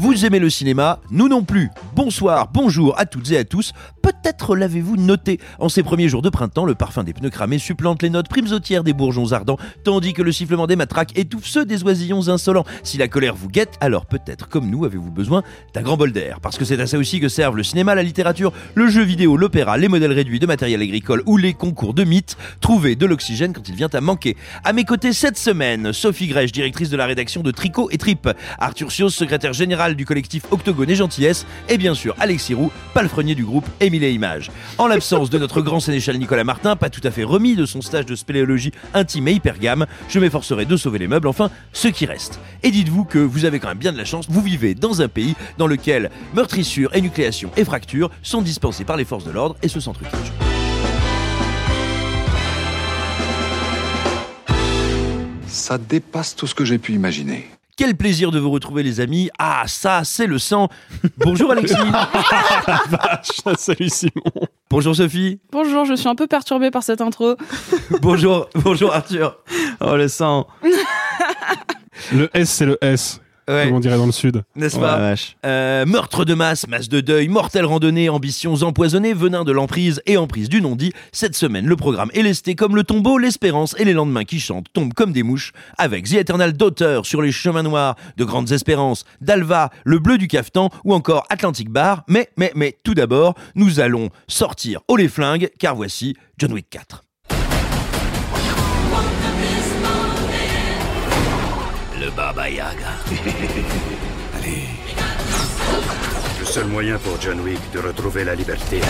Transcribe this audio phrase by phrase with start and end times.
[0.00, 1.70] Vous aimez le cinéma Nous non plus.
[1.96, 3.72] Bonsoir, bonjour à toutes et à tous.
[4.08, 8.02] Peut-être l'avez-vous noté, en ces premiers jours de printemps, le parfum des pneus cramés supplante
[8.02, 11.82] les notes primesautières des bourgeons ardents, tandis que le sifflement des matraques étouffe ceux des
[11.84, 12.64] oisillons insolents.
[12.82, 15.42] Si la colère vous guette, alors peut-être, comme nous, avez-vous besoin
[15.74, 16.40] d'un grand bol d'air.
[16.40, 19.36] Parce que c'est à ça aussi que servent le cinéma, la littérature, le jeu vidéo,
[19.36, 22.38] l'opéra, les modèles réduits de matériel agricole ou les concours de mythes.
[22.62, 24.38] Trouver de l'oxygène quand il vient à manquer.
[24.64, 28.26] À mes côtés cette semaine, Sophie Grèche, directrice de la rédaction de Tricot et Trip,
[28.58, 33.34] Arthur Sios, secrétaire général du collectif Octogone et Gentillesse, et bien sûr Alexis Roux, palefrenier
[33.34, 34.50] du groupe Émile et Images.
[34.78, 37.80] En l'absence de notre grand sénéchal Nicolas Martin, pas tout à fait remis de son
[37.80, 41.88] stage de spéléologie intime et hyper gamme, je m'efforcerai de sauver les meubles, enfin ce
[41.88, 42.40] qui reste.
[42.62, 45.08] Et dites-vous que vous avez quand même bien de la chance, vous vivez dans un
[45.08, 49.68] pays dans lequel meurtrissure, énucléation et fracture sont dispensées par les forces de l'ordre et
[49.68, 50.32] ce centrifugent.
[55.46, 57.48] Ça dépasse tout ce que j'ai pu imaginer.
[57.78, 59.30] Quel plaisir de vous retrouver les amis.
[59.38, 60.68] Ah ça c'est le sang.
[61.18, 61.76] Bonjour Alexis.
[63.56, 64.48] Salut Simon.
[64.68, 65.38] Bonjour Sophie.
[65.52, 67.36] Bonjour, je suis un peu perturbée par cette intro.
[68.02, 69.38] bonjour, bonjour Arthur.
[69.78, 70.48] Oh le sang.
[72.12, 73.20] le S c'est le S.
[73.48, 73.64] Ouais.
[73.66, 74.42] Comme on dirait dans le sud.
[74.56, 75.14] N'est-ce pas.
[75.46, 80.16] Euh, Meurtre de masse, masse de deuil, mortelle randonnée, ambitions empoisonnées, venin de l'emprise et
[80.16, 80.92] emprise du non-dit.
[81.12, 84.66] Cette semaine, le programme est lesté comme le tombeau, l'espérance et les lendemains qui chantent
[84.72, 89.04] tombent comme des mouches, avec The Eternal Daughter sur les chemins noirs de Grandes Espérances,
[89.20, 92.04] Dalva, le bleu du cafetan ou encore Atlantic Bar.
[92.08, 96.68] Mais, mais, mais, tout d'abord, nous allons sortir au les flingues, car voici John Wick
[96.70, 97.04] 4.
[102.00, 102.94] Le Baba Yaga.
[106.58, 108.80] Seul moyen pour John Wick de retrouver la liberté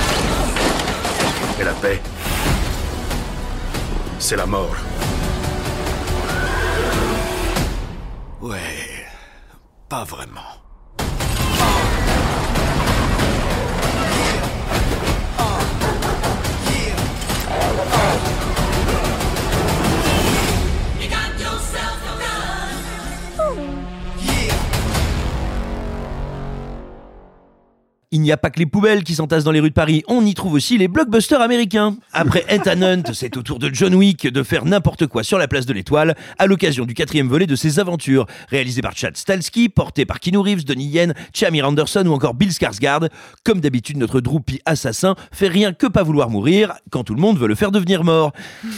[1.61, 2.01] et la paix,
[4.19, 4.75] c'est la mort.
[8.41, 9.07] ouais,
[9.87, 10.58] pas vraiment.
[28.11, 30.25] Il n'y a pas que les poubelles qui s'entassent dans les rues de Paris, on
[30.25, 31.95] y trouve aussi les blockbusters américains.
[32.15, 35.47] Après Ethan Hunt, c'est au tour de John Wick de faire n'importe quoi sur la
[35.47, 39.69] place de l'Étoile, à l'occasion du quatrième volet de ses aventures, réalisé par Chad Stahelski,
[39.69, 43.11] porté par Keanu Reeves, Donnie Yen, Chamir Anderson ou encore Bill Skarsgård.
[43.45, 47.39] Comme d'habitude, notre droupie assassin fait rien que pas vouloir mourir quand tout le monde
[47.39, 48.33] veut le faire devenir mort.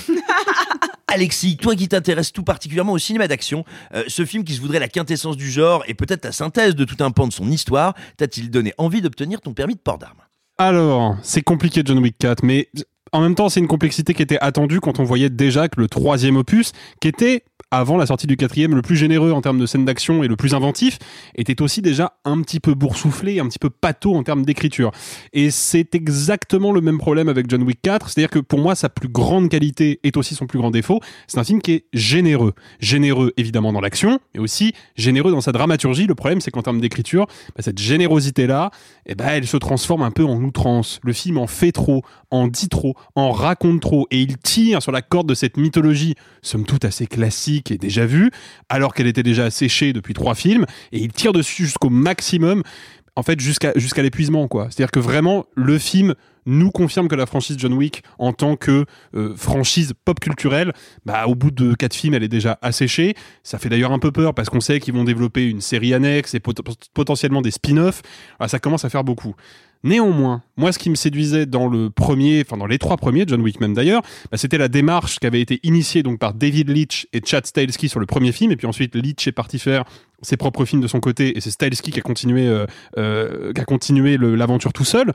[1.13, 4.79] Alexis, toi qui t'intéresses tout particulièrement au cinéma d'action, euh, ce film qui se voudrait
[4.79, 7.95] la quintessence du genre et peut-être la synthèse de tout un pan de son histoire,
[8.17, 10.21] t'a-t-il donné envie d'obtenir ton permis de port d'armes?
[10.57, 12.69] Alors, c'est compliqué John Wick 4, mais
[13.13, 15.89] en même temps, c'est une complexité qui était attendue quand on voyait déjà que le
[15.89, 19.67] troisième opus, qui était avant la sortie du quatrième, le plus généreux en termes de
[19.67, 20.99] scènes d'action et le plus inventif,
[21.37, 24.91] était aussi déjà un petit peu boursouflé, un petit peu pâteau en termes d'écriture.
[25.33, 28.89] Et c'est exactement le même problème avec John Wick 4, c'est-à-dire que pour moi, sa
[28.89, 31.01] plus grande qualité est aussi son plus grand défaut.
[31.29, 32.55] C'est un film qui est généreux.
[32.81, 36.07] Généreux évidemment dans l'action, mais aussi généreux dans sa dramaturgie.
[36.07, 38.71] Le problème, c'est qu'en termes d'écriture, bah, cette générosité-là,
[39.07, 40.99] eh ben, elle se transforme un peu en outrance.
[41.05, 42.03] Le film en fait trop,
[42.33, 46.15] en dit trop, en raconte trop, et il tire sur la corde de cette mythologie,
[46.43, 48.31] somme toute assez classique et déjà vue,
[48.69, 52.63] alors qu'elle était déjà asséchée depuis trois films, et il tire dessus jusqu'au maximum,
[53.17, 54.69] en fait jusqu'à jusqu'à l'épuisement, quoi.
[54.71, 56.15] C'est-à-dire que vraiment, le film
[56.47, 60.73] nous confirme que la franchise John Wick, en tant que euh, franchise pop culturelle,
[61.05, 63.15] bah, au bout de quatre films, elle est déjà asséchée.
[63.43, 66.33] Ça fait d'ailleurs un peu peur parce qu'on sait qu'ils vont développer une série annexe
[66.35, 66.59] et pot-
[66.95, 68.01] potentiellement des spin-offs.
[68.39, 69.35] Alors, ça commence à faire beaucoup.
[69.83, 73.41] Néanmoins, moi, ce qui me séduisait dans le premier, enfin dans les trois premiers, John
[73.41, 77.09] Wick même d'ailleurs, bah, c'était la démarche qui avait été initiée donc par David Leitch
[77.15, 79.85] et Chad Stahelski sur le premier film, et puis ensuite Leitch est parti faire
[80.21, 82.67] ses propres films de son côté, et c'est Stahelski qui a continué, euh,
[82.99, 85.15] euh, qui a continué l'aventure tout seul.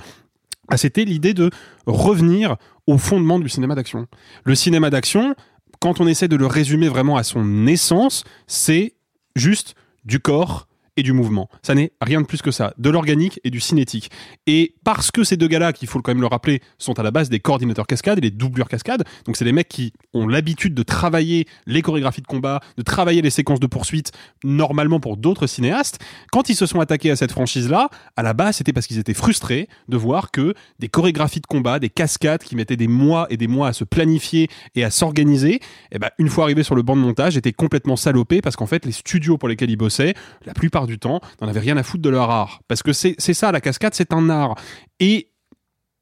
[0.68, 1.52] Ah, c'était l'idée de
[1.86, 2.56] revenir
[2.88, 4.08] au fondement du cinéma d'action.
[4.46, 5.36] Le cinéma d'action,
[5.80, 8.94] quand on essaie de le résumer vraiment à son essence, c'est
[9.36, 9.76] juste
[10.06, 11.50] du corps et du mouvement.
[11.62, 14.12] Ça n'est rien de plus que ça, de l'organique et du cinétique.
[14.48, 17.12] Et parce que ces deux gars-là, qu'il faut quand même le rappeler, sont à la
[17.12, 20.74] base des coordinateurs cascades et des doublures cascades, donc c'est des mecs qui ont l'habitude
[20.74, 24.12] de travailler les chorégraphies de combat, de travailler les séquences de poursuite,
[24.44, 26.00] normalement pour d'autres cinéastes,
[26.32, 29.14] quand ils se sont attaqués à cette franchise-là, à la base c'était parce qu'ils étaient
[29.14, 33.38] frustrés de voir que des chorégraphies de combat, des cascades qui mettaient des mois et
[33.38, 35.60] des mois à se planifier et à s'organiser,
[35.92, 38.68] et ben une fois arrivés sur le banc de montage, étaient complètement salopés parce qu'en
[38.68, 40.14] fait les studios pour lesquels ils bossaient,
[40.46, 42.62] la plupart du temps, n'en avaient rien à foutre de leur art.
[42.68, 44.56] Parce que c'est ça, la cascade, c'est un art.
[45.00, 45.30] Et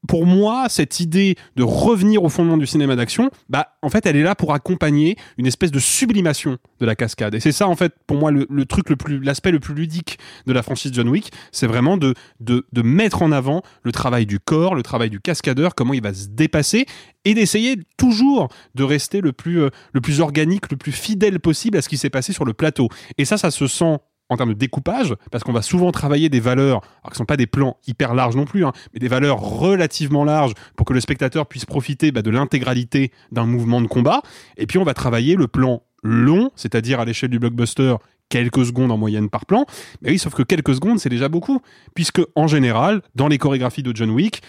[0.07, 4.17] pour moi, cette idée de revenir au fondement du cinéma d'action, bah, en fait, elle
[4.17, 7.33] est là pour accompagner une espèce de sublimation de la cascade.
[7.35, 9.73] Et c'est ça, en fait, pour moi, le, le truc le plus, l'aspect le plus
[9.73, 13.93] ludique de la franchise John Wick, c'est vraiment de, de, de mettre en avant le
[13.93, 16.85] travail du corps, le travail du cascadeur, comment il va se dépasser,
[17.23, 21.77] et d'essayer toujours de rester le plus, euh, le plus organique, le plus fidèle possible
[21.77, 22.89] à ce qui s'est passé sur le plateau.
[23.17, 23.99] Et ça, ça se sent
[24.33, 27.37] en termes de découpage, parce qu'on va souvent travailler des valeurs, alors qui sont pas
[27.37, 31.01] des plans hyper larges non plus, hein, mais des valeurs relativement larges pour que le
[31.01, 34.21] spectateur puisse profiter bah, de l'intégralité d'un mouvement de combat.
[34.57, 37.95] Et puis on va travailler le plan long, c'est-à-dire à, l'échelle du blockbuster
[38.29, 39.65] quelques secondes en moyenne par plan.
[40.01, 41.61] Mais oui, sauf que quelques secondes, c'est déjà beaucoup,
[41.95, 44.41] puisque en général, dans les chorégraphies de John Wick,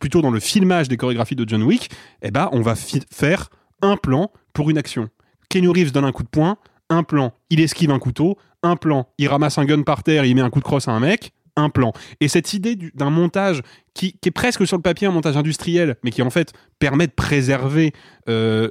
[0.00, 1.90] plutôt dans le filmage des chorégraphies de John Wick,
[2.22, 3.48] eh ben, on va faire
[3.82, 5.08] un plan pour une action.
[5.48, 6.58] Keanu Reeves donne un coup de poing,
[6.90, 10.34] un plan, il esquive un couteau, un plan, il ramasse un gun par terre, il
[10.34, 11.92] met un coup de crosse à un mec, un plan.
[12.20, 13.62] Et cette idée du- d'un montage
[13.94, 17.12] qui, est presque sur le papier un montage industriel, mais qui en fait permet de
[17.12, 17.92] préserver
[18.28, 18.68] euh,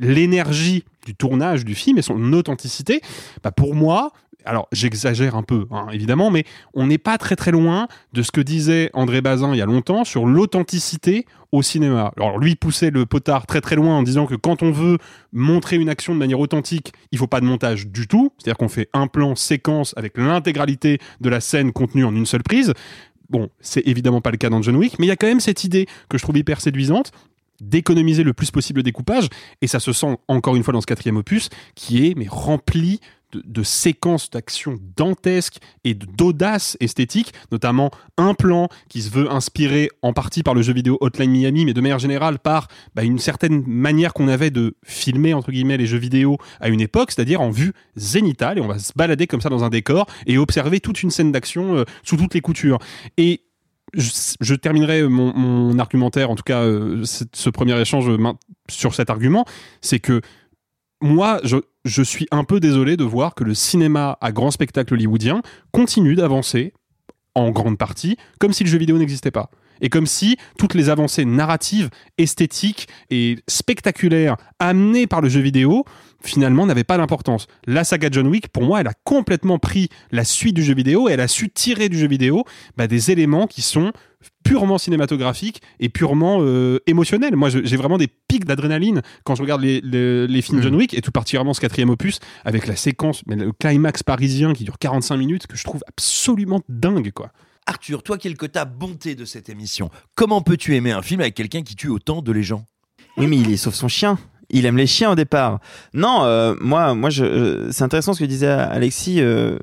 [0.00, 3.00] l'énergie du tournage du film et son authenticité,
[3.42, 4.12] bah pour moi,
[4.44, 6.44] alors j'exagère un peu hein, évidemment, mais
[6.74, 9.66] on n'est pas très très loin de ce que disait André Bazin il y a
[9.66, 12.12] longtemps sur l'authenticité au cinéma.
[12.16, 14.98] Alors lui poussait le potard très très loin en disant que quand on veut
[15.32, 18.68] montrer une action de manière authentique, il faut pas de montage du tout, c'est-à-dire qu'on
[18.68, 22.72] fait un plan séquence avec l'intégralité de la scène contenue en une seule prise.
[23.28, 25.40] Bon, c'est évidemment pas le cas dans John Wick, mais il y a quand même
[25.40, 27.12] cette idée que je trouve hyper séduisante
[27.60, 29.28] d'économiser le plus possible le découpage,
[29.60, 33.00] et ça se sent encore une fois dans ce quatrième opus, qui est mais rempli
[33.32, 40.12] de, séquences d'action dantesques et d'audace esthétique, notamment un plan qui se veut inspiré en
[40.12, 43.64] partie par le jeu vidéo Hotline Miami, mais de manière générale par bah, une certaine
[43.66, 47.50] manière qu'on avait de filmer entre guillemets les jeux vidéo à une époque, c'est-à-dire en
[47.50, 51.02] vue zénitale, et on va se balader comme ça dans un décor et observer toute
[51.02, 52.78] une scène d'action euh, sous toutes les coutures.
[53.16, 53.42] Et
[53.94, 58.32] je, terminerai mon, argumentaire, en tout cas euh, ce, premier échange euh,
[58.70, 59.44] sur cet argument,
[59.80, 60.20] c'est que
[61.02, 64.94] moi, je, je suis un peu désolé de voir que le cinéma à grand spectacle
[64.94, 65.42] hollywoodien
[65.72, 66.72] continue d'avancer
[67.34, 69.50] en grande partie comme si le jeu vidéo n'existait pas.
[69.80, 75.84] Et comme si toutes les avancées narratives, esthétiques et spectaculaires amenées par le jeu vidéo,
[76.22, 77.48] finalement, n'avaient pas d'importance.
[77.66, 81.08] La saga John Wick, pour moi, elle a complètement pris la suite du jeu vidéo
[81.08, 82.44] et elle a su tirer du jeu vidéo
[82.76, 83.92] bah, des éléments qui sont
[84.44, 87.36] purement cinématographiques et purement euh, émotionnels.
[87.36, 90.94] Moi, j'ai vraiment des pics d'adrénaline quand je regarde les, les- les films John Wick
[90.94, 94.78] et tout particulièrement ce quatrième opus avec la séquence, mais le climax parisien qui dure
[94.78, 97.30] 45 minutes que je trouve absolument dingue, quoi.
[97.66, 101.20] Arthur, toi qui es le quota bonté de cette émission, comment peux-tu aimer un film
[101.20, 102.64] avec quelqu'un qui tue autant de les gens?
[103.16, 104.18] Oui, mais il est sauf son chien.
[104.50, 105.60] Il aime les chiens au départ.
[105.94, 109.20] Non, euh, moi, moi, je, je- c'est intéressant ce que disait Alexis.
[109.20, 109.58] euh,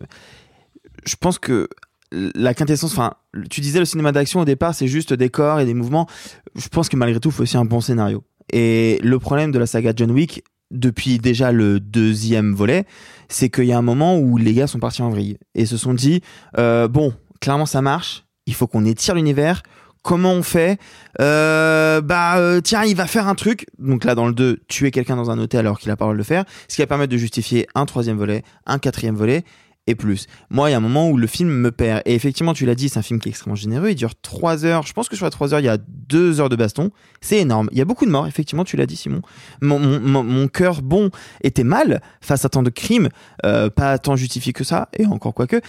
[1.05, 1.67] je pense que
[2.11, 3.13] la quintessence, enfin,
[3.49, 6.07] tu disais le cinéma d'action au départ, c'est juste des corps et des mouvements.
[6.55, 8.23] Je pense que malgré tout, il faut aussi un bon scénario.
[8.51, 12.85] Et le problème de la saga John Wick, depuis déjà le deuxième volet,
[13.27, 15.77] c'est qu'il y a un moment où les gars sont partis en vrille et se
[15.77, 16.21] sont dit,
[16.57, 19.61] euh, bon, clairement ça marche, il faut qu'on étire l'univers.
[20.01, 20.79] Comment on fait
[21.19, 23.65] Euh, Bah euh, tiens, il va faire un truc.
[23.77, 26.07] Donc là, dans le 2, tuer quelqu'un dans un hôtel alors qu'il a pas le
[26.07, 29.15] droit de le faire, ce qui va permettre de justifier un troisième volet, un quatrième
[29.15, 29.43] volet
[29.89, 30.27] et plus.
[30.49, 32.03] Moi, il y a un moment où le film me perd.
[32.05, 33.89] Et effectivement, tu l'as dit, c'est un film qui est extrêmement généreux.
[33.89, 34.85] Il dure 3 heures.
[34.85, 36.91] Je pense que sur les 3 heures, il y a 2 heures de baston.
[37.21, 37.69] C'est énorme.
[37.71, 39.21] Il y a beaucoup de morts, effectivement, tu l'as dit, Simon.
[39.61, 41.09] Mon, mon, cœur, bon,
[41.41, 43.09] était mal face à tant de crimes.
[43.45, 45.59] Euh, pas tant justifié que ça, et encore quoi que.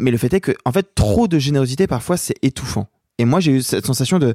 [0.00, 2.88] Mais le fait est que, en fait, trop de générosité, parfois, c'est étouffant.
[3.18, 4.34] Et moi, j'ai eu cette sensation de.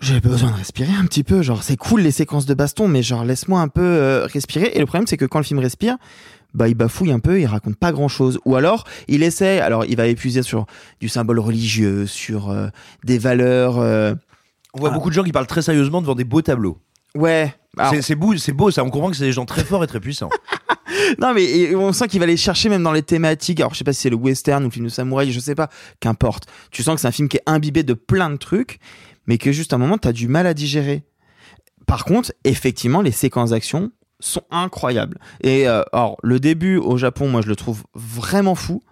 [0.00, 1.42] J'ai besoin de respirer un petit peu.
[1.42, 4.72] Genre, c'est cool les séquences de baston, mais genre, laisse-moi un peu euh, respirer.
[4.74, 5.96] Et le problème, c'est que quand le film respire,
[6.54, 8.38] bah il bafouille un peu, il raconte pas grand chose.
[8.44, 10.66] Ou alors il essaie, alors il va épuiser sur
[11.00, 12.68] du symbole religieux, sur euh,
[13.04, 13.78] des valeurs.
[13.78, 14.14] euh,
[14.74, 16.78] On voit beaucoup de gens qui parlent très sérieusement devant des beaux tableaux.
[17.14, 17.54] Ouais.
[17.76, 18.84] alors- C'est- C'est beau, c'est beau, ça.
[18.84, 20.30] On comprend que c'est des gens très forts et très puissants.
[21.20, 23.60] non mais et on sent qu'il va aller chercher même dans les thématiques.
[23.60, 25.54] Alors je sais pas si c'est le western ou le film de samouraï, je sais
[25.54, 25.68] pas,
[26.00, 26.46] qu'importe.
[26.70, 28.78] Tu sens que c'est un film qui est imbibé de plein de trucs,
[29.26, 31.04] mais que juste à un moment t'as du mal à digérer.
[31.86, 33.90] Par contre, effectivement, les séquences d'action
[34.20, 35.18] sont incroyables.
[35.42, 38.82] Et euh, alors le début au Japon, moi je le trouve vraiment fou.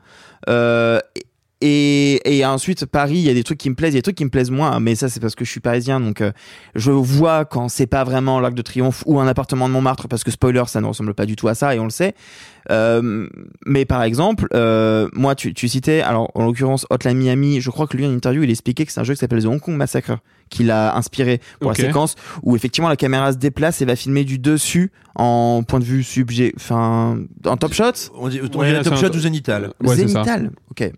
[0.48, 1.00] Euh,
[1.60, 4.02] et ensuite Paris, il y a des trucs qui me plaisent, il y a des
[4.02, 6.30] trucs qui me plaisent moins, mais ça c'est parce que je suis parisien, donc euh,
[6.76, 10.22] je vois quand c'est pas vraiment l'Arc de Triomphe ou un appartement de Montmartre, parce
[10.22, 12.14] que spoiler, ça ne ressemble pas du tout à ça et on le sait.
[12.70, 13.26] Euh,
[13.66, 17.86] mais par exemple, euh, moi tu, tu citais, alors en l'occurrence Hotline Miami, je crois
[17.86, 19.74] que lui en interview il expliquait que c'est un jeu qui s'appelle The Hong Kong
[19.74, 20.18] Massacre
[20.50, 24.24] qui l'a inspiré pour la séquence où effectivement la caméra se déplace et va filmer
[24.24, 27.84] du dessus en point de vue subjet, enfin en top shot.
[28.14, 29.72] On, dit, on Ouais, Top un- Shot ou Zenital.
[29.82, 29.96] Ouais.
[29.96, 30.50] Zénital.
[30.70, 30.90] Ok.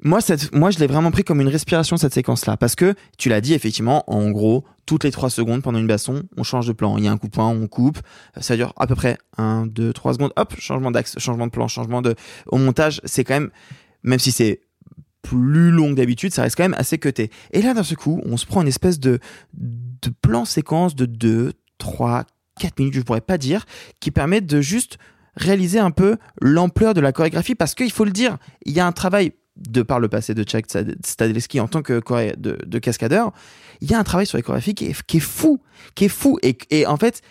[0.00, 0.20] Moi,
[0.52, 3.54] moi, je l'ai vraiment pris comme une respiration cette séquence-là, parce que tu l'as dit
[3.54, 6.96] effectivement, en gros, toutes les trois secondes pendant une baston, on change de plan.
[6.98, 7.98] Il y a un coup de poing, on coupe,
[8.40, 10.32] ça dure à peu près 1, 2, 3 secondes.
[10.36, 12.14] Hop, changement d'axe, changement de plan, changement de.
[12.46, 13.50] Au montage, c'est quand même,
[14.02, 14.60] même si c'est
[15.22, 17.30] plus long que d'habitude, ça reste quand même assez cuté.
[17.50, 19.18] Et là, d'un ce coup, on se prend une espèce de,
[19.54, 22.24] de plan séquence de 2, 3,
[22.60, 23.64] 4 minutes, je pourrais pas dire,
[24.00, 24.98] qui permet de juste
[25.36, 28.86] réaliser un peu l'ampleur de la chorégraphie parce qu'il faut le dire, il y a
[28.86, 32.00] un travail de par le passé de Chuck Stad- Stahelski en tant que
[32.36, 33.32] de, de cascadeur,
[33.80, 35.60] il y a un travail sur les chorégraphies qui est, fou,
[35.94, 37.22] qui est fou et, et en fait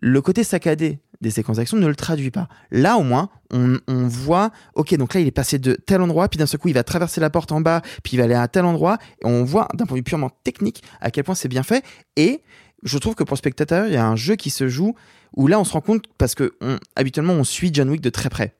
[0.00, 2.48] le côté saccadé des séquences d'action ne le traduit pas.
[2.70, 6.38] Là au moins on, voit, ok donc là il est passé de tel endroit, puis
[6.38, 8.46] d'un seul coup il va traverser la porte en bas, puis il va aller à
[8.46, 11.48] tel endroit, et on voit d'un point de vue purement technique à quel point c'est
[11.48, 11.84] bien fait
[12.16, 12.42] et
[12.82, 14.94] je trouve que pour le spectateur, il y a un jeu qui se joue
[15.36, 16.54] où là, on se rend compte parce que
[16.96, 18.54] habituellement, on suit John Wick de très près.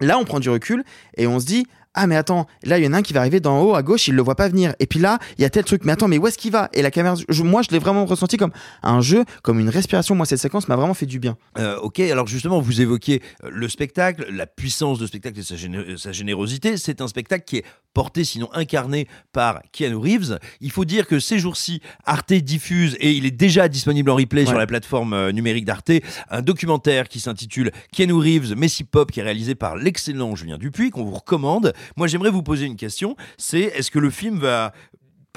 [0.00, 0.84] Là, on prend du recul
[1.16, 3.20] et on se dit ah mais attends, là il y en a un qui va
[3.20, 4.74] arriver d'en haut à gauche, il le voit pas venir.
[4.80, 6.68] Et puis là, il y a tel truc, mais attends, mais où est-ce qu'il va?
[6.72, 8.52] Et la caméra, je- moi je l'ai vraiment ressenti comme
[8.82, 10.14] un jeu, comme une respiration.
[10.14, 11.36] Moi cette séquence m'a vraiment fait du bien.
[11.58, 15.54] Euh, ok, alors justement, vous évoquez euh, le spectacle, la puissance de spectacle et sa,
[15.56, 16.76] géné- sa générosité.
[16.76, 17.64] C'est un spectacle qui est
[17.94, 20.38] porté, sinon incarné par Keanu Reeves.
[20.60, 24.46] Il faut dire que ces jours-ci, Arte diffuse, et il est déjà disponible en replay
[24.46, 25.90] sur la plateforme euh, numérique d'Arte,
[26.30, 30.90] un documentaire qui s'intitule Keanu Reeves, Messi Pop, qui est réalisé par l'excellent Julien Dupuis,
[30.90, 31.72] qu'on vous recommande.
[31.96, 34.72] Moi, j'aimerais vous poser une question, c'est est-ce que le film va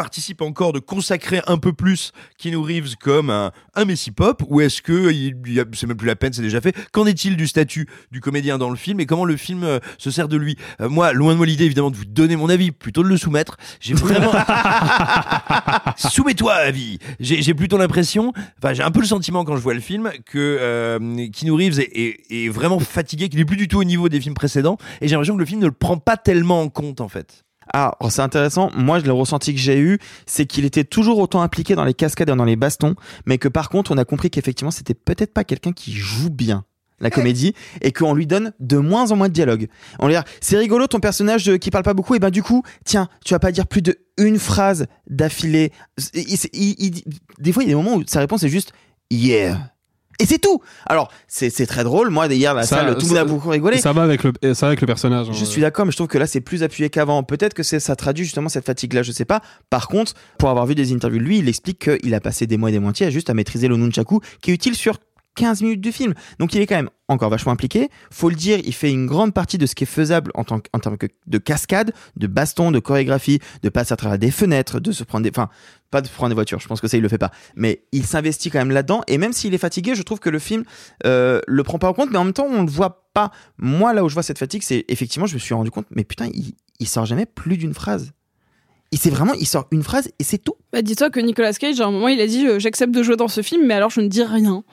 [0.02, 4.60] participe encore de consacrer un peu plus Keanu Reeves comme un, un Messi Pop ou
[4.60, 5.12] est-ce que
[5.74, 8.72] c'est même plus la peine, c'est déjà fait Qu'en est-il du statut du comédien dans
[8.72, 10.58] le film et comment le film euh, se sert de lui?
[10.82, 13.16] Euh, Moi, loin de moi l'idée évidemment de vous donner mon avis, plutôt de le
[13.18, 13.58] soumettre.
[13.80, 14.32] J'ai vraiment
[15.98, 16.98] soumets-toi avis.
[17.20, 20.10] J'ai j'ai plutôt l'impression, enfin j'ai un peu le sentiment quand je vois le film
[20.26, 23.84] que euh, Keanu Reeves est, est- est vraiment fatigué, qu'il est plus du tout au
[23.84, 26.62] niveau des films précédents et j'ai l'impression que le film ne le prend pas tellement
[26.62, 27.44] en compte en fait.
[27.74, 28.70] Ah, oh, c'est intéressant.
[28.76, 32.30] Moi, le ressenti que j'ai eu, c'est qu'il était toujours autant impliqué dans les cascades
[32.30, 35.44] et dans les bastons, mais que par contre, on a compris qu'effectivement, c'était peut-être pas
[35.44, 36.66] quelqu'un qui joue bien
[37.00, 39.68] la comédie et qu'on lui donne de moins en moins de dialogue.
[40.00, 42.44] On lui dit c'est rigolo ton personnage euh, qui parle pas beaucoup et ben du
[42.44, 45.72] coup tiens tu vas pas dire plus de une phrase d'affilée.
[46.14, 47.04] Il- il- il- il-
[47.40, 48.72] des fois il y a des moments où sa réponse est juste
[49.10, 49.71] yeah
[50.22, 50.62] et c'est tout.
[50.86, 52.10] Alors c'est c'est très drôle.
[52.10, 53.78] Moi hier la Ça- salle tout le monde a beaucoup rigolé.
[53.78, 55.30] Ça va avec le, ça va avec le personnage.
[55.30, 55.34] hein.
[55.34, 57.24] Je suis d'accord, mais je trouve que là c'est plus appuyé qu'avant.
[57.24, 59.42] Peut-être que c'est ça traduit justement cette fatigue-là, je sais pas.
[59.70, 62.58] Par contre, pour avoir vu des interviews de lui, il explique qu'il a passé des
[62.58, 64.98] mois et des mois entiers à juste à maîtriser le nunchaku, qui est utile sur
[65.36, 66.14] 15 minutes du film.
[66.40, 67.90] Donc il est quand même encore vachement impliqué.
[68.12, 70.62] Faut le dire, il fait une grande partie de ce qui est faisable en, tant
[70.74, 70.98] en termes
[71.28, 75.24] de cascade, de baston, de chorégraphie, de passer à travers des fenêtres, de se prendre
[75.24, 75.50] des, enfin,
[75.92, 76.60] pas de prendre des voitures.
[76.60, 77.32] Je pense que ça il le fait pas.
[77.56, 79.02] Mais il s'investit quand même là-dedans.
[79.08, 80.64] Et même s'il est fatigué, je trouve que le film
[81.06, 82.10] euh, le prend pas en compte.
[82.12, 83.32] Mais en même temps, on le voit pas.
[83.58, 85.86] Moi, là où je vois cette fatigue, c'est effectivement, je me suis rendu compte.
[85.92, 86.30] Mais putain,
[86.80, 88.12] il, sort jamais plus d'une phrase.
[88.92, 90.56] Il c'est vraiment, il sort une phrase et c'est tout.
[90.74, 93.16] Bah, dis-toi que Nicolas Cage, à un moment, il a dit euh, J'accepte de jouer
[93.16, 94.64] dans ce film, mais alors je ne dis rien.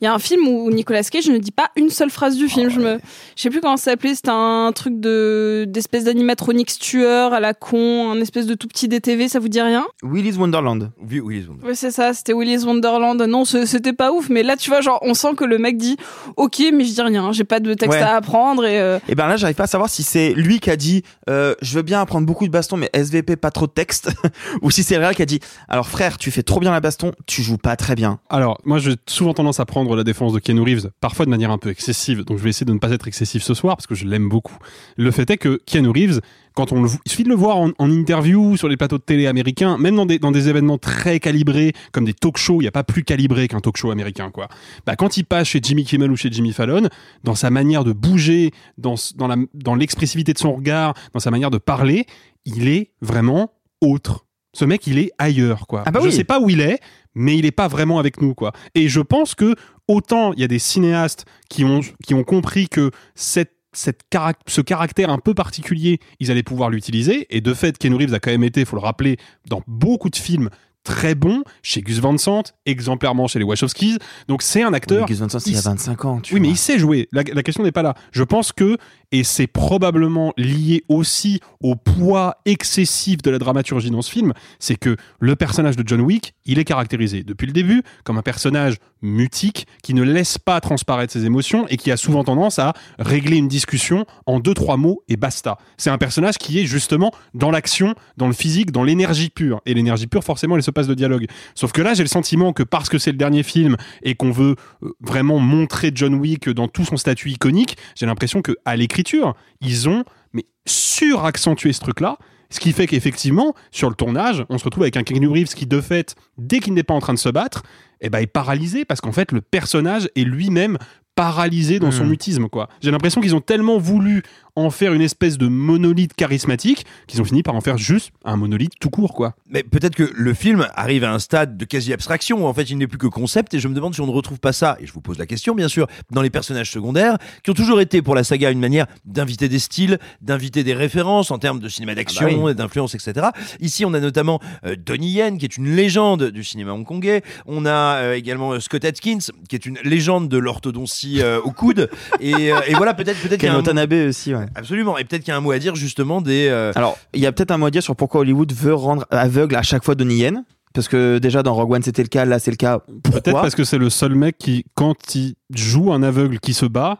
[0.00, 2.48] Il y a un film où Nicolas Cage ne dit pas une seule phrase du
[2.48, 2.68] film.
[2.70, 2.98] Je me,
[3.36, 4.14] je sais plus comment ça s'appelait.
[4.14, 8.88] C'était un truc de d'espèce d'animatronique tueur à la con, un espèce de tout petit
[8.88, 9.28] DTV.
[9.28, 9.86] Ça vous dit rien?
[10.02, 10.90] Willy's Wonderland.
[11.00, 11.56] Oui, oui, oui.
[11.68, 12.12] Ouais, c'est ça.
[12.14, 13.20] C'était Willy's Wonderland.
[13.22, 14.28] Non, ce- c'était pas ouf.
[14.28, 15.96] Mais là, tu vois, genre, on sent que le mec dit
[16.36, 17.32] Ok, mais je dis rien.
[17.32, 18.02] J'ai pas de texte Ouais.
[18.04, 18.78] à apprendre et.
[18.80, 21.54] euh, Et ben là, j'arrive pas à savoir si c'est lui qui a dit euh,
[21.62, 24.10] je veux bien apprendre beaucoup de baston, mais SVP pas trop de texte,
[24.62, 26.80] ou si c'est le réel qui a dit alors frère, tu fais trop bien la
[26.80, 28.18] baston, tu joues pas très bien.
[28.28, 31.50] Alors, moi, j'ai souvent tendance à prendre la défense de Keanu Reeves, parfois de manière
[31.50, 33.86] un peu excessive, donc je vais essayer de ne pas être excessif ce soir parce
[33.86, 34.56] que je l'aime beaucoup.
[34.96, 36.20] Le fait est que Keanu Reeves,
[36.54, 39.02] quand on le, il suffit de le voir en, en interview sur les plateaux de
[39.02, 42.64] télé américains, même dans des, dans des événements très calibrés, comme des talk shows, il
[42.64, 44.48] n'y a pas plus calibré qu'un talk show américain, quoi.
[44.86, 46.88] Bah, quand il passe chez Jimmy Kimmel ou chez Jimmy Fallon,
[47.24, 51.30] dans sa manière de bouger, dans, dans la, dans l'expressivité de son regard, dans sa
[51.30, 52.06] manière de parler,
[52.46, 53.52] il est vraiment
[53.82, 54.24] autre.
[54.54, 55.82] Ce mec, il est ailleurs, quoi.
[55.84, 56.12] Ah bah je oui.
[56.12, 56.78] sais pas où il est,
[57.14, 58.52] mais il est pas vraiment avec nous, quoi.
[58.74, 59.54] Et je pense que
[59.88, 61.80] autant il y a des cinéastes qui ont,
[62.24, 67.26] compris que ce caractère un peu particulier, ils allaient pouvoir l'utiliser.
[67.30, 69.16] Et de fait, Keanu Reeves a quand même été, faut le rappeler,
[69.48, 70.50] dans beaucoup de films
[70.86, 73.98] très bons, chez Gus Van Sant, exemplairement chez les Wachowskis.
[74.28, 75.06] Donc c'est un acteur.
[75.06, 76.20] Gus Van Sant, il y a 25 ans.
[76.20, 77.08] Tu oui, mais il sait jouer.
[77.12, 77.94] La, la question n'est pas là.
[78.12, 78.78] Je pense que,
[79.12, 84.76] et c'est probablement lié aussi au poids excessif de la dramaturgie dans ce film, c'est
[84.76, 88.76] que le personnage de John Wick, il est caractérisé depuis le début comme un personnage
[89.02, 93.36] mutique qui ne laisse pas transparaître ses émotions et qui a souvent tendance à régler
[93.36, 95.58] une discussion en deux trois mots et basta.
[95.76, 99.60] C'est un personnage qui est justement dans l'action, dans le physique, dans l'énergie pure.
[99.66, 101.26] Et l'énergie pure, forcément, elle se passe de dialogue.
[101.56, 104.30] Sauf que là, j'ai le sentiment que parce que c'est le dernier film et qu'on
[104.30, 104.54] veut
[104.84, 109.34] euh, vraiment montrer John Wick dans tout son statut iconique, j'ai l'impression que à l'écriture,
[109.60, 112.18] ils ont mais suraccentué ce truc-là.
[112.48, 115.66] Ce qui fait qu'effectivement, sur le tournage, on se retrouve avec un Keanu Reeves qui,
[115.66, 117.64] de fait, dès qu'il n'est pas en train de se battre,
[118.00, 120.78] eh ben, est paralysé parce qu'en fait, le personnage est lui-même
[121.16, 122.10] paralysé dans son Hmm.
[122.10, 122.68] mutisme, quoi.
[122.82, 124.22] J'ai l'impression qu'ils ont tellement voulu
[124.56, 128.36] en faire une espèce de monolithe charismatique qu'ils ont fini par en faire juste un
[128.36, 129.34] monolithe tout court, quoi.
[129.48, 132.78] Mais peut-être que le film arrive à un stade de quasi-abstraction où en fait il
[132.78, 134.86] n'est plus que concept et je me demande si on ne retrouve pas ça, et
[134.86, 138.00] je vous pose la question bien sûr, dans les personnages secondaires qui ont toujours été
[138.02, 141.94] pour la saga une manière d'inviter des styles, d'inviter des références en termes de cinéma
[141.94, 142.50] d'action, Ah bah oui.
[142.52, 143.26] et d'influence, etc.
[143.60, 147.66] Ici on a notamment euh, Donnie Yen qui est une légende du cinéma hongkongais, on
[147.66, 151.90] a euh, également euh, Scott Atkins qui est une légende de l'orthodontie euh, au coude,
[152.20, 154.45] et, euh, et voilà peut-être peut-être qu'il y a Ken un- Watanabe aussi, ouais.
[154.54, 156.48] Absolument, et peut-être qu'il y a un mot à dire justement des...
[156.48, 159.04] euh, Alors, il y a peut-être un mot à dire sur pourquoi Hollywood veut rendre
[159.10, 160.44] aveugle à chaque fois Donnie Yen.
[160.74, 162.80] Parce que déjà dans Rogue One c'était le cas, là c'est le cas.
[163.02, 166.66] Peut-être parce que c'est le seul mec qui, quand il joue un aveugle qui se
[166.66, 166.98] bat,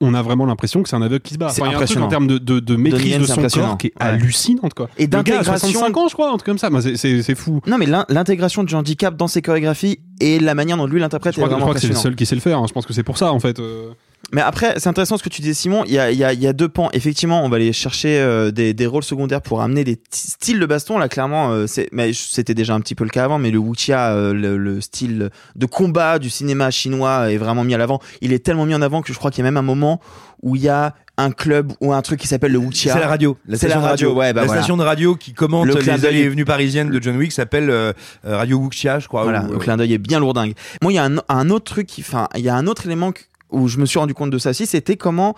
[0.00, 1.48] on a vraiment l'impression que c'est un aveugle qui se bat.
[1.48, 2.06] C'est Enfin, il y a un truc impressionnant.
[2.06, 3.66] en termes de, de, de maîtrise Donnie de c'est son impressionnant.
[3.70, 4.08] corps qui est Ouais.
[4.10, 4.88] hallucinante, quoi.
[4.96, 6.70] Et d'intégration- 65 ans, je crois, un truc comme ça.
[6.94, 7.60] C'est- fou.
[7.66, 11.34] Non mais l'in- l'intégration du handicap dans ses chorégraphies et la manière dont lui l'interprète
[11.34, 12.10] Je est crois, que- je vraiment crois que c'est le impressionnant.
[12.12, 12.58] seul qui sait le faire.
[12.60, 12.66] hein.
[12.68, 13.58] Je pense que c'est pour ça, en fait.
[13.58, 13.90] euh.
[14.32, 15.84] Mais après, c'est intéressant ce que tu disais, Simon.
[15.86, 16.88] Il y a, il y a, il y a deux pans.
[16.92, 20.66] Effectivement, on va aller chercher euh, des, des rôles secondaires pour amener des styles de
[20.66, 20.98] baston.
[20.98, 23.38] Là, clairement, euh, c'est, mais c'était déjà un petit peu le cas avant.
[23.38, 27.74] Mais le wuxia, euh, le, le style de combat du cinéma chinois est vraiment mis
[27.74, 28.00] à l'avant.
[28.20, 30.00] Il est tellement mis en avant que je crois qu'il y a même un moment
[30.42, 32.92] où il y a un club ou un truc qui s'appelle le wuxia.
[32.92, 33.38] C'est la radio.
[33.46, 34.60] La station la de radio, ouais, bah la voilà.
[34.60, 37.00] station de radio qui commente Le clin les d'œil allées et est- venues parisiennes de
[37.02, 37.92] John Wick s'appelle euh,
[38.26, 39.22] euh, Radio Wuxia, je crois.
[39.22, 40.52] Voilà, le euh, clin d'œil est bien lourdingue.
[40.82, 42.84] Moi, il y a un, un autre truc, qui- enfin, il y a un autre
[42.84, 45.34] élément que- où je me suis rendu compte de ça aussi, c'était comment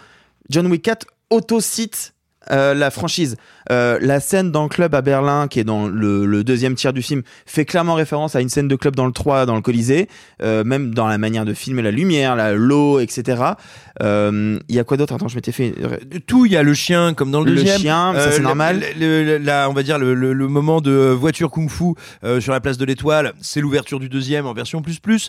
[0.51, 2.15] John Wick 4 auto-cite
[2.51, 3.37] euh, la franchise.
[3.71, 6.95] Euh, la scène dans le club à Berlin, qui est dans le, le deuxième tiers
[6.95, 9.61] du film, fait clairement référence à une scène de club dans le 3, dans le
[9.61, 10.09] Colisée,
[10.43, 13.43] euh, même dans la manière de filmer la lumière, la l'eau, etc.
[14.03, 15.13] Euh, Il y a quoi d'autre?
[15.15, 15.75] Attends, je m'étais fait...
[16.27, 17.81] tout, il y a le chien comme dans le, Le deuxième.
[17.81, 18.83] chien, ça, c'est le- normal.
[18.99, 21.93] Le, le- la- on va dire le, le- le moment de voiture kung-fu
[22.41, 25.29] sur la place de l'Étoile, c'est l'ouverture du deuxième en version plus plus.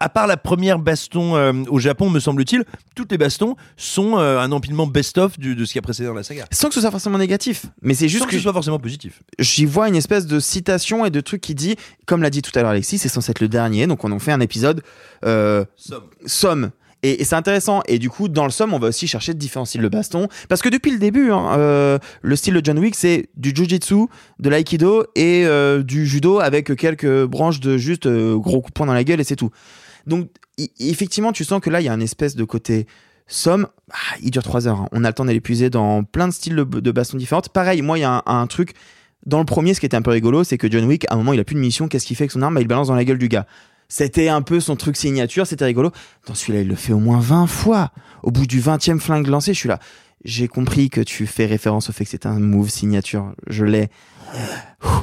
[0.00, 4.38] À part la première baston euh, au Japon, me semble-t-il, toutes les bastons sont euh,
[4.38, 6.44] un empilement best-of de ce qui a précédé dans la saga.
[6.52, 9.22] Sans que ce soit forcément négatif, mais c'est juste Sans que ce soit forcément positif.
[9.38, 12.52] j'y vois une espèce de citation et de truc qui dit, comme l'a dit tout
[12.54, 14.82] à l'heure Alexis, c'est censé être le dernier, donc on en fait un épisode
[15.24, 16.04] euh, Somme.
[16.26, 16.70] somme.
[17.02, 17.82] Et, et c'est intéressant.
[17.86, 20.28] Et du coup, dans le somme, on va aussi chercher différents styles de baston.
[20.48, 24.06] Parce que depuis le début, hein, euh, le style de John Wick, c'est du jujitsu,
[24.40, 28.74] de l'aïkido et euh, du judo avec quelques branches de juste euh, gros coups de
[28.74, 29.50] poing dans la gueule et c'est tout.
[30.06, 30.28] Donc,
[30.78, 32.86] effectivement, tu sens que là, il y a un espèce de côté
[33.26, 33.66] somme.
[33.90, 34.80] Ah, il dure 3 heures.
[34.80, 34.88] hein.
[34.92, 37.48] On a le temps d'aller puiser dans plein de styles de, de baston différentes.
[37.50, 38.72] Pareil, moi, il y a un, un truc.
[39.26, 41.16] Dans le premier, ce qui était un peu rigolo, c'est que John Wick, à un
[41.18, 41.88] moment, il a plus de mission.
[41.88, 42.54] Qu'est-ce qu'il fait avec son arme?
[42.54, 43.46] Bah, Il balance dans la gueule du gars.
[43.88, 45.90] C'était un peu son truc signature, c'était rigolo.
[46.26, 47.90] Dans celui-là, il le fait au moins 20 fois.
[48.22, 49.78] Au bout du 20e flingue lancé, je suis là.
[50.24, 53.32] J'ai compris que tu fais référence au fait que c'est un move signature.
[53.46, 53.88] Je l'ai.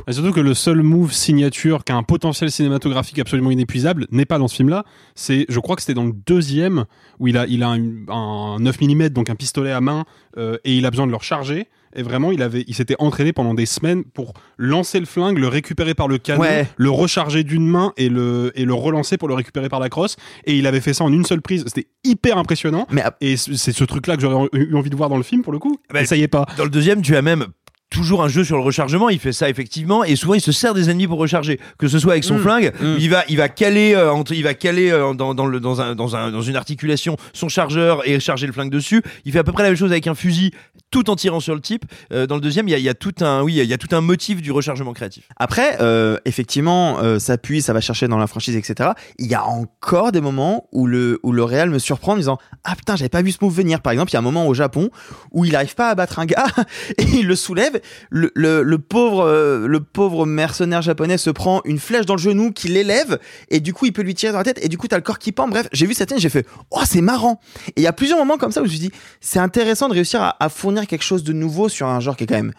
[0.07, 4.25] Et surtout que le seul move signature qui a un potentiel cinématographique absolument inépuisable n'est
[4.25, 4.85] pas dans ce film-là.
[5.15, 6.85] C'est, je crois que c'était dans le deuxième
[7.19, 10.05] où il a, il a un, un 9 mm, donc un pistolet à main,
[10.38, 11.67] euh, et il a besoin de le recharger.
[11.97, 15.47] Et vraiment, il avait, il s'était entraîné pendant des semaines pour lancer le flingue, le
[15.47, 16.67] récupérer par le canon, Ouais.
[16.75, 20.17] le recharger d'une main et le, et le relancer pour le récupérer par la crosse.
[20.43, 21.63] Et il avait fait ça en une seule prise.
[21.67, 22.85] C'était hyper impressionnant.
[22.91, 25.41] Mais Et c'est c'est ce truc-là que j'aurais eu envie de voir dans le film
[25.41, 25.77] pour le coup.
[25.93, 26.45] Bah, et ça y est pas.
[26.57, 27.45] Dans le deuxième, tu as même
[27.89, 29.09] toujours un jeu sur le rechargement.
[29.09, 31.99] Il fait ça effectivement, et souvent il se sert des ennemis pour recharger, que ce
[31.99, 32.41] soit avec son Mm.
[32.41, 32.95] flingue, Mm.
[32.99, 35.81] il va il va caler euh, entre, il va caler euh, dans, dans le dans
[35.81, 39.01] un dans un dans une articulation son chargeur et charger le flingue dessus.
[39.23, 40.51] Il fait à peu près la même chose avec un fusil,
[40.91, 41.85] tout en tirant sur le type.
[42.11, 43.73] Euh, dans le deuxième, il y a, il y a tout un oui, il y
[43.73, 45.27] a tout un motif du rechargement créatif.
[45.37, 45.77] Après,
[46.25, 48.89] effectivement, ça appuie, ça va chercher dans la franchise, etc.
[49.19, 52.19] Il y a encore des moments où le, où le réel me surprend en me
[52.21, 53.81] disant Ah putain, j'avais pas vu ce move venir.
[53.81, 54.89] Par exemple, il y a un moment au Japon
[55.31, 56.45] où il arrive pas à battre un gars
[56.97, 57.74] et il le soulève.
[58.09, 62.51] Le, le, pauvre, euh, le pauvre mercenaire japonais se prend une flèche dans le genou
[62.51, 64.88] qui l'élève et du coup, il peut lui tirer dans la tête et du coup,
[64.88, 65.47] t'as le corps qui pend.
[65.47, 67.39] Bref, j'ai vu cette scène, j'ai fait Oh, c'est marrant.
[67.69, 69.88] Et il y a plusieurs moments comme ça où je me suis dit C'est intéressant
[69.88, 72.53] de réussir à, fournir quelque chose de nouveau sur un genre qui est quand même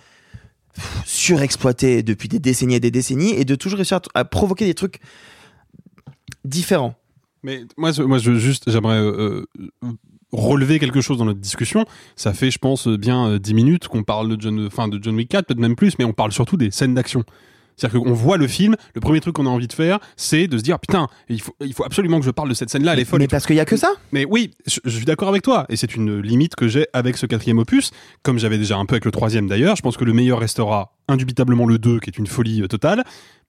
[1.04, 5.00] surexploité depuis des décennies et des décennies et de toujours réussir à, provoquer des trucs
[6.44, 6.94] différents.
[7.42, 9.44] Mais moi, moi, je juste, j'aimerais euh,
[9.84, 9.92] euh,
[10.36, 11.84] relever quelque chose dans notre discussion.
[12.14, 15.16] Ça fait, je pense, bien euh, 10 minutes qu'on parle de John, enfin, de John
[15.16, 17.24] Wick 4, peut-être même plus, mais on parle surtout des scènes d'action.
[17.76, 20.56] C'est-à-dire qu'on voit le film, le premier truc qu'on a envie de faire, c'est de
[20.56, 23.00] se dire putain, il faut, il faut absolument que je parle de cette scène-là, elle
[23.00, 23.20] est folle.
[23.20, 25.66] Mais parce qu'il y a que ça Mais oui, je, je suis d'accord avec toi,
[25.68, 27.90] et c'est une limite que j'ai avec ce quatrième opus,
[28.22, 29.76] comme j'avais déjà un peu avec le troisième d'ailleurs.
[29.76, 33.04] Je pense que le meilleur restera indubitablement le 2, qui est une folie euh, totale.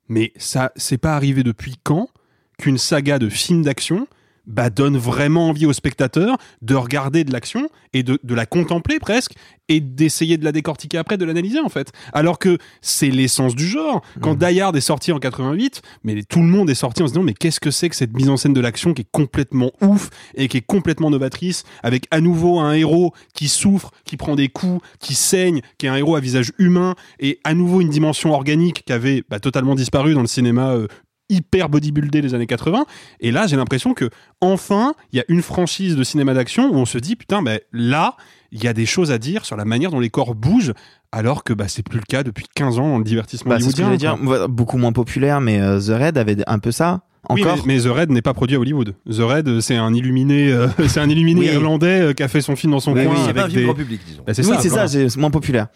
[0.09, 2.09] Mais ça, c'est pas arrivé depuis quand
[2.57, 4.07] qu'une saga de films d'action
[4.47, 8.99] bah, donne vraiment envie aux spectateurs de regarder de l'action et de, de la contempler
[8.99, 9.33] presque
[9.69, 11.91] et d'essayer de la décortiquer après, de l'analyser en fait.
[12.13, 14.01] Alors que c'est l'essence du genre.
[14.21, 17.13] Quand Die Hard est sorti en 88, mais tout le monde est sorti en se
[17.13, 19.71] disant mais qu'est-ce que c'est que cette mise en scène de l'action qui est complètement
[19.81, 24.35] ouf et qui est complètement novatrice avec à nouveau un héros qui souffre, qui prend
[24.35, 27.89] des coups, qui saigne, qui est un héros à visage humain et à nouveau une
[27.89, 30.87] dimension organique qui avait bah, totalement disparu dans le cinéma euh,
[31.29, 32.85] hyper bodybuildé des années 80
[33.19, 34.09] et là j'ai l'impression que
[34.41, 37.59] enfin il y a une franchise de cinéma d'action où on se dit putain ben
[37.73, 38.15] là
[38.51, 40.73] il y a des choses à dire sur la manière dont les corps bougent
[41.11, 43.95] alors que bah c'est plus le cas depuis 15 ans dans le divertissement Bah, ce
[43.97, 44.17] dire.
[44.49, 47.01] Beaucoup moins populaire, mais euh, The Raid avait un peu ça.
[47.29, 47.65] Oui, Encore.
[47.65, 48.93] mais, mais The Raid n'est pas produit à Hollywood.
[49.09, 51.47] The Raid, c'est un illuminé, euh, c'est un illuminé Oui.
[51.47, 53.43] irlandais euh, qui a fait son film dans son Oui, coin oui, c'est avec pas
[53.45, 53.65] un film des.
[53.65, 54.23] grand public, disons.
[54.27, 55.67] Bah, c'est oui, c'est ça, c'est moins populaire.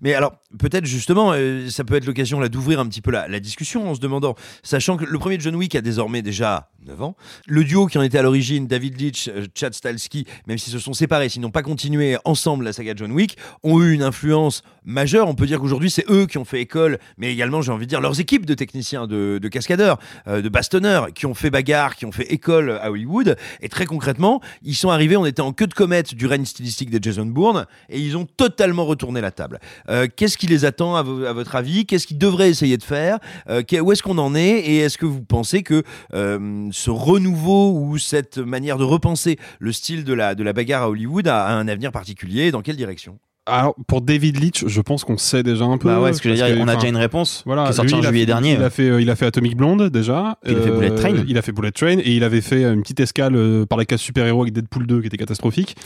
[0.00, 3.40] Mais alors, peut-être justement, euh, ça peut être l'occasion là d'ouvrir un petit peu la,
[3.40, 7.16] discussion en se demandant, sachant que le premier John Wick a désormais déjà 9 ans,
[7.46, 10.78] le duo qui en était à l'origine, David Leitch, euh, Chad Stahelski, même s'ils se
[10.78, 14.62] sont séparés, s'ils n'ont pas continué ensemble la saga John Wick, ont eu une influence
[14.84, 15.28] majeure.
[15.28, 17.90] On peut dire qu'aujourd'hui, c'est eux qui ont fait école, mais également, j'ai envie de
[17.90, 21.96] dire, leurs équipes de techniciens, de, de cascadeurs, euh, de bastonneurs, qui ont fait bagarre,
[21.96, 23.36] qui ont fait école à Hollywood.
[23.60, 26.90] Et très concrètement, ils sont arrivés, on était en queue de comète du règne stylistique
[26.90, 29.60] de Jason Bourne, et ils ont totalement retourné la table.
[29.90, 31.86] Euh, Qu'est-ce qui les attend à, vo- à votre avis?
[31.86, 33.18] Qu'est-ce qu'ils devraient essayer de faire?
[33.48, 34.58] Euh, Où est-ce qu'on en est?
[34.60, 35.82] Et est-ce que vous pensez que
[36.14, 40.82] euh, ce renouveau ou cette manière de repenser le style de la, de la bagarre
[40.84, 42.50] à Hollywood a, a un avenir particulier?
[42.50, 43.18] Dans quelle direction?
[43.48, 45.86] Alors pour David Leitch, je pense qu'on sait déjà un peu.
[45.88, 48.00] Bah ouais, ce que dire, on a déjà une réponse Voilà, qui est sortie lui,
[48.00, 48.52] en juillet fait- dernier.
[48.54, 50.36] Il a fait, il a fait Atomic Blonde déjà.
[50.44, 51.14] Il a fait Bullet Train.
[51.28, 54.00] Il a fait Bullet Train et il avait fait une petite escale par la case
[54.00, 55.76] super-héros avec Deadpool 2 qui était catastrophique.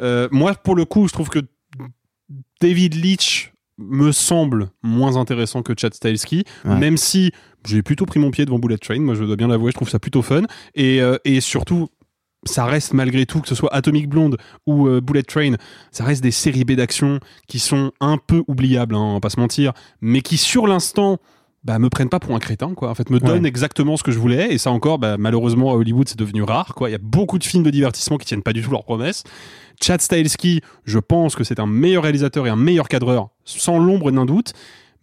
[0.00, 1.38] Euh, moi, pour le coup, je trouve que
[2.64, 6.78] David Leitch me semble moins intéressant que Chad Stahelski, Ouais.
[6.78, 7.30] même si
[7.66, 9.00] j'ai plutôt pris mon pied devant Bullet Train.
[9.00, 10.42] Moi, je dois bien l'avouer, je trouve ça plutôt fun.
[10.74, 11.88] Et, euh, et surtout,
[12.46, 15.56] ça reste malgré tout, que ce soit Atomic Blonde ou euh, Bullet Train,
[15.90, 19.30] ça reste des séries B d'action qui sont un peu oubliables, hein, on va pas
[19.30, 21.18] se mentir, mais qui sur l'instant
[21.64, 22.90] bah, me prennent pas pour un crétin, quoi.
[22.90, 25.74] En fait, me donnent exactement ce que je voulais, et ça encore, bah, malheureusement, à
[25.74, 26.90] Hollywood, c'est devenu rare, quoi.
[26.90, 29.24] Il y a beaucoup de films de divertissement qui tiennent pas du tout leurs promesses.
[29.82, 34.10] Chad Stahelski, je pense que c'est un meilleur réalisateur et un meilleur cadreur, sans l'ombre
[34.10, 34.52] d'un doute.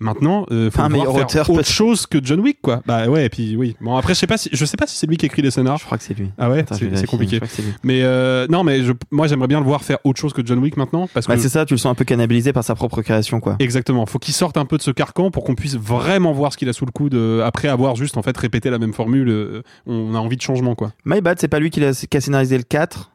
[0.01, 2.81] Maintenant, euh, faut Un meilleur faire auteur, autre chose que John Wick, quoi.
[2.85, 3.75] Bah ouais, et puis oui.
[3.79, 5.51] Bon, après, je sais pas si, je sais pas si c'est lui qui écrit les
[5.51, 5.77] scénars.
[5.77, 6.29] Je crois que c'est lui.
[6.37, 7.39] Ah ouais, c'est compliqué.
[7.83, 10.59] Mais euh, non, mais je, moi j'aimerais bien le voir faire autre chose que John
[10.59, 12.73] Wick maintenant, parce Bah, que c'est ça, tu le sens un peu cannibalisé par sa
[12.75, 13.55] propre création, quoi.
[13.59, 16.57] exactement, faut qu'il sorte un peu de ce carcan pour qu'on puisse vraiment voir ce
[16.57, 19.29] qu'il a sous le coude euh, après avoir juste en fait répété la même formule.
[19.29, 20.91] euh, on a envie de changement, quoi.
[21.05, 23.11] My Bad, c'est pas lui qui a, qui a scénarisé le 4.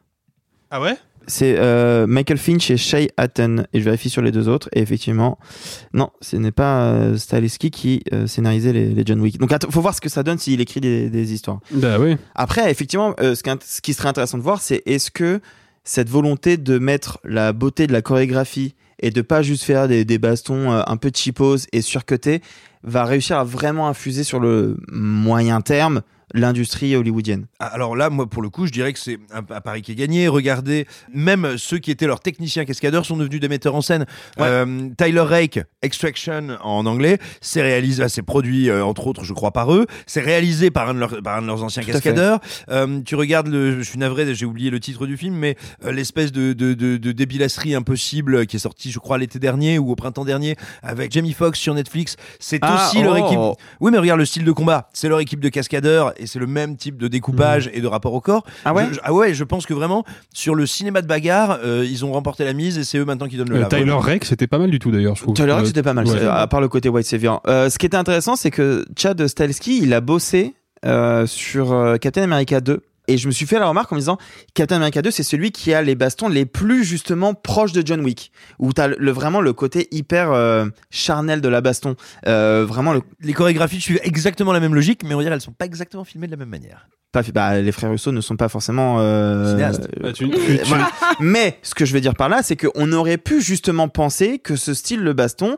[0.71, 0.95] Ah ouais?
[1.27, 3.65] C'est euh, Michael Finch et Shay Hatton.
[3.73, 4.69] Et je vérifie sur les deux autres.
[4.73, 5.37] Et effectivement,
[5.93, 7.17] non, ce n'est pas euh,
[7.71, 9.37] qui euh, scénarisait les, les John Wick.
[9.37, 11.59] Donc, attends, faut voir ce que ça donne s'il écrit des, des histoires.
[11.71, 12.15] Bah oui.
[12.33, 15.41] Après, effectivement, euh, ce, qui, int- ce qui serait intéressant de voir, c'est est-ce que
[15.83, 20.05] cette volonté de mettre la beauté de la chorégraphie et de pas juste faire des,
[20.05, 22.41] des bastons un peu cheapos et surcotés
[22.83, 26.01] va réussir à vraiment infuser sur le moyen terme
[26.33, 27.45] l'industrie hollywoodienne.
[27.59, 29.93] Ah, Alors là, moi, pour le coup, je dirais que c'est un, un pari qui
[29.93, 30.27] est gagné.
[30.27, 34.05] Regardez, même ceux qui étaient leurs techniciens cascadeurs sont devenus des metteurs en scène.
[34.39, 39.51] Euh, Tyler Rake, Extraction en anglais, c'est réalisé, c'est produit euh, entre autres, je crois,
[39.51, 39.85] par eux.
[40.05, 42.39] C'est réalisé par un de leurs, par un de leurs anciens Tout cascadeurs.
[42.69, 46.31] Euh, tu regardes le, je suis navré, j'ai oublié le titre du film, mais l'espèce
[46.31, 49.95] de, de, de, de débilasserie impossible qui est sorti, je crois, l'été dernier ou au
[49.95, 52.15] printemps dernier avec Jamie Foxx sur Netflix.
[52.39, 53.25] C'est Ah, aussi leur oh.
[53.25, 53.39] équipe.
[53.79, 54.89] Oui, mais regarde le style de combat.
[54.93, 58.13] C'est leur équipe de cascadeurs et c'est le même type de découpage et de rapport
[58.13, 58.43] au corps.
[58.65, 60.03] Ah ouais Je- je- Ah ouais, je pense que vraiment,
[60.33, 63.27] sur le cinéma de bagarre, euh, ils ont remporté la mise et c'est eux maintenant
[63.27, 63.67] qui donnent le Euh.
[63.67, 65.35] Tyler Rake, c'était pas mal du tout d'ailleurs, je trouve.
[65.35, 66.25] Tyler Rake, Euh, c'était pas mal, ouais.
[66.25, 67.41] à part le côté White Savior.
[67.47, 70.53] Euh, ce qui était intéressant, c'est que Chad Stahelski, il a bossé
[70.85, 72.81] euh, sur Captain America 2.
[73.07, 74.17] Et je me suis fait la remarque en me disant,
[74.53, 78.01] Captain America 2, c'est celui qui a les bastons les plus justement proches de John
[78.01, 81.95] Wick, où t'as le, vraiment le côté hyper euh, charnel de la baston.
[82.27, 85.51] Euh, vraiment, le, Les chorégraphies suivent exactement la même logique, mais on dirait elles sont
[85.51, 86.87] pas exactement filmées de la même manière.
[87.13, 89.87] pas, bah, les frères Russo ne sont pas forcément euh, Cinéastes.
[90.01, 90.89] Bah, tu- tu- tu- voilà.
[91.21, 94.55] Mais ce que je veux dire par là, c'est qu'on aurait pu justement penser que
[94.57, 95.57] ce style de baston,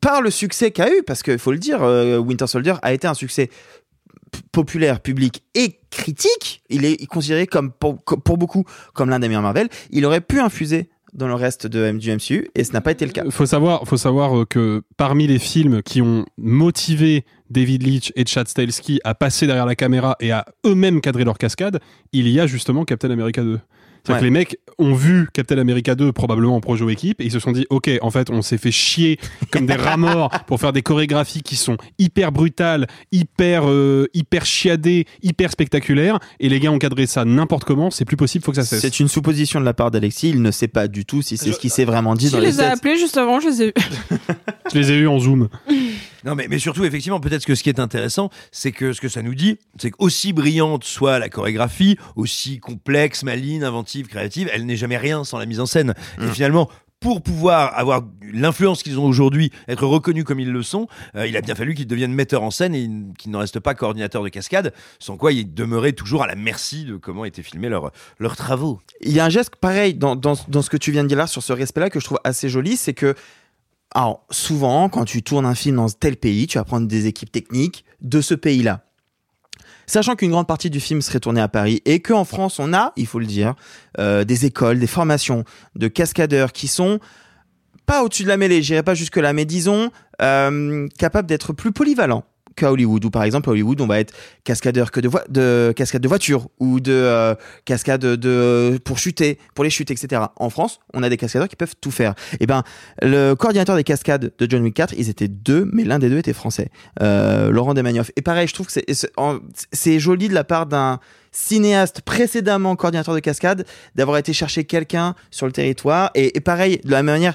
[0.00, 3.06] par le succès qu'a eu, parce qu'il faut le dire, euh, Winter Soldier a été
[3.06, 3.50] un succès
[4.52, 6.62] populaire, public et critique.
[6.68, 8.02] Il est considéré comme pour,
[8.36, 9.68] beaucoup comme l'un des meilleurs Marvel.
[9.90, 13.06] Il aurait pu infuser dans le reste de, du MCU et ce n'a pas été
[13.06, 13.24] le cas.
[13.30, 18.26] faut savoir, faut savoir euh, que parmi les films qui ont motivé David Leitch et
[18.26, 21.80] Chad Stahelski à passer derrière la caméra et à eux-mêmes cadrer leur cascade,
[22.12, 23.58] il y a justement Captain America 2.
[24.06, 24.20] C'est-à-dire Ouais.
[24.20, 27.38] que les mecs ont vu Captain America 2 probablement en projet équipe et ils se
[27.40, 29.18] sont dit ok en fait on s'est fait chier
[29.50, 34.46] comme des rats morts pour faire des chorégraphies qui sont hyper brutales, hyper euh, hyper
[34.46, 38.52] chiadées, hyper spectaculaires et les gars ont cadré ça n'importe comment, c'est plus possible, faut
[38.52, 38.80] que ça cesse.
[38.80, 40.28] C'est une supposition de la part d'Alexis.
[40.28, 42.38] Il ne sait pas du tout si c'est ce qui s'est vraiment dit Je dans
[42.38, 43.74] les les ai appelés juste avant, je les ai
[44.72, 45.48] Je les ai eus en zoom.
[46.26, 49.08] Non, mais, mais surtout, effectivement, peut-être que ce qui est intéressant, c'est que ce que
[49.08, 54.66] ça nous dit, c'est qu'aussi brillante soit la chorégraphie, aussi complexe, maligne, inventive, créative, elle
[54.66, 55.94] n'est jamais rien sans la mise en scène.
[56.20, 60.88] Et finalement, pour pouvoir avoir l'influence qu'ils ont aujourd'hui, être reconnus comme ils le sont,
[61.14, 63.74] euh, il a bien fallu qu'ils deviennent metteurs en scène et qu'ils ne restent pas
[63.74, 67.68] coordinateurs de cascade, sans quoi ils demeuraient toujours à la merci de comment étaient filmés
[67.68, 68.80] leurs, leurs travaux.
[69.00, 71.18] Il y a un geste pareil dans, dans, dans ce que tu viens de dire
[71.18, 73.14] là sur ce respect-là que je trouve assez joli, c'est que
[73.96, 77.32] alors souvent quand tu tournes un film dans tel pays, tu vas prendre des équipes
[77.32, 78.82] techniques de ce pays-là.
[79.86, 82.92] Sachant qu'une grande partie du film serait tournée à Paris et qu'en France on a,
[82.96, 83.54] il faut le dire,
[83.98, 85.44] euh, des écoles, des formations
[85.76, 87.00] de cascadeurs qui sont
[87.86, 91.72] pas au-dessus de la mêlée, j'irai pas jusque là, mais disons euh, capables d'être plus
[91.72, 92.24] polyvalents
[92.56, 94.12] qu'à Hollywood, où par exemple à Hollywood on va être
[94.44, 99.38] cascadeur que de, voi- de cascade de voiture ou de euh, cascade de pour chuter,
[99.54, 100.22] pour les chutes, etc.
[100.36, 102.14] En France, on a des cascadeurs qui peuvent tout faire.
[102.40, 102.62] Et ben
[103.02, 106.18] le coordinateur des cascades de John Wick 4, ils étaient deux, mais l'un des deux
[106.18, 106.70] était français,
[107.02, 108.10] euh, Laurent Desmagnoff.
[108.16, 108.80] Et pareil, je trouve que
[109.72, 110.98] c'est joli de la part d'un
[111.32, 116.80] cinéaste précédemment coordinateur de cascade d'avoir été chercher quelqu'un sur le territoire et, et pareil
[116.82, 117.34] de la même manière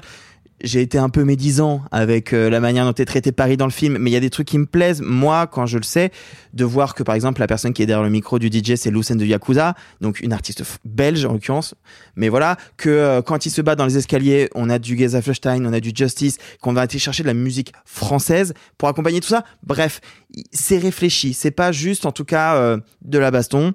[0.62, 3.72] j'ai été un peu médisant avec euh, la manière dont est traité Paris dans le
[3.72, 6.10] film, mais il y a des trucs qui me plaisent, moi, quand je le sais,
[6.54, 8.90] de voir que, par exemple, la personne qui est derrière le micro du DJ, c'est
[8.90, 11.74] Lucen de Yakuza, donc une artiste belge, en l'occurrence.
[12.16, 15.20] Mais voilà, que euh, quand il se bat dans les escaliers, on a du Geza
[15.20, 19.20] Flushstein, on a du Justice, qu'on va aller chercher de la musique française pour accompagner
[19.20, 19.44] tout ça.
[19.64, 20.00] Bref,
[20.52, 23.74] c'est réfléchi, c'est pas juste, en tout cas, euh, de la baston.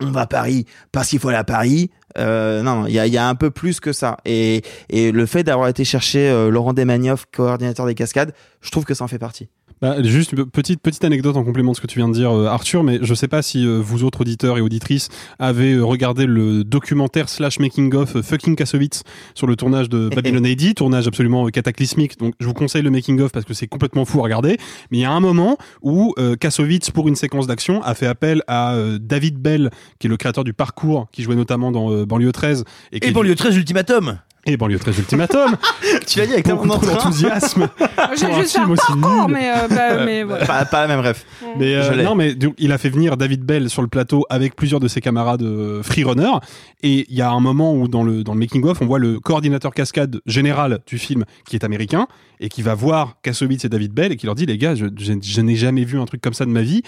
[0.00, 1.90] On va à Paris parce qu'il faut aller à Paris.
[2.18, 4.18] Euh, non, il y a, y a un peu plus que ça.
[4.24, 8.84] Et, et le fait d'avoir été chercher euh, Laurent Desmagnoff, coordinateur des cascades, je trouve
[8.84, 9.48] que ça en fait partie.
[9.80, 12.30] Bah, juste une petite, petite anecdote en complément de ce que tu viens de dire,
[12.30, 15.08] euh, Arthur, mais je sais pas si euh, vous autres auditeurs et auditrices
[15.38, 19.02] avez euh, regardé le documentaire slash making-of euh, Fucking Kassovitz
[19.34, 23.32] sur le tournage de Babylon AD, tournage absolument cataclysmique, donc je vous conseille le making-of
[23.32, 24.56] parce que c'est complètement fou à regarder,
[24.90, 28.42] mais il y a un moment où Kassovitz, pour une séquence d'action, a fait appel
[28.46, 32.64] à David Bell, qui est le créateur du parcours, qui jouait notamment dans Banlieue 13.
[32.92, 35.56] qui Et banlieue 13 Ultimatum Et Banlieue 13 Ultimatum
[36.06, 37.68] Tu l'as dit avec tellement trop d'enthousiasme
[38.18, 39.32] J'ai juste film un aussi parcours, nul.
[39.36, 40.44] mais, euh, bah, mais voilà.
[40.46, 41.24] Pas, pas la même ref.
[41.58, 44.54] Mais euh, non, mais donc, il a fait venir David Bell sur le plateau avec
[44.56, 46.30] plusieurs de ses camarades euh, freerunner.
[46.82, 48.98] Et il y a un moment où dans le dans le making of, on voit
[48.98, 52.06] le coordinateur cascade général du film qui est américain
[52.40, 54.86] et qui va voir Kassovitz et David Bell et qui leur dit les gars, je,
[54.98, 56.82] je- je n'ai jamais vu un truc comme ça de ma vie.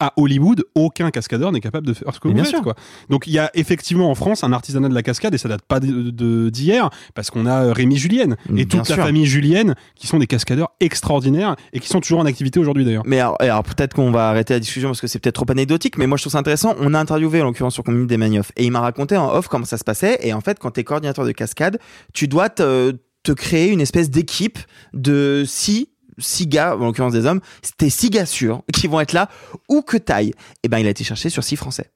[0.00, 2.54] À Hollywood, aucun cascadeur n'est capable de faire ce que Mais vous bien faites.
[2.54, 2.62] sûr.
[2.62, 2.74] Quoi.
[3.10, 5.62] Donc il y a effectivement en France un artisanat de la cascade et ça date
[5.62, 8.96] pas de- de- d'hier parce qu'on a euh, Rémi Julienne et Bien toute sûr.
[8.96, 12.84] la famille Julienne qui sont des cascadeurs extraordinaires et qui sont toujours en activité aujourd'hui
[12.84, 13.02] d'ailleurs.
[13.06, 15.50] Mais alors, et alors, peut-être qu'on va arrêter la discussion parce que c'est peut-être trop
[15.50, 16.74] anecdotique, mais moi je trouve ça intéressant.
[16.78, 19.64] On a interviewé en l'occurrence sur Commune Desmagnoff et il m'a raconté en off comment
[19.64, 20.18] ça se passait.
[20.22, 21.78] Et en fait, quand t'es coordinateur de cascade,
[22.12, 24.58] tu dois te, te créer une espèce d'équipe
[24.94, 25.88] de six
[26.18, 29.28] six gars, en l'occurrence des hommes, c'était six gars sûrs qui vont être là
[29.68, 30.32] où que taille.
[30.62, 31.90] Et ben il a été cherché sur six Français.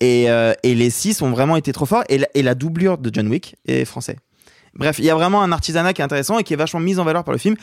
[0.00, 2.04] Et, euh, et les six ont vraiment été trop forts.
[2.08, 4.16] Et la, et la doublure de John Wick est français.
[4.74, 6.98] Bref, il y a vraiment un artisanat qui est intéressant et qui est vachement mis
[6.98, 7.56] en valeur par le film.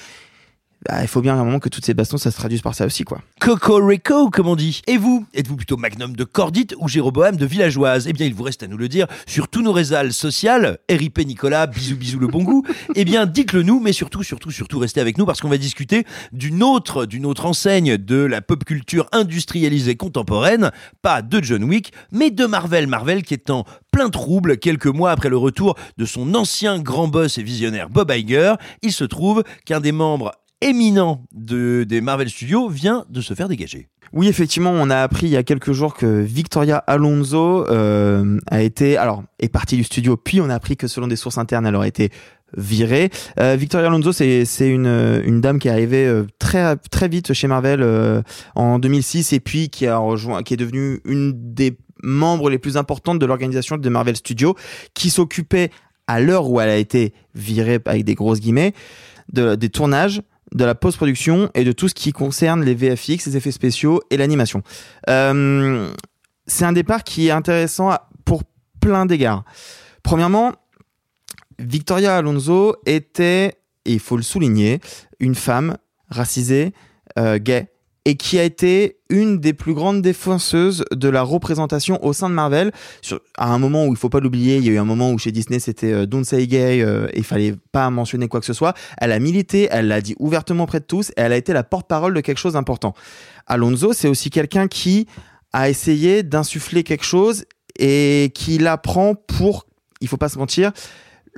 [0.88, 2.86] Bah, il faut bien un moment que toutes ces bastons, ça se traduise par ça
[2.86, 3.22] aussi, quoi.
[3.40, 4.82] Cocorico, comme on dit.
[4.86, 8.08] Et vous Êtes-vous plutôt Magnum de Cordite ou Jéroboam de Villageoise?
[8.08, 10.78] Eh bien, il vous reste à nous le dire sur tous nos réseaux sociales.
[10.90, 12.64] RIP Nicolas, bisous bisous le bon goût.
[12.94, 16.06] eh bien, dites-le nous, mais surtout, surtout, surtout, restez avec nous parce qu'on va discuter
[16.32, 20.72] d'une autre, d'une autre enseigne de la pop culture industrialisée contemporaine,
[21.02, 22.86] pas de John Wick, mais de Marvel.
[22.86, 27.08] Marvel qui est en plein trouble quelques mois après le retour de son ancien grand
[27.08, 28.54] boss et visionnaire Bob Iger.
[28.84, 33.48] Il se trouve qu'un des membres éminent de, des Marvel Studios vient de se faire
[33.48, 33.90] dégager.
[34.14, 38.62] Oui, effectivement, on a appris il y a quelques jours que Victoria Alonso euh, a
[38.62, 41.66] été, alors, est partie du studio, puis on a appris que selon des sources internes,
[41.66, 42.12] elle aurait été
[42.56, 43.10] virée.
[43.40, 47.48] Euh, Victoria Alonso, c'est une une dame qui est arrivée euh, très très vite chez
[47.48, 48.22] Marvel euh,
[48.56, 52.78] en 2006 et puis qui a rejoint, qui est devenue une des membres les plus
[52.78, 54.56] importantes de l'organisation de Marvel Studios,
[54.94, 55.72] qui s'occupait
[56.08, 58.74] à l'heure où elle a été virée avec des grosses guillemets
[59.34, 60.22] de, des tournages
[60.54, 64.18] de la post-production et de tout ce qui concerne les VFX, les effets spéciaux et
[64.18, 64.62] l'animation.
[65.10, 65.92] Euh,
[66.48, 68.44] c'est un départ qui est intéressant pour
[68.80, 69.44] plein d'égards.
[70.04, 70.54] Premièrement,
[71.60, 74.80] Victoria Alonso était, et il faut le souligner,
[75.20, 75.78] une femme
[76.10, 76.74] racisée,
[77.18, 77.72] euh, gay,
[78.06, 82.36] et qui a été une des plus grandes défenseuses de la représentation au sein de
[82.36, 82.72] Marvel.
[83.38, 85.18] À un moment où il faut pas l'oublier, il y a eu un moment où
[85.18, 88.46] chez Disney c'était euh, Don't Say Gay, euh, et il fallait pas mentionner quoi que
[88.46, 88.76] ce soit.
[89.00, 91.64] Elle a milité, elle l'a dit ouvertement près de tous, et elle a été la
[91.64, 92.94] porte-parole de quelque chose d'important.
[93.48, 95.08] Alonso, c'est aussi quelqu'un qui
[95.52, 97.46] a essayé d'insuffler quelque chose
[97.80, 99.66] et qui l'apprend pour,
[100.02, 100.72] il faut pas se mentir,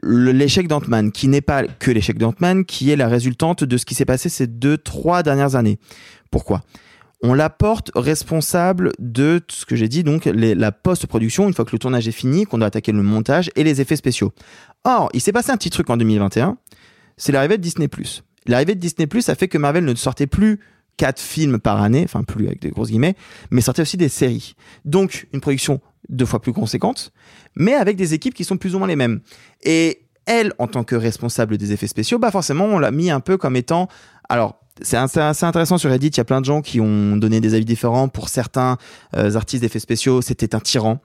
[0.03, 3.95] l'échec d'Ant-Man, qui n'est pas que l'échec d'Ant-Man, qui est la résultante de ce qui
[3.95, 5.80] s'est passé ces deux, trois dernières années.
[6.31, 6.61] Pourquoi?
[7.23, 11.71] On la porte responsable de ce que j'ai dit, donc la post-production, une fois que
[11.71, 14.33] le tournage est fini, qu'on doit attaquer le montage et les effets spéciaux.
[14.83, 16.57] Or, il s'est passé un petit truc en 2021,
[17.17, 17.89] c'est l'arrivée de Disney+.
[18.45, 20.59] L'arrivée de Disney+, a fait que Marvel ne sortait plus
[20.95, 23.15] quatre films par année, enfin plus avec des grosses guillemets,
[23.49, 24.55] mais sortait aussi des séries.
[24.85, 27.11] Donc, une production deux fois plus conséquente,
[27.55, 29.21] mais avec des équipes qui sont plus ou moins les mêmes.
[29.63, 33.19] Et elle, en tant que responsable des effets spéciaux, bah forcément, on l'a mis un
[33.19, 33.87] peu comme étant...
[34.29, 37.41] Alors, c'est assez intéressant sur Reddit, il y a plein de gens qui ont donné
[37.41, 38.07] des avis différents.
[38.07, 38.77] Pour certains
[39.15, 40.99] euh, artistes d'effets spéciaux, c'était un tyran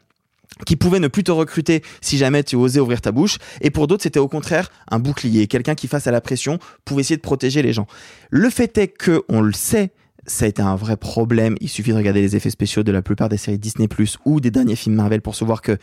[0.66, 3.86] qui pouvait ne plus te recruter si jamais tu osais ouvrir ta bouche et pour
[3.86, 7.22] d'autres c'était au contraire un bouclier quelqu'un qui face à la pression pouvait essayer de
[7.22, 7.86] protéger les gens
[8.28, 9.92] le fait est que on le sait
[10.26, 11.56] ça a été un vrai problème.
[11.60, 14.40] Il suffit de regarder les effets spéciaux de la plupart des séries Disney Plus ou
[14.40, 15.78] des derniers films Marvel pour se voir que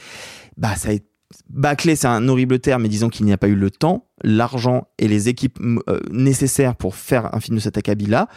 [0.57, 1.08] bah ça a été
[1.49, 4.87] bâclé, c'est un horrible terme, mais disons qu'il n'y a pas eu le temps, l'argent
[4.97, 8.27] et les équipes euh, nécessaires pour faire un film de cet acabit-là.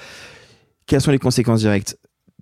[0.87, 1.99] Quelles sont les conséquences directes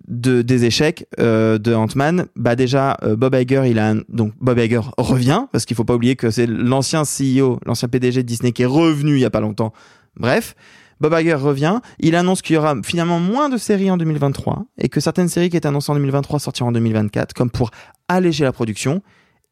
[0.07, 2.27] de, des échecs euh, de Ant-Man?
[2.35, 5.95] Bah déjà, euh, Bob Iger, il a donc Bob Iger revient parce qu'il faut pas
[5.95, 9.29] oublier que c'est l'ancien CEO, l'ancien PDG de Disney qui est revenu il y a
[9.29, 9.73] pas longtemps.
[10.17, 10.55] Bref.
[10.99, 14.87] Bob Iger revient, il annonce qu'il y aura finalement moins de séries en 2023 et
[14.87, 17.71] que certaines séries qui étaient annoncées en 2023 sortiront en 2024 comme pour
[18.07, 19.01] alléger la production.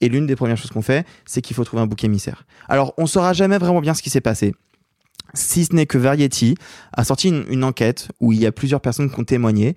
[0.02, 2.46] Et l'une des premières choses qu'on fait, c'est qu'il faut trouver un bouc émissaire.
[2.68, 4.54] Alors, on saura jamais vraiment bien ce qui s'est passé.
[5.34, 6.56] Si ce n'est que Variety
[6.94, 9.76] a sorti une, une, enquête où il y a plusieurs personnes qui ont témoigné.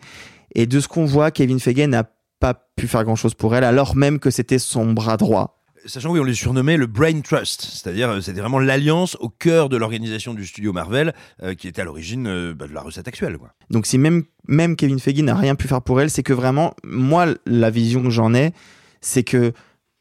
[0.54, 2.04] Et de ce qu'on voit, Kevin Feige n'a
[2.42, 5.62] pas pu faire grand chose pour elle, alors même que c'était son bras droit.
[5.84, 9.68] Sachant oui, on les surnommait le Brain Trust, c'est-à-dire euh, c'était vraiment l'alliance au cœur
[9.68, 13.08] de l'organisation du studio Marvel euh, qui était à l'origine euh, bah, de la recette
[13.08, 13.36] actuelle.
[13.36, 13.52] Quoi.
[13.70, 16.74] Donc si même, même Kevin Feige n'a rien pu faire pour elle, c'est que vraiment,
[16.84, 18.52] moi, la vision que j'en ai,
[19.00, 19.52] c'est que,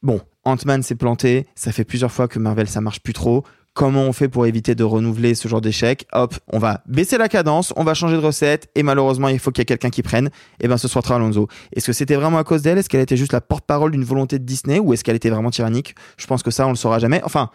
[0.02, 3.44] bon, Ant-Man s'est planté, ça fait plusieurs fois que Marvel ça marche plus trop.
[3.74, 6.06] Comment on fait pour éviter de renouveler ce genre d'échec?
[6.12, 9.50] Hop, on va baisser la cadence, on va changer de recette, et malheureusement, il faut
[9.52, 10.30] qu'il y ait quelqu'un qui prenne.
[10.60, 11.48] Et ben, ce sera Alonso.
[11.74, 12.78] Est-ce que c'était vraiment à cause d'elle?
[12.78, 15.52] Est-ce qu'elle était juste la porte-parole d'une volonté de Disney Ou est-ce qu'elle était vraiment
[15.52, 15.96] tyrannique?
[16.18, 17.22] Je pense que ça, on le saura jamais.
[17.24, 17.50] Enfin,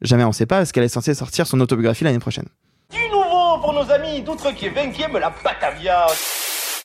[0.00, 0.62] jamais on sait pas.
[0.62, 2.48] Est-ce qu'elle est censée sortir son autobiographie l'année prochaine?
[2.92, 6.08] Du nouveau pour nos amis d'outre-qui-20e, la Batavia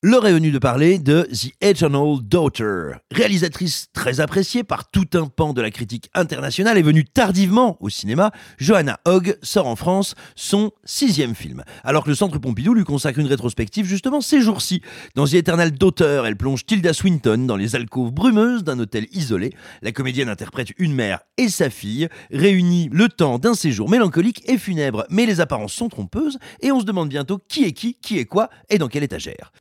[0.04, 2.98] L'heure est venue de parler de The Eternal Daughter.
[3.10, 7.90] Réalisatrice très appréciée par tout un pan de la critique internationale et venue tardivement au
[7.90, 11.64] cinéma, Johanna Hogg sort en France son sixième film.
[11.84, 14.84] Alors que le Centre Pompidou lui consacre une rétrospective justement ces jours-ci.
[15.16, 19.52] Dans The Eternal Daughter, elle plonge Tilda Swinton dans les alcôves brumeuses d'un hôtel isolé.
[19.82, 24.60] La comédienne interprète une mère et sa fille, réunies le temps d'un séjour mélancolique et
[24.60, 25.08] funèbre.
[25.10, 28.26] Mais les apparences sont trompeuses et on se demande bientôt qui est qui, qui est
[28.26, 29.52] quoi et dans quelle étagère.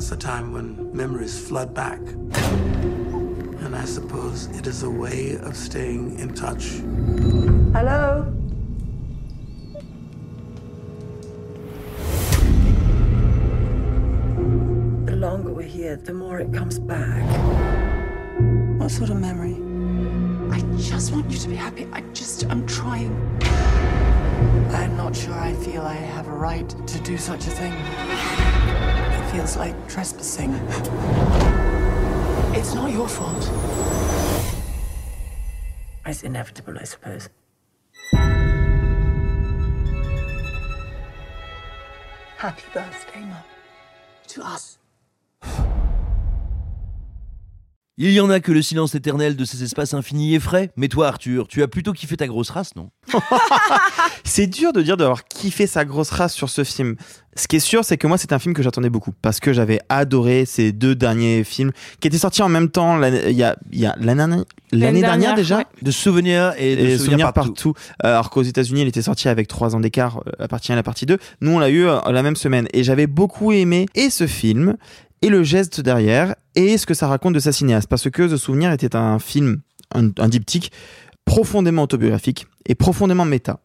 [0.00, 2.00] That's a time when memories flood back.
[2.00, 6.80] And I suppose it is a way of staying in touch.
[7.76, 8.24] Hello?
[15.04, 17.22] The longer we're here, the more it comes back.
[18.80, 19.56] What sort of memory?
[20.50, 21.86] I just want you to be happy.
[21.92, 23.12] I just, I'm trying.
[24.72, 28.99] I'm not sure I feel I have a right to do such a thing.
[29.30, 30.52] Feels like trespassing.
[32.52, 33.48] It's not your fault.
[36.04, 37.28] It's inevitable, I suppose.
[42.38, 43.44] Happy birthday, Mum.
[44.28, 44.79] To us.
[47.98, 51.08] Il y en a que le silence éternel de ces espaces infinis effraie, mais toi
[51.08, 52.88] Arthur, tu as plutôt kiffé ta grosse race, non
[54.24, 56.96] C'est dur de dire d'avoir kiffé sa grosse race sur ce film.
[57.36, 59.52] Ce qui est sûr, c'est que moi, c'est un film que j'attendais beaucoup parce que
[59.52, 63.42] j'avais adoré ces deux derniers films qui étaient sortis en même temps l'année- il y
[63.44, 64.36] a, il y a l'année
[64.72, 65.58] l'année dernière, déjà.
[65.58, 65.66] ouais.
[65.82, 67.52] De souvenirs et de Et souvenirs, souvenirs partout.
[67.52, 67.74] partout.
[68.04, 70.74] Euh, Alors qu'aux États-Unis, il était sorti avec trois ans d'écart, euh, la partie 1
[70.74, 71.18] et la partie 2.
[71.40, 72.66] Nous, on l'a eu euh, la même semaine.
[72.72, 74.76] Et j'avais beaucoup aimé et ce film,
[75.22, 77.88] et le geste derrière, et ce que ça raconte de sa cinéaste.
[77.88, 79.60] Parce que The Souvenir était un film,
[79.94, 80.72] un, diptyque,
[81.24, 83.60] profondément autobiographique et profondément méta.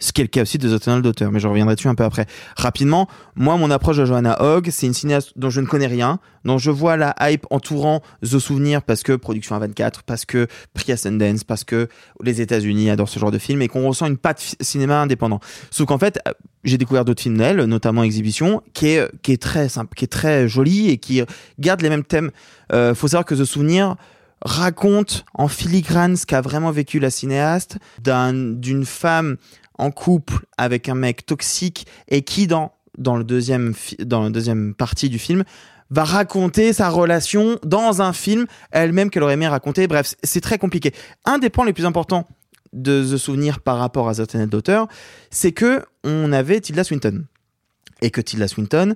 [0.00, 1.94] Ce qui est le cas aussi de The Tunnel d'auteur, mais je reviendrai dessus un
[1.94, 2.26] peu après.
[2.56, 6.20] Rapidement, moi, mon approche de Joanna Hogg, c'est une cinéaste dont je ne connais rien,
[6.44, 10.46] dont je vois la hype entourant The Souvenir parce que production à 24, parce que
[10.74, 11.88] prix à Sundance, parce que
[12.22, 15.40] les États-Unis adorent ce genre de film et qu'on ressent une patte cinéma indépendant.
[15.70, 16.32] Sauf qu'en fait, euh,
[16.64, 20.08] j'ai découvert d'autres films d'elle, notamment Exhibition, qui est, qui est très simple, qui est
[20.08, 21.22] très joli et qui
[21.58, 22.30] garde les mêmes thèmes.
[22.72, 23.96] Euh, faut savoir que The Souvenir
[24.44, 29.36] raconte en filigrane ce qu'a vraiment vécu la cinéaste d'un- d'une femme
[29.78, 34.74] en couple avec un mec toxique et qui dans dans le deuxième dans la deuxième
[34.74, 35.44] partie du film
[35.90, 39.86] va raconter sa relation dans un film elle-même qu'elle aurait aimé raconter.
[39.86, 40.92] Bref c'est très compliqué.
[41.24, 42.26] Un des points les plus importants
[42.72, 44.88] de The Souvenir par rapport à The Tenet d'auteur
[45.30, 47.24] c'est que on avait Tilda Swinton.
[48.00, 48.94] Et que Tilda Swinton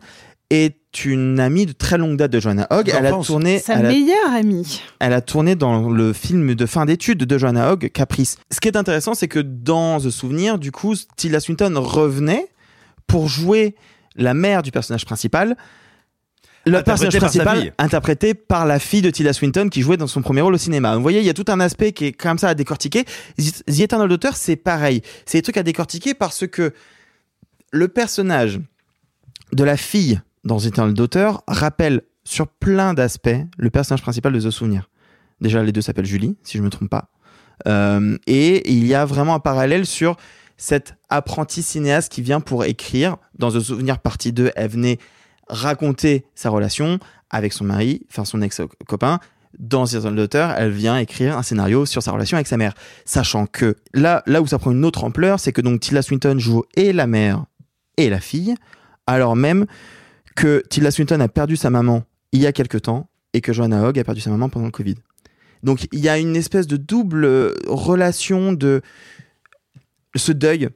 [0.50, 2.92] est une amie de très longue date de Joanna Hogg.
[2.94, 4.80] Elle a tourné, Sa elle a- meilleure amie.
[5.00, 8.36] elle a tourné dans le film de fin d'études de Joanna Hogg, Caprice.
[8.52, 12.48] Ce qui est intéressant, c'est que dans The Souvenir, du coup, Tilda Swinton revenait
[13.06, 13.74] pour jouer
[14.16, 15.56] la mère du personnage principal.
[16.64, 20.22] Le Interprété personnage principal interprété par la fille de Tilda Swinton qui jouait dans son
[20.22, 20.94] premier rôle au cinéma.
[20.94, 23.02] Vous voyez, il y a tout un aspect qui est comme ça à décortiquer.
[23.36, 25.02] The The Eternal Daughter, c'est pareil.
[25.26, 26.72] C'est des trucs à décortiquer parce que
[27.72, 28.60] le personnage
[29.52, 34.50] de la fille dans Eternal Daughter rappelle sur plein d'aspects le personnage principal de The
[34.50, 34.88] Souvenir.
[35.40, 37.08] Déjà, les deux s'appellent Julie, si je me trompe pas.
[37.66, 40.16] Euh, et il y a vraiment un parallèle sur
[40.56, 43.16] cette apprentie cinéaste qui vient pour écrire.
[43.38, 44.98] Dans The Souvenir partie 2, elle venait
[45.48, 46.98] raconter sa relation
[47.30, 49.18] avec son mari, enfin son ex-copain.
[49.58, 52.74] Dans Eternal Daughter, elle vient écrire un scénario sur sa relation avec sa mère.
[53.04, 56.38] Sachant que là, là où ça prend une autre ampleur, c'est que donc Tilda Swinton
[56.38, 57.44] joue et la mère
[57.96, 58.54] et la fille,
[59.06, 59.66] alors même
[60.34, 63.86] que Tilda Swinton a perdu sa maman il y a quelque temps et que Joanna
[63.86, 64.96] Hogg a perdu sa maman pendant le Covid.
[65.62, 68.82] Donc il y a une espèce de double relation de
[70.16, 70.68] ce deuil,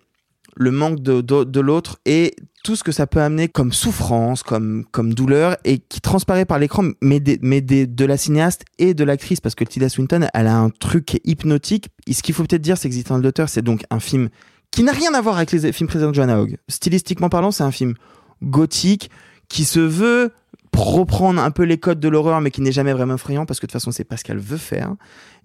[0.57, 2.35] le manque de, de, l'autre et
[2.65, 6.59] tout ce que ça peut amener comme souffrance, comme, comme douleur et qui transparaît par
[6.59, 10.29] l'écran, mais, des, mais des, de la cinéaste et de l'actrice parce que Tilda Swinton,
[10.33, 11.91] elle a un truc hypnotique.
[12.07, 14.31] Et ce qu'il faut peut-être dire, c'est que The Daughter, c'est donc un film
[14.71, 16.57] qui n'a rien à voir avec les films précédents de Joanna Hogg.
[16.69, 17.95] Stylistiquement parlant, c'est un film
[18.43, 19.11] gothique
[19.49, 20.33] qui se veut
[20.77, 23.67] reprendre un peu les codes de l'horreur, mais qui n'est jamais vraiment effrayant parce que
[23.67, 24.95] de toute façon, c'est pas ce qu'elle veut faire,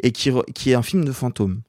[0.01, 1.61] et qui, qui est un film de fantôme.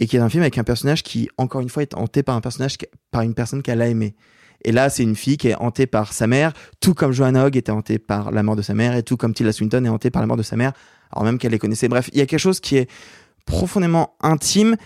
[0.00, 2.34] Et qui est un film avec un personnage qui, encore une fois, est hanté par
[2.34, 2.76] un personnage,
[3.12, 4.16] par une personne qu'elle a aimé.
[4.64, 7.56] Et là, c'est une fille qui est hantée par sa mère, tout comme Joanna Hogg
[7.56, 10.10] était hantée par la mort de sa mère, et tout comme Tilda Swinton est hantée
[10.10, 10.72] par la mort de sa mère,
[11.12, 11.88] alors même qu'elle les connaissait.
[11.88, 12.90] Bref, il y a quelque chose qui est
[13.46, 14.76] profondément intime,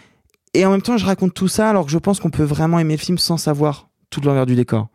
[0.52, 2.78] et en même temps, je raconte tout ça alors que je pense qu'on peut vraiment
[2.78, 4.88] aimer le film sans savoir toute l'envers du décor.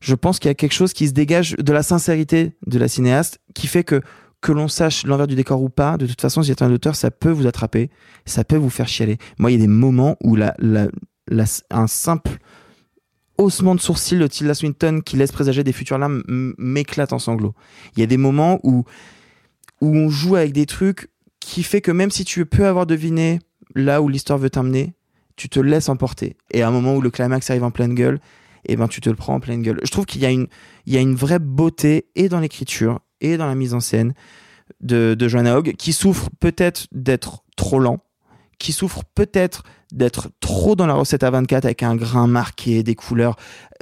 [0.00, 2.88] Je pense qu'il y a quelque chose qui se dégage de la sincérité de la
[2.88, 4.00] cinéaste qui fait que
[4.40, 6.96] que l'on sache l'envers du décor ou pas, de toute façon, si c'est un auteur,
[6.96, 7.90] ça peut vous attraper,
[8.24, 9.18] ça peut vous faire chialer.
[9.38, 12.38] Moi, il y a des moments où un simple
[13.36, 17.54] haussement de sourcil de Tilda Swinton qui laisse présager des futures larmes m'éclate en sanglots.
[17.96, 18.84] Il y a des moments où,
[19.80, 23.40] où on joue avec des trucs qui fait que même si tu peux avoir deviné
[23.74, 24.94] là où l'histoire veut t'amener,
[25.36, 26.36] tu te laisses emporter.
[26.50, 28.20] Et à un moment où le climax arrive en pleine gueule,
[28.66, 29.80] et ben tu te le prends en pleine gueule.
[29.82, 30.46] Je trouve qu'il y a une,
[30.86, 34.14] il y a une vraie beauté et dans l'écriture et dans la mise en scène
[34.80, 37.98] de, Joanna Hogg qui souffre peut-être d'être trop lent,
[38.58, 42.94] qui souffre peut-être d'être trop dans la recette à 24 avec un grain marqué, des
[42.94, 43.36] couleurs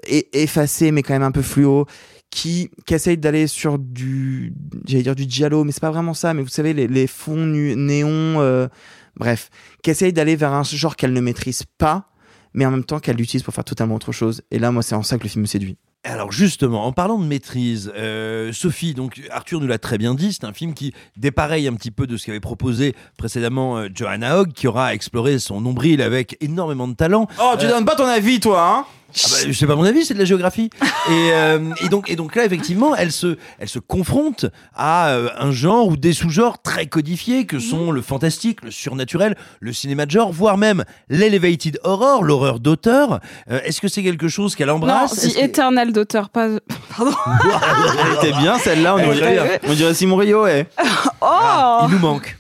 [0.06, 1.86] effacées mais quand même un peu fluo,
[2.30, 4.52] qui, qui essaye d'aller sur du,
[4.86, 8.40] j'allais dire du giallo, mais c'est pas vraiment ça, mais vous savez, les, fonds néons,
[8.40, 8.68] euh,
[9.16, 9.50] bref,
[9.82, 12.10] qui essaye d'aller vers un genre qu'elle ne maîtrise pas,
[12.58, 14.42] mais en même temps qu'elle l'utilise pour faire totalement autre chose.
[14.50, 15.76] Et là, moi, c'est en ça que le film me séduit.
[16.02, 20.32] Alors justement, en parlant de maîtrise, euh, Sophie, donc Arthur nous l'a très bien dit,
[20.32, 24.38] c'est un film qui dépareille un petit peu de ce qu'avait proposé précédemment euh, Johanna
[24.40, 27.28] Hogg, qui aura exploré son nombril avec énormément de talent.
[27.40, 28.84] Oh, tu Euh, donnes pas ton avis, toi, hein?
[29.08, 30.70] Ah bah, c'est pas mon avis, c'est de la géographie.
[31.08, 35.28] Et, euh, et donc, et donc là, effectivement, elle se, elle se confronte à euh,
[35.38, 40.04] un genre ou des sous-genres très codifiés que sont le fantastique, le surnaturel, le cinéma
[40.06, 43.20] de genre, voire même l'elevated horror, l'horreur d'auteur.
[43.50, 46.48] Euh, Est-ce que c'est quelque chose qu'elle Non, embrasse The Est-ce que- Eternal d'auteur, pas.
[46.96, 47.12] Pardon.
[48.22, 50.66] Elle était bien, celle-là, on, dirait- Simon Rio, ouais.
[51.20, 52.36] Oh Il nous manque.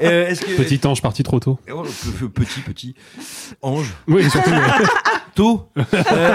[0.00, 1.58] Et, euh, est-ce que- Petit ange parti trop tôt.
[1.72, 2.94] Oh, pe- pe- petit, petit
[3.62, 3.86] ange.
[4.08, 4.50] Oui, surtout.
[5.34, 5.70] Tôt.
[5.78, 6.34] Euh,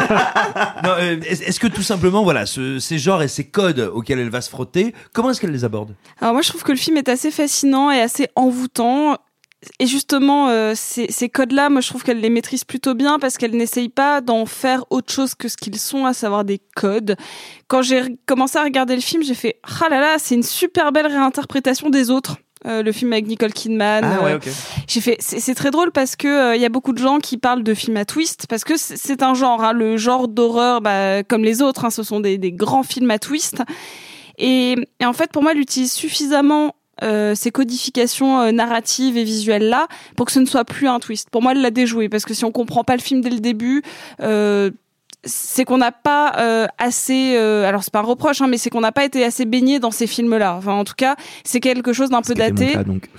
[0.84, 4.18] non, euh, est- est-ce que tout simplement, voilà, ce- ces genres et ces codes auxquels
[4.20, 5.94] elle va se frotter, comment est-ce qu'elle les aborde?
[6.20, 9.18] Alors moi je trouve que le film est assez fascinant et assez envoûtant.
[9.80, 13.38] Et justement, euh, ces, ces codes-là, moi je trouve qu'elle les maîtrise plutôt bien parce
[13.38, 17.16] qu'elle n'essaye pas d'en faire autre chose que ce qu'ils sont, à savoir des codes.
[17.68, 20.44] Quand j'ai re- commencé à regarder le film, j'ai fait «Ah là là, c'est une
[20.44, 22.38] super belle réinterprétation des autres».
[22.66, 24.04] Euh, le film avec Nicole Kidman.
[24.04, 24.50] Ah ouais, euh, ok.
[24.88, 27.38] J'ai fait, c'est très drôle parce que euh, il y a beaucoup de gens qui
[27.38, 30.82] parlent de films à twist parce que c'est c'est un genre, hein, le genre d'horreur,
[30.82, 33.62] bah, comme les autres, hein, ce sont des, des grands films à twist.
[34.38, 39.24] Et, et en fait, pour moi, elle utilise suffisamment euh, ces codifications euh, narratives et
[39.24, 41.30] visuelles là pour que ce ne soit plus un twist.
[41.30, 43.40] Pour moi, elle l'a déjoué parce que si on comprend pas le film dès le
[43.40, 43.84] début.
[44.22, 44.72] Euh,
[45.24, 48.70] c'est qu'on n'a pas euh, assez euh, alors c'est pas un reproche hein, mais c'est
[48.70, 51.60] qu'on n'a pas été assez baigné dans ces films là enfin en tout cas c'est
[51.60, 53.10] quelque chose d'un peu daté cas, donc.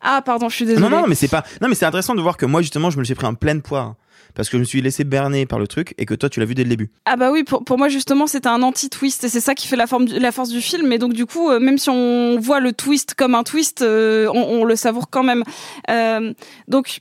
[0.00, 1.44] ah pardon je suis désolée Non, non, mais c'est pas.
[1.60, 3.34] Non, mais c'est intéressant de voir que moi, justement, je me le suis pris en
[3.34, 3.94] pleine poire.
[4.34, 6.46] Parce que je me suis laissé berner par le truc et que toi, tu l'as
[6.46, 6.90] vu dès le début.
[7.04, 9.74] Ah bah oui, pour, pour moi justement c'était un anti-twist et c'est ça qui fait
[9.74, 10.92] la, forme du- la force du film.
[10.92, 14.28] Et donc du coup, euh, même si on voit le twist comme un twist, euh,
[14.32, 15.42] on, on le savoure quand même.
[15.90, 16.32] Euh,
[16.68, 16.98] donc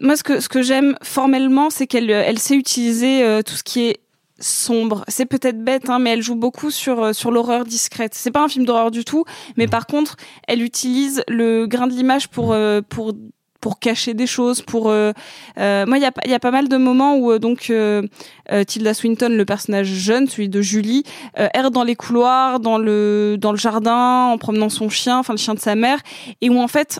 [0.00, 3.62] moi ce que, ce que j'aime formellement, c'est qu'elle elle sait utiliser euh, tout ce
[3.62, 4.00] qui est
[4.40, 5.04] sombre.
[5.06, 8.14] C'est peut-être bête, hein, mais elle joue beaucoup sur euh, sur l'horreur discrète.
[8.14, 9.24] C'est pas un film d'horreur du tout,
[9.56, 10.16] mais par contre,
[10.48, 13.12] elle utilise le grain de l'image pour euh, pour
[13.60, 15.12] pour cacher des choses, pour euh,
[15.58, 17.38] euh, moi il y a pas- il y a pas mal de moments où euh,
[17.38, 18.02] donc euh,
[18.50, 21.04] euh, Tilda Swinton, le personnage jeune, celui de Julie,
[21.38, 25.34] euh, erre dans les couloirs, dans le dans le jardin, en promenant son chien, enfin
[25.34, 26.00] le chien de sa mère,
[26.40, 26.98] et où en fait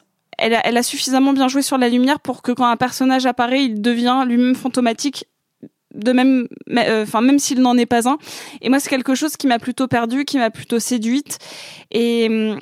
[0.50, 3.80] elle a, suffisamment bien joué sur la lumière pour que quand un personnage apparaît, il
[3.80, 5.26] devient lui-même fantomatique
[5.94, 7.04] de même euh,
[7.38, 8.18] s'il n'en est pas un.
[8.60, 11.38] Et moi c'est quelque chose qui m'a plutôt perdu qui m'a plutôt séduite.
[11.90, 12.60] Et hum,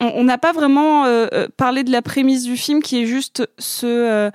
[0.00, 3.06] on on n'a pas vraiment euh, euh, parlé de la prémisse du film qui est
[3.06, 4.30] juste ce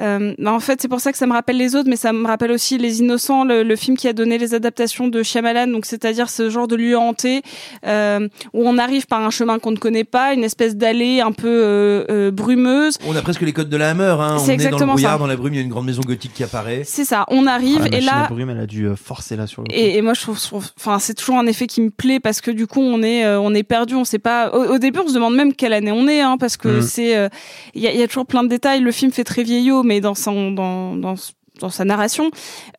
[0.00, 2.12] euh, bah, en fait, c'est pour ça que ça me rappelle les autres, mais ça
[2.12, 5.66] me rappelle aussi Les Innocents, le, le film qui a donné les adaptations de Shyamalan,
[5.68, 7.42] donc c'est-à-dire ce genre de lieu hanté
[7.86, 11.32] euh, où on arrive par un chemin qu'on ne connaît pas, une espèce d'allée un
[11.32, 12.96] peu euh, euh, brumeuse.
[13.06, 14.16] On a presque les codes de la Hammer.
[14.18, 14.38] Hein.
[14.38, 15.18] C'est On est dans le brouillard, ça.
[15.18, 16.82] dans la brume, il y a une grande maison gothique qui apparaît.
[16.84, 18.96] C'est ça, on arrive Ah, la et machine là, à brume, elle a dû euh,
[18.96, 19.68] forcer là sur le.
[19.74, 20.38] Et, et moi, je trouve,
[20.78, 23.38] enfin, c'est toujours un effet qui me plaît parce que du coup, on est, euh,
[23.40, 24.50] on est perdu, on sait pas.
[24.50, 26.82] Au, au début, on se demande même quelle année on est, hein, parce que Mhm.
[26.82, 27.28] c'est, euh,
[27.74, 28.80] il y, a, il y a toujours plein de détails.
[28.80, 31.14] Le film fait très vieillot, mais dans son, dans, dans,
[31.62, 32.30] dans sa narration.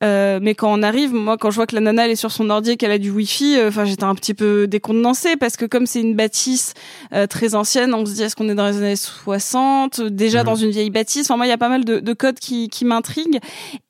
[0.03, 2.31] Euh, mais quand on arrive, moi, quand je vois que la nana elle est sur
[2.31, 5.57] son ordi et qu'elle a du wifi, euh, enfin, j'étais un petit peu décontenancée parce
[5.57, 6.73] que comme c'est une bâtisse
[7.13, 10.45] euh, très ancienne, on se dit est-ce qu'on est dans les années 60, déjà Mhm.
[10.45, 11.25] dans une vieille bâtisse?
[11.29, 13.39] Enfin, moi, il y a pas mal de, de codes qui, qui m'intriguent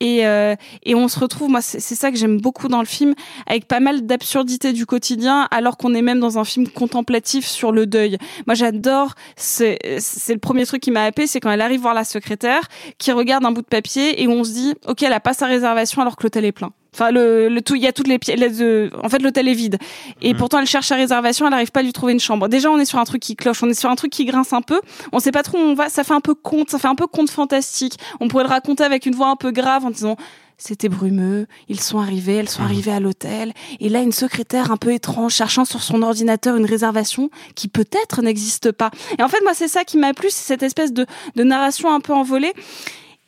[0.00, 1.50] et, euh, et on se retrouve.
[1.50, 3.14] Moi, c'est c'est ça que j'aime beaucoup dans le film,
[3.46, 7.72] avec pas mal d'absurdités du quotidien, alors qu'on est même dans un film contemplatif sur
[7.72, 8.16] le deuil.
[8.46, 9.14] Moi, j'adore.
[9.36, 12.68] C'est c'est le premier truc qui m'a happé, c'est quand elle arrive voir la secrétaire,
[12.98, 15.46] qui regarde un bout de papier et on se dit, ok, elle a pas sa
[15.46, 16.72] réservation alors que l'hôtel est plein.
[16.94, 18.38] Enfin, le, le tout, il y a toutes les pièces.
[18.38, 19.78] les- En fait, l'hôtel est vide.
[20.22, 22.46] Et pourtant, elle cherche sa réservation, elle n'arrive pas à lui trouver une chambre.
[22.48, 24.52] Déjà, on est sur un truc qui cloche, on est sur un truc qui grince
[24.52, 24.80] un peu.
[25.10, 25.88] On sait pas trop où on va.
[25.88, 27.98] Ça fait un peu conte, ça fait un peu conte fantastique.
[28.20, 30.16] On pourrait le raconter avec une voix un peu grave en disant.
[30.56, 34.76] C'était brumeux, ils sont arrivés, elles sont arrivées à l'hôtel, et là une secrétaire un
[34.76, 38.92] peu étrange cherchant sur son ordinateur une réservation qui peut-être n'existe pas.
[39.18, 41.92] Et en fait moi c'est ça qui m'a plu, c'est cette espèce de, de narration
[41.92, 42.52] un peu envolée.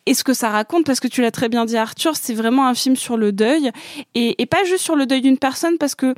[0.06, 2.66] Et ce que ça raconte, parce que tu l'as très bien dit Arthur, c'est vraiment
[2.66, 3.70] un film sur le deuil,
[4.14, 6.14] et, et pas juste sur le deuil d'une personne, parce que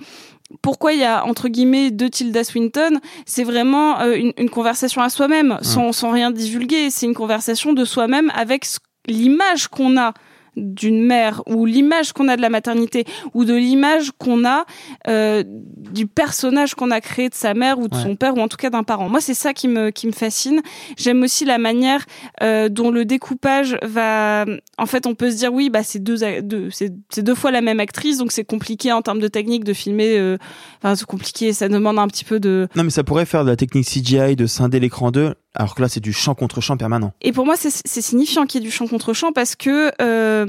[0.62, 5.02] pourquoi il y a entre guillemets deux Tilda Swinton, c'est vraiment euh, une, une conversation
[5.02, 6.90] à soi-même, sans, sans rien divulguer.
[6.90, 8.64] C'est une conversation de soi-même avec
[9.06, 10.14] l'image qu'on a
[10.58, 13.04] d'une mère ou l'image qu'on a de la maternité
[13.34, 14.64] ou de l'image qu'on a
[15.08, 18.02] euh, du personnage qu'on a créé de sa mère ou de Ouais.
[18.02, 19.08] son père ou en tout cas d'un parent.
[19.08, 20.60] Moi, c'est ça qui me qui me fascine.
[20.96, 22.04] J'aime aussi la manière
[22.42, 24.44] euh, dont le découpage va.
[24.76, 27.50] En fait, on peut se dire oui, bah c'est deux, deux c'est c'est deux fois
[27.50, 30.18] la même actrice, donc c'est compliqué en termes de technique de filmer.
[30.18, 30.36] euh,
[30.82, 31.52] Enfin, c'est compliqué.
[31.52, 34.36] Ça demande un petit peu de Non, mais ça pourrait faire de la technique CGI
[34.36, 37.12] de scinder l'écran 2, alors que là, c'est du champ contre champ permanent.
[37.20, 37.70] Et pour moi, c'est
[38.02, 40.46] signifiant qu'il y ait du chant contre chant parce que euh,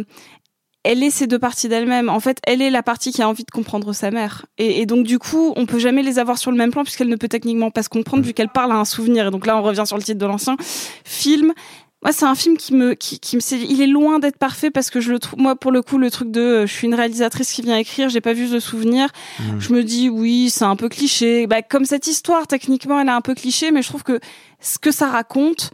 [0.84, 2.10] elle est ces deux parties d'elle-même.
[2.10, 4.46] En fait, elle est la partie qui a envie de comprendre sa mère.
[4.58, 7.10] Et, et donc, du coup, on peut jamais les avoir sur le même plan puisqu'elle
[7.10, 9.28] ne peut techniquement pas se comprendre vu qu'elle parle à un souvenir.
[9.28, 10.58] Et donc là, on revient sur le titre de l'ancien
[11.06, 11.54] film.
[12.02, 14.90] Moi, c'est un film qui me, qui, qui me, il est loin d'être parfait parce
[14.90, 16.96] que je le trouve, moi, pour le coup, le truc de, euh, je suis une
[16.96, 19.10] réalisatrice qui vient écrire, j'ai pas vu de souvenir.
[19.60, 21.46] Je me dis, oui, c'est un peu cliché.
[21.46, 24.20] Bah, comme cette histoire, techniquement, elle est un peu cliché, mais je trouve que
[24.62, 25.72] ce que ça raconte,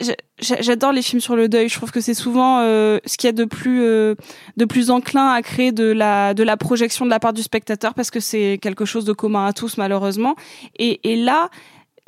[0.00, 1.70] j'a- j'a- j'adore les films sur le deuil.
[1.70, 4.16] Je trouve que c'est souvent euh, ce qu'il y a de plus euh,
[4.58, 7.94] de plus enclin à créer de la de la projection de la part du spectateur
[7.94, 10.36] parce que c'est quelque chose de commun à tous malheureusement.
[10.78, 11.48] Et, et là,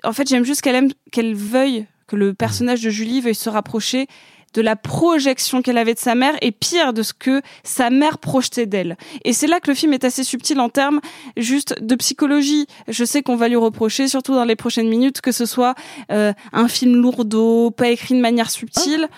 [0.04, 3.48] en fait, j'aime juste qu'elle aime qu'elle veuille que le personnage de Julie veuille se
[3.48, 4.08] rapprocher
[4.52, 8.18] de la projection qu'elle avait de sa mère et pire de ce que sa mère
[8.18, 8.96] projetait d'elle.
[9.24, 11.00] Et c'est là que le film est assez subtil en termes
[11.36, 12.66] juste de psychologie.
[12.88, 15.76] Je sais qu'on va lui reprocher, surtout dans les prochaines minutes, que ce soit
[16.10, 19.08] euh, un film lourdeau, pas écrit de manière subtile.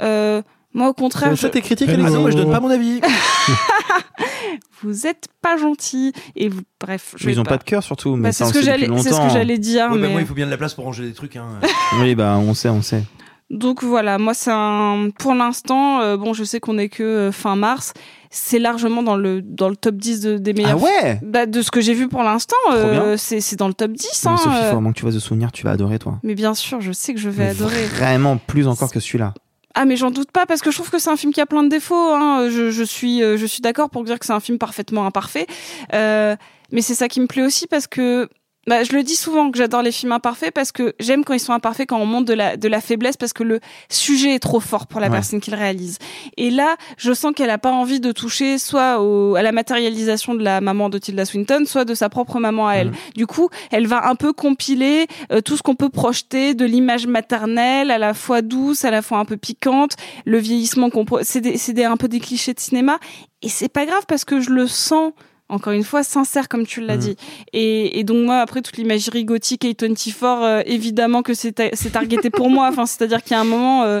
[0.00, 0.40] Euh,
[0.78, 3.00] moi, au contraire, je- tes critiques, Alexandre Moi, je donne pas mon avis.
[4.82, 7.14] vous êtes pas gentil et vous, bref.
[7.16, 8.16] je Mais ils ont pas de cœur surtout.
[8.16, 9.28] Mais Bah, c'est ce que j'allais, c'est ce que longtemps.
[9.30, 9.86] j'allais dire.
[9.90, 10.08] Ouais, bah, mais...
[10.12, 11.36] moi, il faut bien de la place pour ranger des trucs.
[11.36, 11.46] Hein.
[12.00, 13.02] Oui, bah on sait, on sait.
[13.50, 17.32] Donc voilà, moi c'est un pour l'instant euh, bon, je sais qu'on est que euh,
[17.32, 17.94] fin mars,
[18.30, 21.62] c'est largement dans le dans le top 10 de- des meilleurs Ah ouais bah, de
[21.62, 23.16] ce que j'ai vu pour l'instant, euh, bien.
[23.16, 24.36] c'est c'est dans le top 10 Mais hein.
[24.36, 24.72] Sophie, faut euh.
[24.72, 26.18] vraiment que tu vois ce souvenir, tu vas adorer toi.
[26.24, 27.86] Mais bien sûr, je sais que je vais Mais adorer.
[27.86, 29.32] Vraiment plus encore que celui-là.
[29.80, 31.46] Ah mais j'en doute pas parce que je trouve que c'est un film qui a
[31.46, 32.12] plein de défauts.
[32.12, 32.48] Hein.
[32.50, 35.46] Je, suis euh, je suis d'accord pour dire que c'est un film parfaitement imparfait.
[35.94, 36.34] Euh,
[36.72, 38.28] mais c'est ça qui me plaît aussi parce que
[38.68, 41.40] bah, je le dis souvent que j'adore les films imparfaits parce que j'aime quand ils
[41.40, 43.60] sont imparfaits quand on montre de la de la faiblesse parce que le
[43.90, 45.12] sujet est trop fort pour la Ouais.
[45.14, 45.98] personne qui le réalise.
[46.36, 50.34] Et là, je sens qu'elle a pas envie de toucher soit au, à la matérialisation
[50.34, 52.92] de la maman de Tilda Swinton, soit de sa propre maman à elle.
[53.16, 57.06] Du coup, elle va un peu compiler euh, tout ce qu'on peut projeter de l'image
[57.06, 59.92] maternelle, à la fois douce, à la fois un peu piquante,
[60.26, 62.98] le vieillissement qu'on c'est un peu des clichés de cinéma
[63.40, 65.12] et c'est pas grave parce que je le sens
[65.48, 67.00] encore une fois sincère comme tu l'as Mhm.
[67.02, 67.16] dit.
[67.52, 71.70] Et, et donc moi après toute l'imagerie gothique et 24 euh, évidemment que c'est ta-
[71.74, 72.68] c'est targeté pour moi.
[72.70, 74.00] Enfin c'est à dire qu'il y a un moment euh,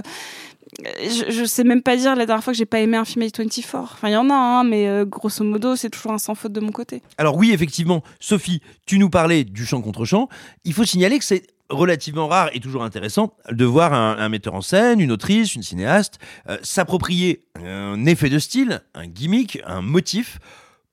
[1.02, 3.24] je, je sais même pas dire la dernière fois que j'ai pas aimé un film
[3.24, 6.34] A24 enfin il y en a un mais euh, grosso modo c'est toujours un sans
[6.34, 7.02] faute de mon côté.
[7.16, 10.28] Alors oui, effectivement, Sophie, tu nous parlais du chant contre chant.
[10.64, 14.54] Il faut signaler que c'est relativement rare et toujours intéressant de voir un, un metteur
[14.54, 16.18] en scène, une autrice, une cinéaste
[16.48, 20.38] euh, s'approprier un effet de style, un gimmick, un motif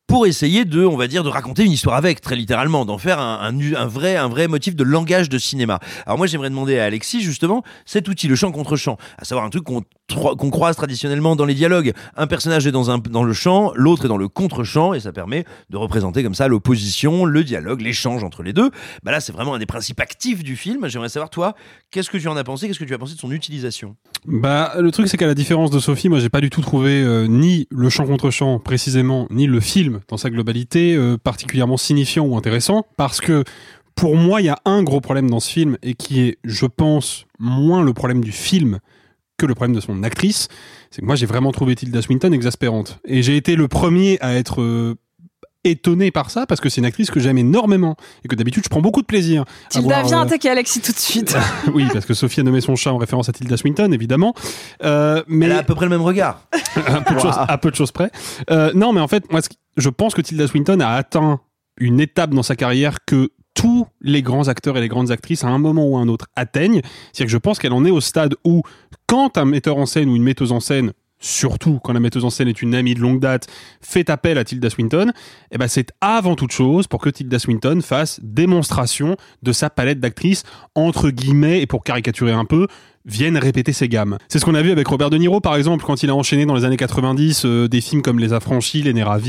[0.07, 3.19] pour essayer de, on va dire, de raconter une histoire avec, très littéralement, d'en faire
[3.19, 5.79] un, un, un vrai, un vrai motif de langage de cinéma.
[6.05, 9.45] Alors moi, j'aimerais demander à Alexis, justement, cet outil, le chant contre chant, à savoir
[9.45, 9.81] un truc qu'on
[10.13, 11.93] qu'on croise traditionnellement dans les dialogues.
[12.15, 15.11] Un personnage est dans, un, dans le chant, l'autre est dans le contre-chant, et ça
[15.11, 18.69] permet de représenter comme ça l'opposition, le dialogue, l'échange entre les deux.
[19.03, 20.87] Bah là, c'est vraiment un des principes actifs du film.
[20.87, 21.55] J'aimerais savoir, toi,
[21.91, 23.95] qu'est-ce que tu en as pensé Qu'est-ce que tu as pensé de son utilisation?
[24.25, 27.01] Bah, le truc, c'est qu'à la différence de Sophie, moi, j'ai pas du tout trouvé
[27.01, 31.77] euh, ni le chant contre chant précisément, ni le film dans sa globalité euh, particulièrement
[31.77, 33.43] signifiant ou intéressant, parce que
[33.95, 36.65] pour moi, il y a un gros problème dans ce film et qui est, je
[36.65, 38.79] pense, moins le problème du film
[39.37, 40.47] que le problème de son actrice.
[40.91, 44.33] C'est que moi, j'ai vraiment trouvé Tilda Swinton exaspérante, et j'ai été le premier à
[44.33, 44.95] être euh,
[45.65, 48.69] étonné par ça parce que c'est une actrice que j'aime énormément et que d'habitude je
[48.69, 49.45] prends beaucoup de plaisir.
[49.69, 51.35] Tilda voir, viens euh, attaquer Alexis tout de suite
[51.73, 54.33] oui, parce que Sophie a nommé son chat en référence à Tilda Swinton, évidemment.
[54.83, 56.47] Euh, mais Elle a à peu près le même regard.
[56.75, 58.11] à, peu de choses, à peu de choses près.
[58.49, 59.41] Euh, non, mais en fait, moi,
[59.77, 61.39] je pense que Tilda Swinton a atteint
[61.77, 65.47] une étape dans sa carrière que tous les grands acteurs et les grandes actrices, à
[65.47, 66.81] un moment ou à un autre, atteignent.
[67.11, 68.61] C'est-à-dire que je pense qu'elle en est au stade où,
[69.07, 72.29] quand un metteur en scène ou une metteuse en scène surtout quand la metteuse en
[72.29, 73.47] scène est une amie de longue date,
[73.81, 75.11] fait appel à Tilda Swinton,
[75.51, 79.99] eh ben c'est avant toute chose pour que Tilda Swinton fasse démonstration de sa palette
[79.99, 80.43] d'actrices,
[80.75, 82.67] entre guillemets, et pour caricaturer un peu,
[83.05, 84.17] viennent répéter ses gammes.
[84.27, 86.45] C'est ce qu'on a vu avec Robert De Niro, par exemple, quand il a enchaîné
[86.45, 89.25] dans les années 90 euh, des films comme Les Affranchis, Les Nerfs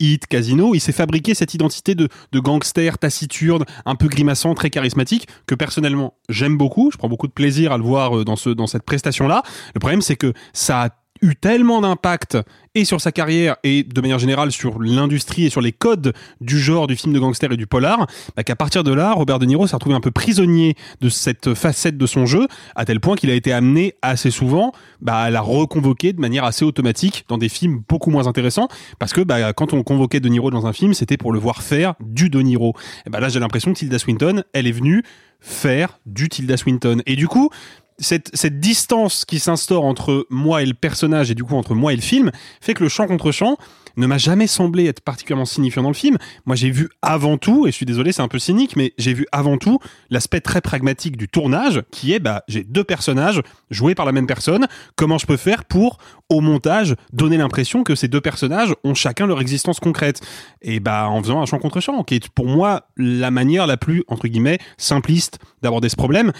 [0.00, 0.74] Hit, Casino.
[0.74, 5.54] Il s'est fabriqué cette identité de, de gangster taciturne, un peu grimaçant, très charismatique, que
[5.54, 6.90] personnellement j'aime beaucoup.
[6.92, 9.42] Je prends beaucoup de plaisir à le voir euh, dans, ce, dans cette prestation-là.
[9.74, 10.90] Le problème, c'est que ça a
[11.22, 12.38] eu tellement d'impact
[12.74, 16.58] et sur sa carrière et de manière générale sur l'industrie et sur les codes du
[16.58, 18.06] genre du film de gangster et du polar,
[18.36, 21.54] bah, qu'à partir de là, Robert De Niro s'est retrouvé un peu prisonnier de cette
[21.54, 25.30] facette de son jeu, à tel point qu'il a été amené assez souvent bah, à
[25.30, 29.52] la reconvoquer de manière assez automatique dans des films beaucoup moins intéressants, parce que bah,
[29.54, 32.40] quand on convoquait De Niro dans un film, c'était pour le voir faire du De
[32.40, 32.74] Niro.
[33.06, 35.02] Et là, j'ai l'impression que Tilda Swinton, elle est venue
[35.40, 37.02] faire du Tilda Swinton.
[37.06, 37.50] Et du coup,
[37.98, 41.96] cette, distance qui s'instaure entre moi et le personnage et du coup entre moi et
[41.96, 42.30] le film
[42.60, 43.56] fait que le chant contre chant
[43.96, 46.18] ne m'a jamais semblé être particulièrement signifiant dans le film.
[46.44, 49.14] Moi, j'ai vu avant tout, et je suis désolé, c'est un peu cynique, mais j'ai
[49.14, 49.78] vu avant tout
[50.10, 53.40] l'aspect très pragmatique du tournage, qui est, bah, j'ai deux personnages
[53.70, 54.66] joués par la même personne.
[54.96, 59.26] Comment je peux faire pour, au montage, donner l'impression que ces deux personnages ont chacun
[59.26, 60.20] leur existence concrète?
[60.62, 63.76] Et bah, en faisant un champ contre champ, qui est pour moi la manière la
[63.76, 66.32] plus, entre guillemets, simpliste d'aborder ce problème.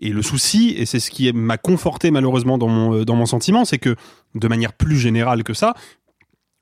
[0.00, 3.26] Et le souci, et c'est ce qui m'a conforté malheureusement dans mon, euh, dans mon
[3.26, 3.96] sentiment, c'est que
[4.34, 5.74] de manière plus générale que ça,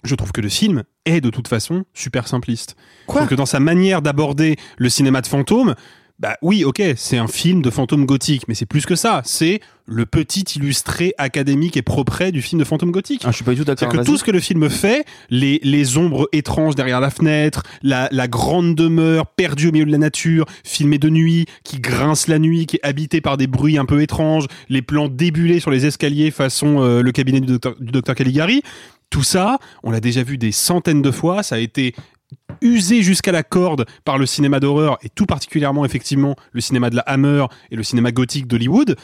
[0.05, 2.77] je trouve que le film est de toute façon super simpliste.
[3.07, 3.23] Quoi?
[3.23, 5.75] Donc dans sa manière d'aborder le cinéma de fantôme,
[6.19, 9.23] bah oui, ok, c'est un film de fantôme gothique, mais c'est plus que ça.
[9.25, 13.23] C'est le petit illustré académique et propre du film de fantôme gothique.
[13.25, 13.89] Ah, je suis pas du tout d'accord.
[13.89, 18.09] Que tout ce que le film fait, les, les ombres étranges derrière la fenêtre, la,
[18.11, 22.39] la grande demeure perdue au milieu de la nature, filmée de nuit, qui grince la
[22.39, 25.87] nuit, qui est habitée par des bruits un peu étranges, les plans débulés sur les
[25.87, 28.63] escaliers façon euh, le cabinet du docteur, du docteur Caligari,
[29.11, 31.95] tout ça, on l'a déjà vu des centaines de fois, ça a été
[32.61, 36.97] usé jusqu'à la corde par le cinéma d'horreur et tout particulièrement effectivement le cinéma de
[36.97, 38.97] la Hammer et le cinéma gothique d'Hollywood.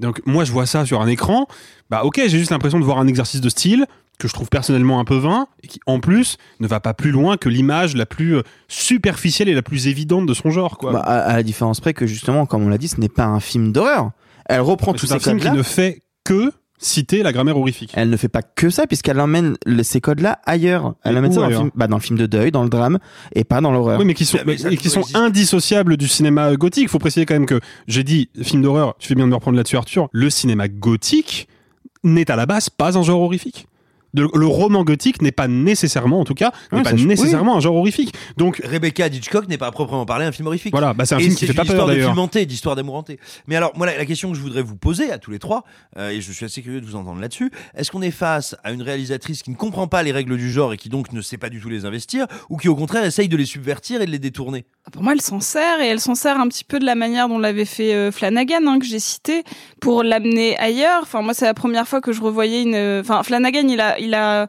[0.00, 1.46] Donc moi je vois ça sur un écran,
[1.90, 3.86] bah ok j'ai juste l'impression de voir un exercice de style
[4.18, 7.10] que je trouve personnellement un peu vain et qui en plus ne va pas plus
[7.10, 10.92] loin que l'image la plus euh, superficielle et la plus évidente de son genre quoi.
[10.92, 13.26] Bah, à, à la différence près que justement, comme on l'a dit, ce n'est pas
[13.26, 14.10] un film d'horreur.
[14.46, 17.92] Elle reprend tous ces film qui ne fait que citer la grammaire horrifique.
[17.94, 20.94] Elle ne fait pas que ça puisqu'elle emmène le- ces codes-là ailleurs.
[21.04, 22.62] Elle Mais emmène ça dans le, ailleurs film, bah, dans le film de deuil, dans
[22.62, 22.98] le drame
[23.34, 23.98] et pas dans l'horreur.
[23.98, 26.84] Oui, mais qui sont, Mais ça et qui sont indissociables du cinéma gothique.
[26.84, 28.94] Il faut préciser quand même que j'ai dit film d'horreur.
[28.98, 30.08] Tu fais bien de me reprendre là-dessus, Arthur.
[30.12, 31.48] Le cinéma gothique
[32.04, 33.66] n'est à la base pas un genre horrifique.
[34.14, 37.60] De- le roman gothique n'est pas nécessairement, en tout cas, n'est Ouais, pas nécessairement un
[37.60, 38.14] genre horrifique.
[38.36, 40.72] Donc Rebecca Hitchcock n'est pas à proprement parler un film horrifique.
[40.72, 42.18] voilà, bah c'est un Et film qui fait pas peur d'ailleurs.
[42.18, 43.18] hanté, d'histoire d'amour hanté.
[43.46, 45.64] Mais alors, moi, la, la question que je voudrais vous poser à tous les trois,
[45.98, 48.72] euh, et je suis assez curieux de vous entendre là-dessus, est-ce qu'on est face à
[48.72, 51.38] une réalisatrice qui ne comprend pas les règles du genre et qui donc ne sait
[51.38, 54.10] pas du tout les investir, ou qui au contraire essaye de les subvertir et de
[54.10, 54.64] les détourner?
[54.92, 57.28] Pour moi, elle s'en sert et elle s'en sert un petit peu de la manière
[57.28, 59.42] dont l'avait fait euh, Flanagan, hein, que j'ai cité,
[59.80, 61.00] pour l'amener ailleurs.
[61.02, 62.74] Enfin, moi, c'est la première fois que je revoyais une.
[62.74, 64.48] euh, Enfin, Flanagan, il a, il a.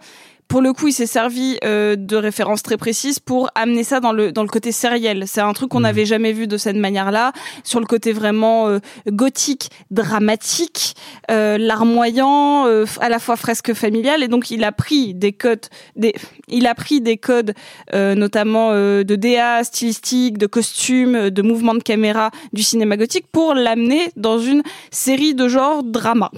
[0.49, 4.11] Pour le coup, il s'est servi euh, de références très précises pour amener ça dans
[4.11, 5.25] le dans le côté sériel.
[5.27, 7.33] C'est un truc qu'on n'avait jamais vu de cette manière-là,
[7.63, 10.95] sur le côté vraiment euh, gothique, dramatique,
[11.29, 14.23] euh, larmoyant, euh, à la fois fresque familiale.
[14.23, 16.15] Et donc, il a pris des codes, des,
[16.47, 17.53] il a pris des codes,
[17.93, 23.25] euh, notamment euh, de DA, stylistique, de costumes, de mouvements de caméra du cinéma gothique
[23.31, 26.31] pour l'amener dans une série de genre drama.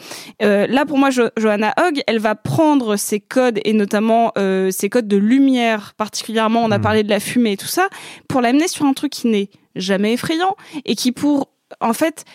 [0.43, 4.00] Euh, là, pour moi, jo Johanna Hogg, elle va prendre ces codes et notamment
[4.37, 7.87] euh, ces codes de lumière, particulièrement, on a parlé de la fumée et tout ça,
[8.27, 11.49] pour l'amener sur un truc qui n'est jamais effrayant et qui, pour,
[11.79, 12.25] en fait,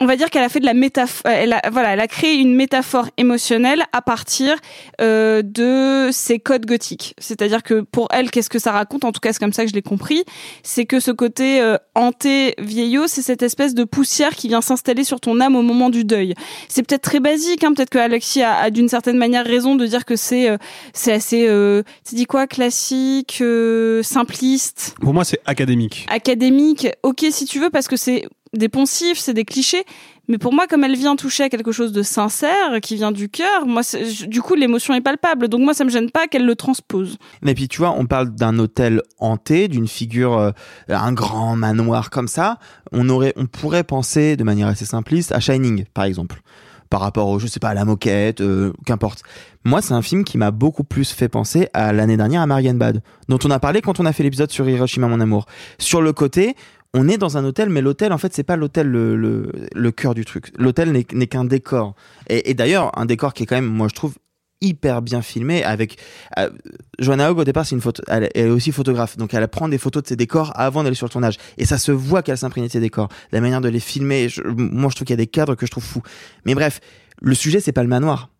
[0.00, 2.34] on va dire qu'elle a fait de la métaphore, elle a, voilà, elle a créé
[2.34, 4.56] une métaphore émotionnelle à partir
[5.00, 7.14] euh, de ces codes gothiques.
[7.18, 9.04] C'est-à-dire que pour elle, qu'est-ce que ça raconte?
[9.04, 10.24] En tout cas, c'est comme ça que je l'ai compris.
[10.62, 15.04] C'est que ce côté euh, hanté vieillot, c'est cette espèce de poussière qui vient s'installer
[15.04, 16.34] sur ton âme au moment du deuil.
[16.68, 19.86] C'est peut-être très basique, hein, peut-être que Alexis a, a d'une certaine manière raison de
[19.86, 20.58] dire que c'est euh,
[20.92, 24.94] c'est assez, euh, tu dis quoi, classique, euh, simpliste?
[25.00, 26.06] Pour moi, c'est académique.
[26.08, 29.84] académique, ok si tu veux, parce que c'est des poncifs, c'est des clichés.
[30.28, 33.30] Mais pour moi, comme elle vient toucher à quelque chose de sincère, qui vient du
[33.30, 33.80] cœur, moi,
[34.26, 35.48] du coup, l'émotion est palpable.
[35.48, 37.16] Donc moi, ça me gêne pas qu'elle le transpose.
[37.46, 40.50] Et puis tu vois, on parle d'un hôtel hanté, d'une figure, euh,
[40.88, 42.58] un grand manoir comme ça.
[42.92, 46.42] On aurait, on pourrait penser de manière assez simpliste à Shining, par exemple,
[46.90, 49.22] par rapport au, je sais pas, à la moquette, euh, qu'importe.
[49.64, 52.78] Moi, c'est un film qui m'a beaucoup plus fait penser à l'année dernière à Marianne
[52.78, 55.46] Bad, dont on a parlé quand on a fait l'épisode sur Hiroshima mon amour.
[55.78, 56.54] Sur le côté,
[56.94, 60.24] on est dans un hôtel, mais l'hôtel, en fait, c'est pas l'hôtel le, cœur du
[60.24, 60.52] truc.
[60.58, 61.94] L'hôtel n'est qu'un décor.
[62.28, 64.14] Et, d'ailleurs, un décor qui est quand même, moi, je trouve,
[64.60, 65.98] hyper bien filmé avec
[66.36, 66.50] euh,
[66.98, 69.16] Joanna Hogg au départ c'est une photo elle, elle est aussi photographe.
[69.16, 71.36] Donc elle prend des photos de ses décors avant d'aller sur le tournage.
[71.58, 73.08] Et ça se voit qu'elle s'imprègne de ses décors.
[73.30, 75.64] La manière de les filmer je- moi je trouve qu'il y a des cadres que
[75.64, 76.02] je trouve fous.
[76.44, 76.80] Mais bref
[77.22, 78.30] le sujet c'est pas le manoir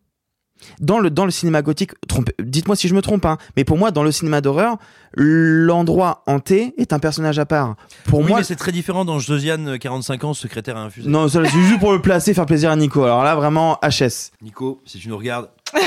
[0.79, 3.77] dans le dans le cinéma gothique trompe- dites-moi si je me trompe hein, mais pour
[3.77, 4.77] moi dans le cinéma d'horreur
[5.15, 9.19] l'endroit hanté est un personnage à part pour Oui, moi mais c'est très différent dans
[9.19, 11.09] Josiane, 45 ans, secrétaire à infuser.
[11.09, 14.31] non ça, c'est juste pour le placer faire plaisir à Nico alors là vraiment HS
[14.41, 15.49] Nico, si tu nous regardes.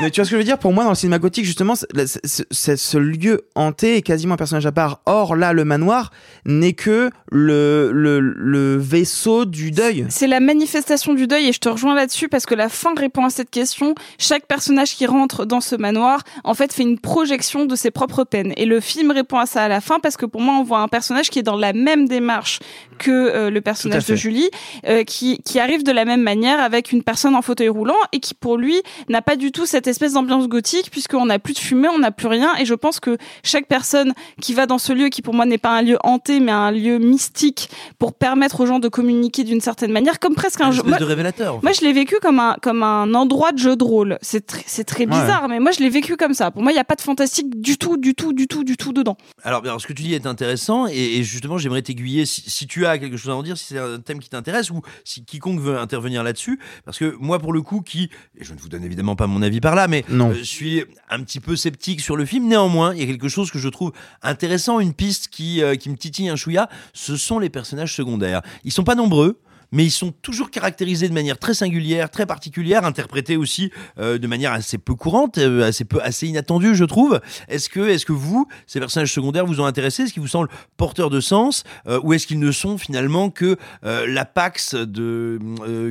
[0.00, 0.58] Mais tu vois ce que je veux dire?
[0.58, 4.72] Pour moi, dans le cinéma gothique, justement, ce lieu hanté est quasiment un personnage à
[4.72, 5.00] part.
[5.04, 6.10] Or, là, le manoir
[6.46, 10.06] n'est que le, le vaisseau du deuil.
[10.08, 13.26] C'est la manifestation du deuil et je te rejoins là-dessus parce que la fin répond
[13.26, 13.94] à cette question.
[14.18, 18.24] Chaque personnage qui rentre dans ce manoir, en fait, fait une projection de ses propres
[18.24, 18.54] peines.
[18.56, 20.80] Et le film répond à ça à la fin parce que pour moi, on voit
[20.80, 22.60] un personnage qui est dans la même démarche
[23.00, 24.50] que euh, le personnage de Julie,
[24.86, 28.20] euh, qui, qui arrive de la même manière avec une personne en fauteuil roulant et
[28.20, 31.58] qui pour lui n'a pas du tout cette espèce d'ambiance gothique puisqu'on n'a plus de
[31.58, 32.54] fumée, on n'a plus rien.
[32.60, 35.58] Et je pense que chaque personne qui va dans ce lieu, qui pour moi n'est
[35.58, 39.62] pas un lieu hanté mais un lieu mystique pour permettre aux gens de communiquer d'une
[39.62, 40.82] certaine manière, comme presque un jeu.
[40.84, 41.54] Moi, de révélateur.
[41.54, 41.64] en fait.
[41.64, 44.18] moi, je l'ai vécu comme un comme un endroit de jeu de rôle.
[44.20, 46.50] C'est très c'est très bizarre, mais moi je l'ai vécu comme ça.
[46.50, 48.76] Pour moi, il y a pas de fantastique du tout, du tout, du tout, du
[48.76, 49.16] tout dedans.
[49.42, 52.66] Alors, alors, ce que tu dis est intéressant et, et justement, j'aimerais t'aiguiller si, si
[52.66, 55.24] tu as quelque chose à en dire, si c'est un thème qui t'intéresse ou si
[55.24, 56.58] quiconque veut intervenir là-dessus.
[56.84, 59.42] Parce que moi, pour le coup, qui, et je ne vous donne évidemment pas mon
[59.42, 60.30] avis par là, mais Non.
[60.30, 62.48] euh, je suis un petit peu sceptique sur le film.
[62.48, 65.90] Néanmoins, il y a quelque chose que je trouve intéressant, une piste qui, euh, qui
[65.90, 66.68] me titille un chouïa.
[66.92, 68.42] Ce sont les personnages secondaires.
[68.64, 69.40] Ils sont pas nombreux.
[69.72, 74.26] Mais ils sont toujours caractérisés de manière très singulière, très particulière, interprétés aussi euh, de
[74.26, 77.20] manière assez peu courante, euh, assez peu, inattendue, je trouve.
[77.48, 80.04] Est-ce que, est-ce que vous, ces personnages secondaires, vous ont intéressé?
[80.04, 83.56] Est-ce qu'ils vous semblent porteurs de sens euh, Ou est-ce qu'ils ne sont finalement que
[83.84, 85.38] euh, l'apax de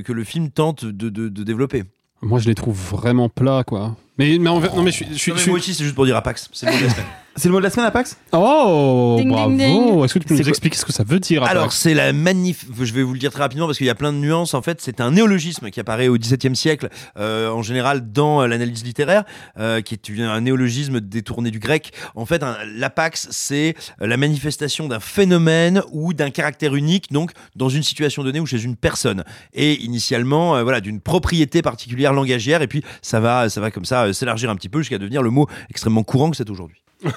[0.05, 1.83] que le film tente de développer?
[2.21, 3.95] Moi, je les trouve vraiment plats, quoi.
[4.19, 5.07] Mais, mais en fait, non, mais je suis.
[5.11, 6.49] je suis- Non, mais je suis- Moi aussi, c'est juste pour dire apax.
[6.51, 7.05] C'est le mot de la semaine.
[7.35, 9.55] C'est le mot de la semaine, Apax Oh, Ding, bravo.
[9.55, 10.03] ding.
[10.03, 11.71] Est-ce que tu peux C'est nous quoi expliquer ce que ça veut dire après Alors,
[11.71, 12.67] c'est la magnifique.
[12.81, 14.53] Je vais vous le dire très rapidement parce qu'il y a plein de nuances.
[14.55, 18.47] En fait, c'est un néologisme qui apparaît au XVIIe siècle, euh, en général dans euh,
[18.47, 19.23] l'analyse littéraire,
[19.57, 21.93] euh, qui est une- un néologisme détourné du grec.
[22.15, 27.69] En fait, un- l'apax, c'est la manifestation d'un phénomène ou d'un caractère unique, donc dans
[27.69, 29.23] une situation donnée ou chez une personne.
[29.53, 32.61] Et initialement, euh, voilà, d'une propriété particulière langagière.
[32.63, 35.29] Et puis, ça va, ça va comme ça s'élargir un petit peu jusqu'à devenir le
[35.29, 36.83] mot extrêmement courant que c'est aujourd'hui.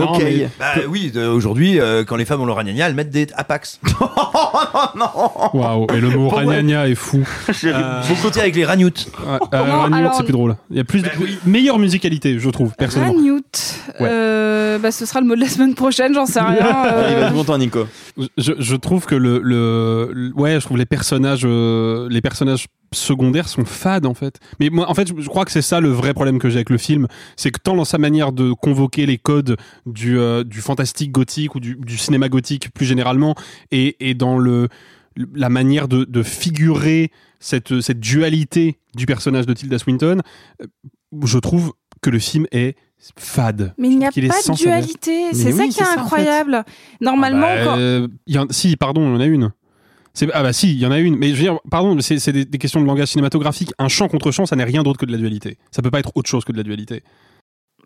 [0.00, 0.22] Non, Ok.
[0.22, 3.26] mais- Bah oui, de- aujourd'hui, euh, quand les femmes ont leur agnagna, elles mettent des
[3.36, 3.80] apax.
[5.54, 7.22] Waouh, et le mot ragnagna est fou.
[7.64, 9.06] Euh, Faut compter avec les ragnoutes.
[9.18, 10.56] ouais, euh, Non, Ragnout, alors- c'est plus drôle.
[10.70, 11.38] Il y a plus de Bah oui.
[11.44, 13.20] meilleure musicalité, je trouve, personnellement.
[13.20, 13.74] Newt.
[14.00, 14.08] Ouais.
[14.10, 16.58] Euh, bah, ce sera le mot de la semaine prochaine, j'en sais rien.
[16.88, 17.20] Euh.
[17.20, 17.86] vas-y, bon temps, Nico.
[18.36, 22.66] Je, je trouve que le, le, le- ouais, je trouve les personnages, euh, les personnages
[22.92, 24.36] secondaires sont fades en fait.
[24.60, 26.56] Mais moi, en fait, je, je crois que c'est ça le vrai problème que j'ai
[26.56, 29.56] avec le film, c'est que tant dans sa manière de convoquer les codes
[29.92, 33.34] du, euh, du fantastique gothique ou du, du cinéma gothique plus généralement,
[33.70, 34.68] et, et dans le
[35.34, 37.10] la manière de, de figurer
[37.40, 40.20] cette, cette dualité du personnage de Tilda Swinton,
[40.62, 40.66] euh,
[41.24, 41.72] je trouve
[42.02, 42.76] que le film est
[43.16, 43.74] fade.
[43.78, 45.26] Mais il n'y a pas de dualité.
[45.32, 46.00] C'est ça oui, qui est c'est ça, en fait.
[46.00, 46.64] incroyable.
[47.00, 49.52] Normalement, Ah bah, quand- euh, il y en- si, pardon, il y en a une.
[50.32, 51.16] Ah bah si, il y en a une.
[51.16, 53.72] Mais je veux dire, pardon, c'est c'est des, des questions de langage cinématographique.
[53.78, 55.58] Un champ contre champ, ça n'est rien d'autre que de la dualité.
[55.70, 57.02] Ça peut pas être autre chose que de la dualité.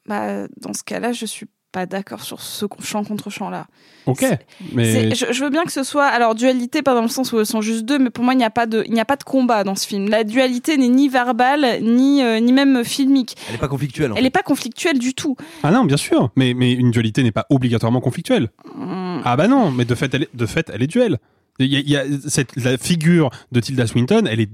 [0.07, 3.67] bah, dans ce cas-là, je suis pas d'accord sur ce champ contre champ là.
[4.07, 4.25] Ok,
[4.73, 7.41] mais Je, je veux bien que ce soit alors dualité pas dans le sens où
[7.41, 9.05] elles sont juste deux, mais pour moi il n'y a pas de il n'y a
[9.05, 10.09] pas de combat dans ce film.
[10.09, 13.37] La dualité n'est ni verbale ni euh, ni même filmique.
[13.49, 14.13] Elle n'est pas conflictuelle.
[14.13, 15.37] En Elle n'est pas conflictuelle du tout.
[15.63, 16.31] ah non, bien sûr.
[16.37, 18.51] Mais mais une dualité n'est pas obligatoirement conflictuelle.
[18.75, 21.19] Hum, Ah bah non, mais de fait, elle est, de fait, elle est duel.
[21.59, 24.51] Il y a, il y a cette, la figure de Tilda Swinton, elle est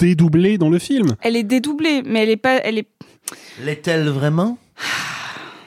[0.00, 1.14] dédoublée dans le film.
[1.22, 2.88] Elle est dédoublée, mais elle est pas elle est
[3.64, 4.58] L'est-elle vraiment?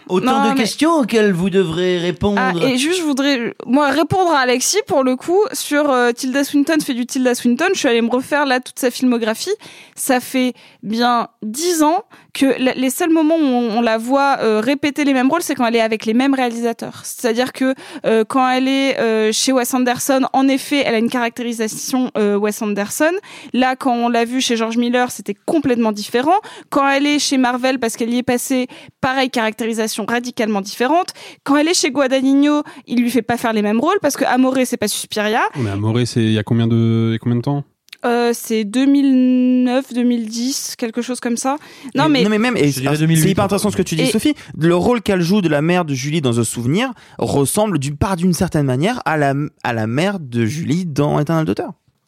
[0.08, 2.40] Autant Non, de mais- questions auxquelles vous devrez répondre.
[2.40, 6.44] Ah, et juste, je voudrais, moi, répondre à Alexis, pour le coup, sur euh, Tilda
[6.44, 7.66] Swinton fait du Tilda Swinton.
[7.74, 9.54] Je suis allée me refaire, là, toute sa filmographie.
[9.96, 10.54] Ça fait
[10.84, 12.04] bien dix ans
[12.36, 15.66] que les seuls moments où on, la voit euh, répéter les mêmes rôles, c'est quand
[15.66, 17.02] elle est avec les mêmes réalisateurs.
[17.06, 17.74] C'est-à-dire que
[18.06, 22.36] euh, quand elle est euh, chez Wes Anderson, en effet, elle a une caractérisation euh,
[22.36, 23.14] Wes Anderson.
[23.54, 26.36] Là, quand on l'a vue chez George Miller, c'était complètement différent.
[26.70, 28.68] Quand elle est chez Marvel, parce qu'elle y est passée,
[29.00, 31.14] pareil, caractérisation radicalement différente.
[31.46, 34.26] Quand elle est chez Guadagnino, il lui fait pas faire les mêmes rôles parce que
[34.26, 35.42] Amore, c'est pas Suspiria.
[35.56, 37.64] Mais Amoré, c'est il y a combien de, y a combien de temps?
[38.04, 41.58] Euh, c'est 2009, 2010, quelque chose comme ça.
[41.96, 44.04] Non, mais, non mais même et dirais c'est 2008, hyper intéressant ce que tu dis
[44.04, 44.34] Et- Sophie.
[44.58, 48.16] Le rôle qu'elle joue de la mère de Julie dans The Souvenir ressemble d'une part
[48.16, 49.34] d'une certaine manière à la
[49.64, 51.68] à la mère de Julie dans Eternal Daughter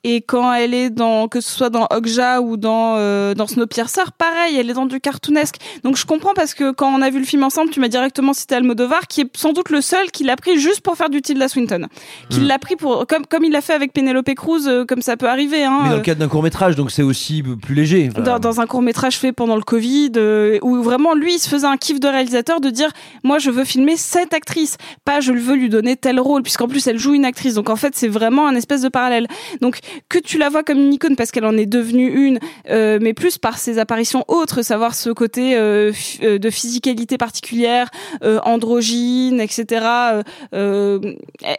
[0.09, 4.03] et quand elle est dans, que ce soit dans Okja ou dans, euh, dans Snowpiercer,
[4.17, 5.55] pareil, elle est dans du cartoonesque.
[5.83, 8.31] Donc je comprends parce que quand on a vu le film ensemble, tu m'as directement
[8.31, 11.21] cité Almodovar, qui est sans doute le seul qui l'a pris juste pour faire du
[11.21, 11.87] Tilda Swinton.
[12.29, 12.47] Qui Mm.
[12.47, 15.27] l'a pris pour, comme, comme il l'a fait avec Penelope Cruz, euh, comme ça peut
[15.27, 15.79] arriver, hein.
[15.83, 18.09] Mais dans euh, le cadre d'un court métrage, donc c'est aussi plus léger.
[18.11, 21.39] Enfin, dans, dans un court métrage fait pendant le Covid, euh, où vraiment lui, il
[21.39, 22.91] se faisait un kiff de réalisateur de dire,
[23.23, 26.87] moi, je veux filmer cette actrice, pas je veux lui donner tel rôle, puisqu'en plus
[26.87, 27.55] elle joue une actrice.
[27.55, 29.27] Donc en fait, c'est vraiment un espèce de parallèle.
[29.59, 29.79] Donc
[30.09, 32.39] que tu la vois comme une icône parce qu'elle en est devenue une,
[32.69, 35.91] euh, mais plus par ses apparitions autres, savoir ce côté euh,
[36.23, 37.89] euh, de physicalité particulière,
[38.23, 39.65] euh, androgyne, etc.
[39.85, 40.23] euh,
[40.53, 40.99] euh,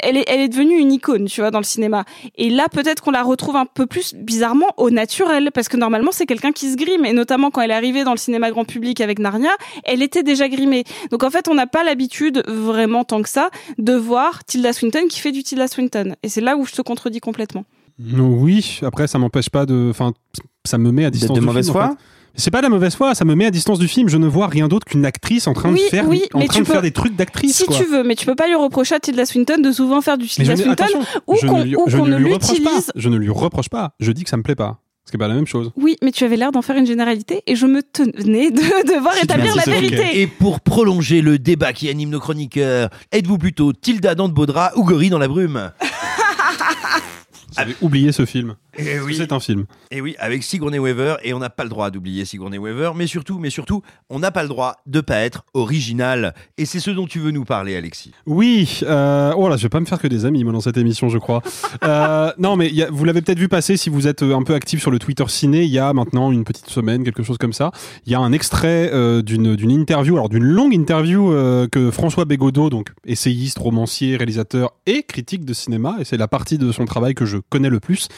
[0.00, 2.04] elle est, elle est devenue une icône, tu vois, dans le cinéma.
[2.36, 6.12] Et là, peut-être qu'on la retrouve un peu plus bizarrement au naturel, parce que normalement,
[6.12, 8.64] c'est quelqu'un qui se grime, et notamment quand elle est arrivée dans le cinéma grand
[8.64, 9.50] public avec Narnia,
[9.84, 10.84] elle était déjà grimée.
[11.10, 15.08] Donc en fait, on n'a pas l'habitude vraiment tant que ça de voir Tilda Swinton
[15.08, 16.14] qui fait du Tilda Swinton.
[16.22, 17.64] Et c'est là où je te contredis complètement.
[17.98, 19.88] Non, oui, après ça m'empêche pas de.
[19.90, 20.12] Enfin,
[20.64, 21.88] ça me met à distance de du mauvaise film, en foi?
[21.90, 21.96] fait.
[22.34, 24.08] C'est pas de la mauvaise foi, ça me met à distance du film.
[24.08, 26.46] Je ne vois rien d'autre qu'une actrice en train Oui, de faire, oui, en mais
[26.46, 27.56] train tu de faire des trucs d'actrice.
[27.56, 27.76] Si quoi.
[27.76, 30.28] tu veux, mais tu peux pas lui reprocher à Tilda Swinton de souvent faire du
[30.28, 30.84] Tilda Swinton
[31.26, 32.92] ou je qu'on qu'on ne l'utilise.
[32.94, 33.94] Je ne lui reproche pas.
[33.98, 34.78] Je dis que ça me plaît pas.
[35.10, 35.72] C'est pas la même chose.
[35.74, 38.60] Oui, mais tu avais l'air d'en faire une généralité et je me tenais de
[38.94, 40.20] devoir établir la vérité.
[40.20, 44.70] Et pour prolonger le débat qui anime nos chroniqueurs, êtes-vous plutôt Tilda dans de Baudra
[44.76, 45.72] ou Gorille dans la brume?
[47.58, 48.54] J'avais oublié ce film.
[48.78, 49.14] Eh oui.
[49.16, 49.64] C'est un film?
[49.90, 53.06] Et oui, avec Sigourney Weaver, et on n'a pas le droit d'oublier Sigourney Weaver, mais
[53.06, 56.34] surtout, mais surtout, on n'a pas le droit de pas être original.
[56.56, 58.12] Et c'est ce dont tu veux nous parler, Alexis.
[58.26, 60.76] Oui, euh, oh là, je vais pas me faire que des amis moi dans cette
[60.76, 61.42] émission, je crois.
[61.84, 64.34] Euh, non, mais il y a- vous l'avez peut-être vu passer si vous êtes euh,
[64.34, 65.62] un peu actif sur le Twitter ciné.
[65.64, 67.70] Il y a maintenant une petite semaine, quelque chose comme ça.
[68.04, 71.90] Il y a un extrait euh, d'une d'une interview, alors d'une longue interview euh, que
[71.90, 76.72] François Bégodeau, donc essayiste, romancier, réalisateur et critique de cinéma, et c'est la partie de
[76.72, 78.08] son travail que je connais le plus.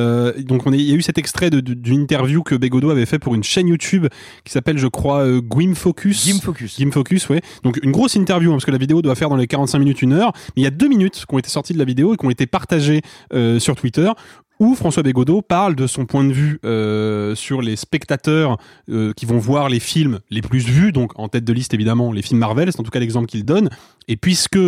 [0.00, 3.06] Euh, donc on est- il y a eu cet extrait d'une interview que Bégodeau avait
[3.06, 4.06] fait pour une chaîne YouTube
[4.44, 6.24] qui s'appelle, je crois, euh, Gwim Focus.
[6.26, 6.76] Jim Focus.
[6.78, 7.42] Jim Focus, ouais.
[7.62, 10.02] Donc une grosse interview, hein, parce que la vidéo doit faire dans les 45 minutes,
[10.02, 10.32] une heure.
[10.56, 12.24] Mais il y a deux minutes qui ont été sorties de la vidéo et qui
[12.26, 13.02] ont été partagées
[13.34, 14.10] euh, sur Twitter
[14.58, 18.58] où François Bégodeau parle de son point de vue euh, sur les spectateurs
[18.90, 22.12] euh, qui vont voir les films les plus vus, donc en tête de liste évidemment
[22.12, 23.70] les films Marvel, c'est en tout cas l'exemple qu'il donne.
[24.06, 24.58] Et puisque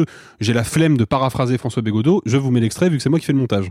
[0.41, 3.19] j'ai la flemme de paraphraser François Bégodeau, je vous mets l'extrait vu que c'est moi
[3.19, 3.71] qui fais le montage.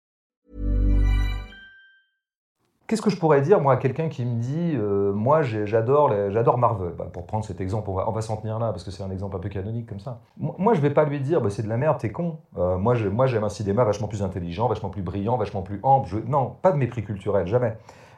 [2.91, 6.57] Qu'est-ce que je pourrais dire, moi, à quelqu'un qui me dit euh, Moi, j'adore j'adore
[6.57, 6.91] Marvel?
[6.97, 9.09] Bah, Pour prendre cet exemple, on va, va s'en tenir là, parce que c'est un
[9.11, 10.19] exemple un peu canonique comme ça.
[10.35, 12.39] Moi, je vais pas lui dire bah, C'est de la merde, t'es con.
[12.57, 16.21] Euh, moi, j'aime un cinéma vachement plus intelligent, vachement plus brillant, vachement plus ample.
[16.27, 17.77] Non, pas de mépris culturel, jamais.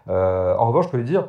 [0.10, 1.28] Euh, en revanche, je peux lui dire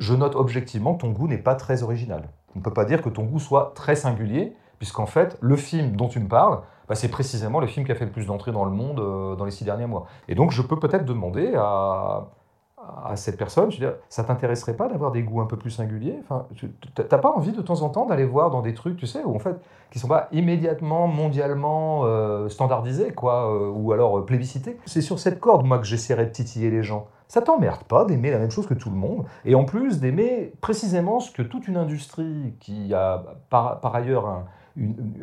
[0.00, 2.28] Je note objectivement que ton goût n'est pas très original.
[2.56, 5.94] On ne peut pas dire que ton goût soit très singulier, puisqu'en fait, le film
[5.94, 8.50] dont tu me parles, bah, c'est précisément le film qui a fait le plus d'entrées
[8.50, 10.06] dans le monde euh, dans les six derniers mois.
[10.26, 12.26] Et donc, je peux peut-être demander à,
[13.04, 16.18] à cette personne, je veux ça t'intéresserait pas d'avoir des goûts un peu plus singuliers?
[16.22, 16.46] Enfin,
[16.94, 19.34] t'as pas envie de temps en temps d'aller voir dans des trucs, tu sais, où
[19.34, 19.56] en fait,
[19.90, 24.78] qui sont pas immédiatement, mondialement euh, standardisés, quoi, euh, ou alors euh, plébiscités?
[24.86, 27.08] C'est sur cette corde, moi, que j'essaierai de titiller les gens.
[27.28, 30.52] Ça t'emmerde pas d'aimer la même chose que tout le monde, et en plus d'aimer
[30.60, 34.44] précisément ce que toute une industrie qui a par, ailleurs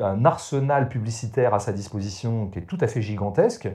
[0.02, 3.70] un arsenal publicitaire à sa disposition qui est tout à fait gigantesque,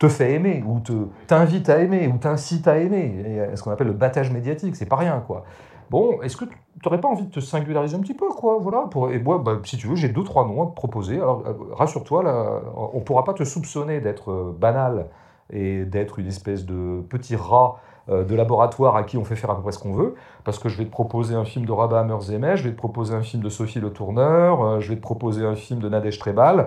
[0.00, 0.92] te fait aimer, ou te
[1.26, 3.22] t'invite à aimer, ou t'incite à aimer.
[3.24, 5.44] Et, euh, ce qu'on appelle le battage médiatique, c'est pas rien, quoi.
[5.90, 6.52] Bon, est-ce que tu
[6.84, 8.86] n'aurais pas envie de te singulariser un petit peu, quoi Voilà.
[8.90, 11.16] Pour, et moi, bah, si tu veux, j'ai deux, trois noms à te proposer.
[11.16, 15.06] Alors, euh, rassure-toi, là, on ne pourra pas te soupçonner d'être euh, banal
[15.52, 17.76] et d'être une espèce de petit rat
[18.08, 20.68] de laboratoire à qui on fait faire à peu près ce qu'on veut, parce que
[20.68, 23.40] je vais te proposer un film de Rabat Hammer-Zemeh, je vais te proposer un film
[23.40, 26.64] de Sophie Le Tourneur, je vais te proposer un film de Nadège Trebal, euh,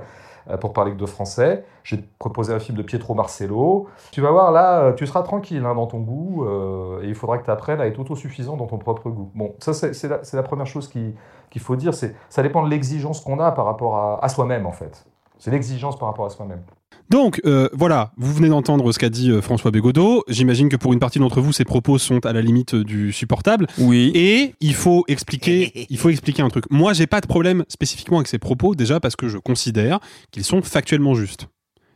[0.59, 1.63] pour parler que de français.
[1.83, 3.87] Te proposer un film de Pietro Marcello.
[4.11, 7.15] Tu vas voir, là, euh, tu seras tranquille hein, dans ton goût, euh, et il
[7.15, 9.31] faudra que tu apprennes à être autosuffisant dans ton propre goût.
[9.35, 11.13] Bon, ça, c'est la, première chose qui-
[11.49, 15.05] qu'il faut dire, ça dépend de l'exigence qu'on a par rapport à soi-même, en fait.
[15.37, 16.61] C'est l'exigence par rapport à soi-même.
[17.09, 20.23] Donc euh, voilà, vous venez d'entendre ce qu'a dit euh, François Bégodeau.
[20.27, 23.11] J'imagine que pour une partie d'entre vous, ces propos sont à la limite euh, du
[23.11, 23.67] supportable.
[23.77, 24.11] Oui.
[24.15, 26.65] Et il faut expliquer, il faut expliquer un truc.
[26.69, 29.99] Moi, j'ai pas de problème spécifiquement avec ces propos, déjà parce que je considère
[30.31, 31.47] qu'ils sont factuellement justes.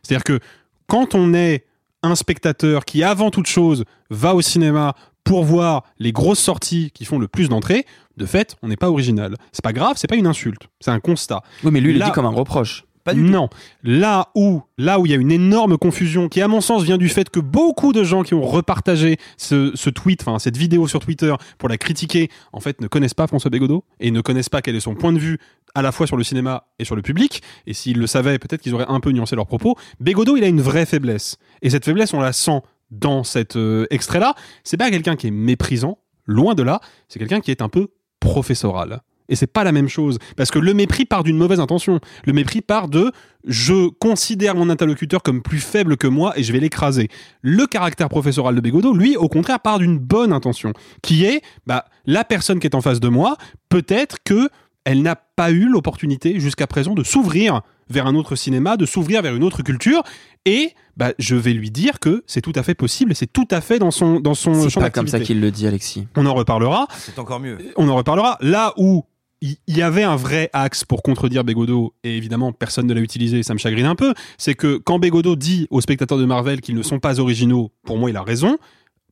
[0.02, 0.40] C'est-à-dire que
[0.86, 1.64] quand on est
[2.02, 4.94] un spectateur qui, avant toute chose, va au cinéma
[5.24, 7.84] pour voir les grosses sorties qui font le plus d'entrées,
[8.16, 9.34] de fait, on n'est pas original.
[9.52, 11.42] C'est pas grave, c'est pas une insulte, c'est un constat.
[11.64, 12.84] Oui, mais lui, il le dit comme un reproche.
[13.14, 13.48] Non.
[13.82, 16.98] Là où, là où il y a une énorme confusion, qui à mon sens vient
[16.98, 21.00] du fait que beaucoup de gens qui ont repartagé ce, tweet, enfin cette vidéo sur
[21.00, 24.62] Twitter pour la critiquer, en fait, ne connaissent pas François Bégodeau et ne connaissent pas
[24.62, 25.38] quel est son point de vue
[25.74, 27.42] à la fois sur le cinéma et sur le public.
[27.66, 29.76] Et s'ils le savaient, peut-être qu'ils auraient un peu nuancé leurs propos.
[30.00, 31.36] Bégodeau, il a une vraie faiblesse.
[31.62, 34.34] Et cette faiblesse, on la sent dans cet euh, extrait-là.
[34.64, 36.80] C'est pas quelqu'un qui est méprisant, loin de là.
[37.08, 37.88] C'est quelqu'un qui est un peu
[38.20, 39.02] professoral.
[39.28, 40.18] Et c'est pas la même chose.
[40.36, 42.00] Parce que le mépris part d'une mauvaise intention.
[42.24, 43.12] Le mépris part de
[43.46, 47.08] je considère mon interlocuteur comme plus faible que moi et je vais l'écraser.
[47.42, 50.72] Le caractère professoral de Bégodeau, lui, au contraire, part d'une bonne intention.
[51.02, 53.36] Qui est, bah, la personne qui est en face de moi,
[53.68, 54.48] peut-être que
[54.84, 57.60] elle n'a pas eu l'opportunité jusqu'à présent de s'ouvrir
[57.90, 60.02] vers un autre cinéma, de s'ouvrir vers une autre culture.
[60.46, 63.48] Et bah, je vais lui dire que c'est tout à fait possible et c'est tout
[63.50, 66.08] à fait dans son, dans son C'est pas comme ça qu'il le dit, Alexis.
[66.16, 66.86] On en reparlera.
[66.96, 67.58] C'est encore mieux.
[67.76, 68.38] On en reparlera.
[68.40, 69.04] Là où
[69.40, 73.42] il y avait un vrai axe pour contredire Bégodeau, et évidemment personne ne l'a utilisé,
[73.42, 76.74] ça me chagrine un peu, c'est que quand Bégodeau dit aux spectateurs de Marvel qu'ils
[76.74, 78.58] ne sont pas originaux, pour moi il a raison.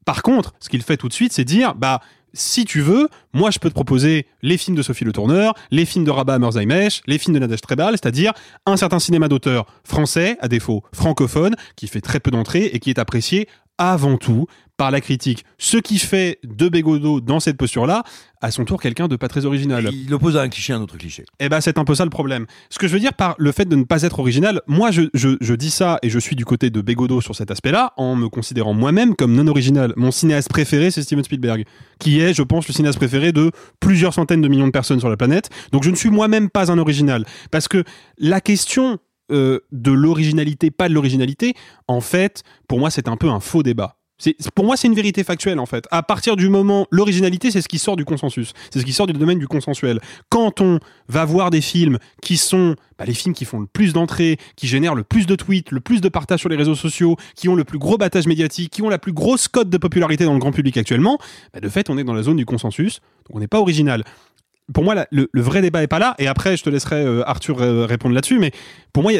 [0.04, 2.00] Par contre, ce qu'il fait tout de suite, c'est dire, bah,
[2.32, 5.84] si tu veux, moi je peux te proposer les films de Sophie Le Tourneur, les
[5.84, 8.32] films de Rabat Merzaimesh, les films de Nadège Trebal, c'est-à-dire
[8.66, 12.90] un certain cinéma d'auteur français, à défaut francophone, qui fait très peu d'entrées et qui
[12.90, 13.48] est apprécié
[13.78, 14.46] avant tout
[14.76, 15.44] par la critique.
[15.58, 18.04] Ce qui fait de Bégodeau dans cette posture-là,
[18.42, 19.88] à son tour, quelqu'un de pas très original.
[19.92, 21.24] Il oppose à un cliché un autre cliché.
[21.40, 22.46] Eh ben, c'est un peu ça le problème.
[22.68, 25.02] Ce que je veux dire par le fait de ne pas être original, moi, je,
[25.14, 28.14] je, je dis ça et je suis du côté de Bégodeau sur cet aspect-là, en
[28.16, 29.94] me considérant moi-même comme non original.
[29.96, 31.64] Mon cinéaste préféré, c'est Steven Spielberg,
[31.98, 33.50] qui est, je pense, le cinéaste préféré de
[33.80, 35.48] plusieurs centaines de millions de personnes sur la planète.
[35.72, 37.24] Donc, je ne suis moi-même pas un original.
[37.50, 37.84] Parce que
[38.18, 38.98] la question
[39.32, 41.54] euh, de l'originalité, pas de l'originalité,
[41.88, 43.96] en fait, pour moi, c'est un peu un faux débat.
[44.54, 45.86] Pour moi, c'est une vérité factuelle en fait.
[45.90, 49.06] À partir du moment, l'originalité, c'est ce qui sort du consensus, c'est ce qui sort
[49.06, 50.00] du domaine du consensuel.
[50.30, 53.92] Quand on va voir des films qui sont bah, les films qui font le plus
[53.92, 57.16] d'entrées, qui génèrent le plus de tweets, le plus de partages sur les réseaux sociaux,
[57.34, 60.24] qui ont le plus gros battage médiatique, qui ont la plus grosse cote de popularité
[60.24, 61.18] dans le grand public actuellement,
[61.52, 64.02] bah, de fait, on est dans la zone du consensus, donc on n'est pas original.
[64.72, 67.60] Pour moi, le, vrai débat est pas là, et après, je te laisserai euh, Arthur
[67.60, 68.50] euh, répondre là-dessus, mais
[68.92, 69.12] pour moi,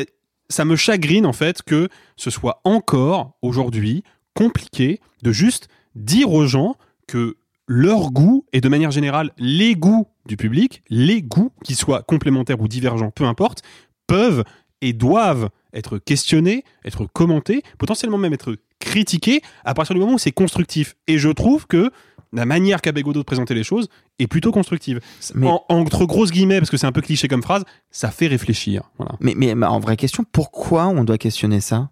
[0.48, 4.04] ça me chagrine en fait que ce soit encore aujourd'hui
[4.36, 6.76] compliqué de juste dire aux gens
[7.08, 12.02] que leur goût et de manière générale les goûts du public, les goûts, qu'ils soient
[12.02, 13.62] complémentaires ou divergents, peu importe,
[14.06, 14.44] peuvent
[14.82, 20.18] et doivent être questionnés, être commentés, potentiellement même être critiqués à partir du moment où
[20.18, 20.94] c'est constructif.
[21.08, 21.90] Et je trouve que
[22.32, 25.00] la manière qu'a Bégodeau de présenter les choses est plutôt constructive.
[25.48, 28.82] En- entre grosses guillemets, parce que c'est un peu cliché comme phrase, ça fait réfléchir.
[28.98, 29.12] Voilà.
[29.20, 31.90] Mais, mais, mais en vraie question, pourquoi on doit questionner ça?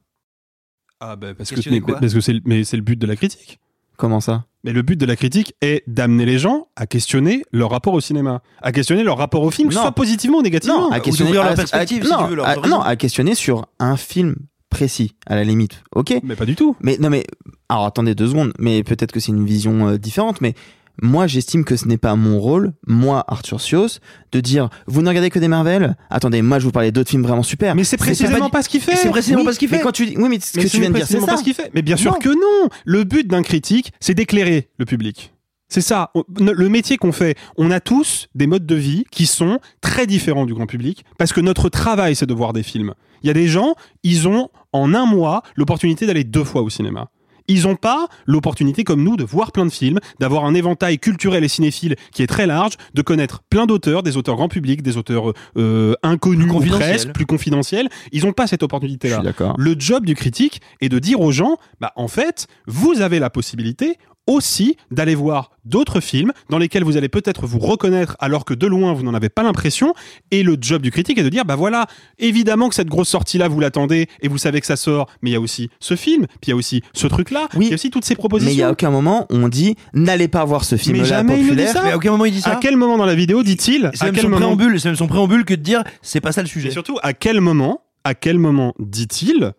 [1.00, 3.06] Ah bah parce que, mais- quoi parce que c'est le- mais c'est le but de
[3.06, 3.58] la critique.
[3.96, 4.44] Comment ça?
[4.64, 8.00] Mais le but de la critique est d'amener les gens à questionner leur rapport au
[8.00, 9.82] cinéma, à questionner leur rapport au film, Non.
[9.82, 10.88] soit positivement ou négativement.
[10.88, 11.84] Non, à questionner, à- à-
[12.28, 14.34] non, à- non, à questionner sur un film
[14.70, 15.82] précis, à la limite.
[15.94, 16.14] Ok?
[16.24, 16.74] Mais pas du tout.
[16.80, 17.24] Mais non, mais
[17.68, 18.52] alors attendez deux secondes.
[18.58, 20.40] Mais peut-être que c'est une vision euh, différente.
[20.40, 20.54] Mais
[21.02, 23.98] moi, j'estime que ce n'est pas mon rôle, moi, Arthur Sios,
[24.32, 25.96] de dire vous ne regardez que des Marvel?
[26.10, 27.74] Attendez, moi, je vous parlais d'autres films vraiment super.
[27.74, 28.92] Mais c'est précisément pas ce qu'il fait.
[29.08, 31.14] Oui, Mais quand tu dis, oui, mais ce Mais que tu viens de dire, c'est
[31.18, 31.32] précisément ça.
[31.32, 31.70] pas ce qu'il fait.
[31.74, 32.18] Mais bien sûr Non.
[32.18, 32.68] que non.
[32.84, 35.32] Le but d'un critique, c'est d'éclairer le public.
[35.68, 36.12] C'est ça.
[36.38, 40.46] Le métier qu'on fait, on a tous des modes de vie qui sont très différents
[40.46, 42.94] du grand public parce que notre travail, c'est de voir des films.
[43.22, 43.74] Il y a des gens,
[44.04, 47.08] ils ont en un mois l'opportunité d'aller deux fois au cinéma.
[47.48, 51.44] Ils n'ont pas l'opportunité, comme nous, de voir plein de films, d'avoir un éventail culturel
[51.44, 54.96] et cinéphile qui est très large, de connaître plein d'auteurs, des auteurs grand public, des
[54.96, 56.90] auteurs euh, inconnus ou confidentiels.
[56.90, 57.88] presque, plus confidentiels.
[58.12, 59.22] Ils n'ont pas cette opportunité-là.
[59.58, 63.30] Le job du critique est de dire aux gens, bah, en fait, vous avez la
[63.30, 68.54] possibilité aussi d'aller voir d'autres films dans lesquels vous allez peut-être vous reconnaître alors que
[68.54, 69.94] de loin vous n'en avez pas l'impression
[70.30, 71.86] et le job du critique est de dire bah voilà
[72.18, 75.30] évidemment que cette grosse sortie là vous l'attendez et vous savez que ça sort mais
[75.30, 77.64] il y a aussi ce film puis il y a aussi ce truc là il
[77.68, 79.74] y a aussi toutes ces propositions Mais il y a aucun moment où on dit
[79.94, 81.72] n'allez pas voir ce mais film-là jamais il ne dit populaire.
[81.72, 82.52] ça Mais à aucun moment il dit ça.
[82.52, 84.96] à quel moment dans la vidéo dit-il C'est même quel son moment préambule, c'est même
[84.96, 86.68] son préambule que de dire c'est pas ça le sujet.
[86.68, 89.52] et surtout, à quel moment, à quel moment dit-il,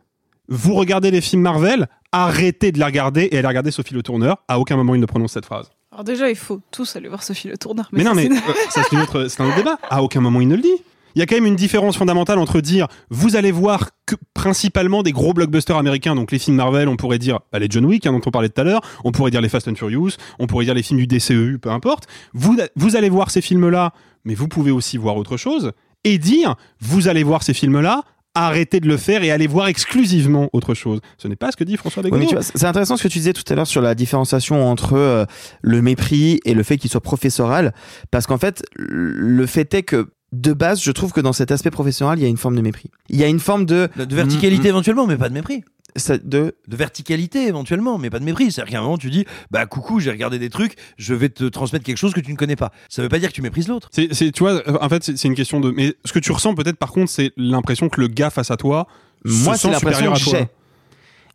[0.48, 1.88] vous regardez les films Marvel,
[2.24, 4.38] arrêtez de les regarder et allez regarder Sophie Le Tourneur.
[4.48, 5.70] À aucun moment il ne prononce cette phrase.
[5.92, 7.88] Alors déjà, il faut tous aller voir Sophie Le Tourneur.
[7.94, 9.78] Mais, non, ça, mais c'est- euh, ça c'est une autre- c'est un autre débat.
[9.90, 10.76] À aucun moment il ne le dit.
[11.16, 15.02] Il y a quand même une différence fondamentale entre dire vous allez voir que principalement
[15.02, 18.06] des gros blockbusters américains, donc les films Marvel, on pourrait dire bah, les John Wick
[18.06, 20.48] hein, dont on parlait tout à l'heure, on pourrait dire les Fast and Furious, on
[20.48, 22.08] pourrait dire les films du DCEU, peu importe.
[22.34, 23.94] Vous, vous allez voir ces films-là,
[24.26, 25.72] mais vous pouvez aussi voir autre chose
[26.04, 28.02] et dire vous allez voir ces films-là,
[28.36, 31.00] arrêtez de le faire et allez voir exclusivement autre chose.
[31.18, 32.04] Ce n'est pas ce que dit François
[32.36, 35.26] vois, c'est intéressant ce que tu disais tout à l'heure sur la différenciation entre euh,
[35.62, 37.74] le mépris et le fait qu'il soit professoral,
[38.12, 41.72] parce qu'en fait, le fait est que de base, je trouve que dans cet aspect
[41.72, 42.90] professionnel, il y a une forme de mépris.
[43.10, 45.64] Il y a une forme de De verticalité éventuellement, mais pas de mépris.
[45.98, 48.52] Ça- de De verticalité éventuellement, mais pas de mépris.
[48.52, 51.46] C'est-à-dire qu'à un moment, tu dis, bah coucou, j'ai regardé des trucs, je vais te
[51.46, 52.72] transmettre quelque chose que tu ne connais pas.
[52.90, 53.90] Ça veut pas dire que tu méprises l'autre.
[53.92, 55.72] C'est, tu vois, euh, en fait, c'est une question de.
[55.72, 58.58] Mais ce que tu ressens peut-être, par contre, c'est l'impression que le gars face à
[58.58, 58.88] toi.
[59.24, 60.48] moi, c'est l'impression que j'ai.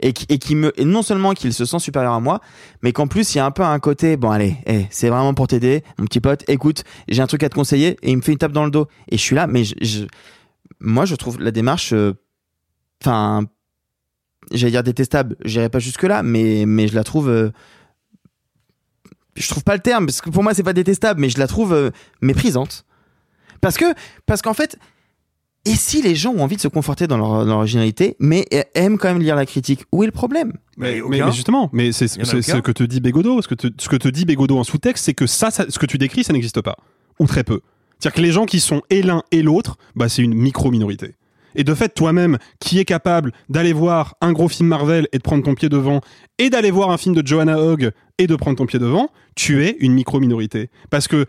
[0.02, 2.40] Et qui, et qui me, et non seulement qu'il se sent supérieur à moi,
[2.82, 5.34] mais qu'en plus il y a un peu un côté, bon allez, eh, c'est vraiment
[5.34, 8.22] pour t'aider, mon petit pote, écoute, j'ai un truc à te conseiller, et il me
[8.22, 8.86] fait une tape dans le dos.
[9.10, 10.04] Et je suis là, mais je, je-
[10.80, 12.14] moi je trouve la démarche, euh,
[13.04, 13.44] enfin,
[14.52, 17.50] j'allais dire détestable, j'irai pas jusque là, mais, mais je la trouve, euh,
[19.36, 21.46] je trouve pas le terme, parce que pour moi c'est pas détestable, mais je la
[21.46, 21.90] trouve euh,
[22.20, 22.84] méprisante.
[23.60, 23.84] Parce que,
[24.26, 24.78] parce qu'en fait,
[25.66, 28.46] et si les gens ont envie de se conforter dans leur, dans leur originalité, mais
[28.74, 30.54] aiment quand même lire la critique, où est le problème?
[30.78, 33.42] Mais, mais- mais justement, mais c'est ce que te dit Bégodeau.
[33.42, 35.78] Ce que te, ce que te dit Bégodeau en sous-texte, c'est que ça, ça- ce
[35.78, 36.76] que tu décris, ça n'existe pas.
[37.18, 37.60] Ou très peu.
[37.98, 41.16] C'est-à-dire que les gens qui sont et l'un et l'autre, bah, c'est une micro-minorité.
[41.54, 45.22] Et de fait, toi-même, qui est capable d'aller voir un gros film Marvel et de
[45.22, 46.00] prendre ton pied devant,
[46.38, 49.64] et d'aller voir un film de Joanna Hogg et de prendre ton pied devant, tu
[49.64, 50.70] es une micro-minorité.
[50.90, 51.26] Parce que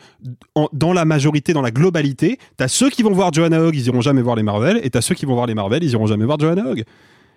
[0.74, 4.02] dans la majorité, dans la globalité, t'as ceux qui vont voir Joanna Hogg, ils iront
[4.02, 6.26] jamais voir les Marvel, et t'as ceux qui vont voir les Marvel, ils iront jamais
[6.26, 6.84] voir Joanna Hogg.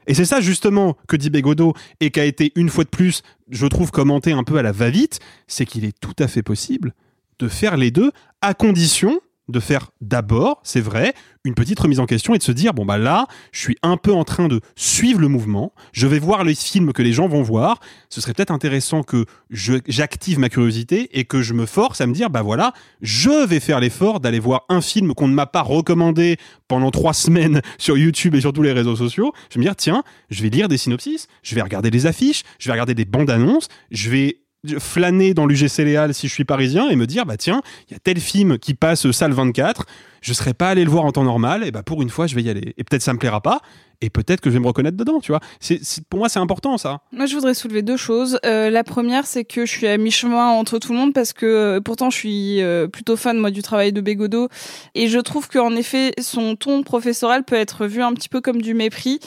[0.06, 3.22] Et c'est ça justement que dit Bégodeau et qui a été une fois de plus,
[3.50, 6.92] je trouve, commenté un peu à la va-vite, c'est qu'il est tout à fait possible
[7.38, 8.10] de faire les deux
[8.42, 11.14] à condition de faire d'abord, c'est vrai,
[11.44, 13.98] une petite remise en question et de se dire bon bah là, je suis un
[13.98, 17.28] peu en train de suivre le mouvement, je vais voir les films que les gens
[17.28, 22.00] vont voir, ce serait peut-être intéressant que j'active ma curiosité et que je me force
[22.00, 22.72] à me dire bah voilà,
[23.02, 27.12] je vais faire l'effort d'aller voir un film qu'on ne m'a pas recommandé pendant trois
[27.12, 29.32] semaines sur YouTube et sur tous les réseaux sociaux.
[29.50, 32.42] Je vais me dire tiens, je vais lire des synopsis, je vais regarder des affiches,
[32.58, 34.43] je vais regarder des bandes annonces, je vais
[34.78, 37.96] flâner dans l'UGC Léal si je suis parisien et me dire bah tiens il y
[37.96, 39.84] a tel film qui passe salle 24
[40.24, 42.34] je serais pas allé le voir en temps normal et bah pour une fois je
[42.34, 42.74] vais y aller.
[42.78, 43.60] Et peut-être ça me plaira pas
[44.00, 46.38] et peut-être que je vais me reconnaître dedans tu vois c'est c'est- pour moi c'est
[46.38, 48.38] important ça Moi, je voudrais soulever deux choses.
[48.44, 51.46] Euh, la première, c'est que je suis à mi-chemin entre tout le monde parce que
[51.46, 54.48] euh, pourtant, je suis euh, plutôt fan moi du travail de Bégodeau
[54.94, 58.60] et je trouve qu'en effet, son ton professoral peut être vu un petit peu comme
[58.62, 59.20] du mépris.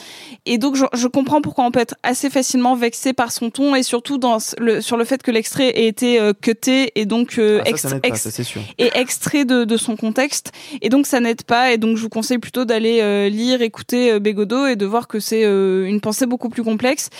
[0.46, 3.74] Et donc, je, je comprends pourquoi on peut être assez facilement vexé par son ton
[3.74, 7.06] et surtout dans ce- le, sur le fait que l'extrait ait été euh, cuté et
[7.06, 8.60] donc Ah, ça, ça extra- n'aide pas, ex- ça, c'est sûr.
[8.78, 10.52] et extrait de, de son contexte.
[10.82, 11.72] Et donc ça n'aide pas.
[11.72, 15.08] Et donc je vous conseille plutôt d'aller euh, lire, écouter euh, Bégodeau et de voir
[15.08, 17.10] que c'est euh, une pensée beaucoup plus complexe.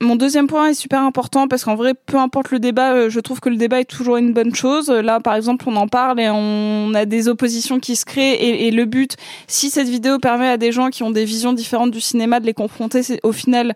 [0.00, 3.20] Mon deuxième point est super important parce qu'en vrai, peu importe le débat, euh, je
[3.20, 4.88] trouve que le débat est toujours une bonne chose.
[4.90, 8.34] Là, par exemple, on en parle et on a des oppositions qui se créent.
[8.34, 9.16] Et, et le but,
[9.46, 12.46] si cette vidéo permet à des gens qui ont des visions différentes du cinéma de
[12.46, 13.74] les confronter, c'est au final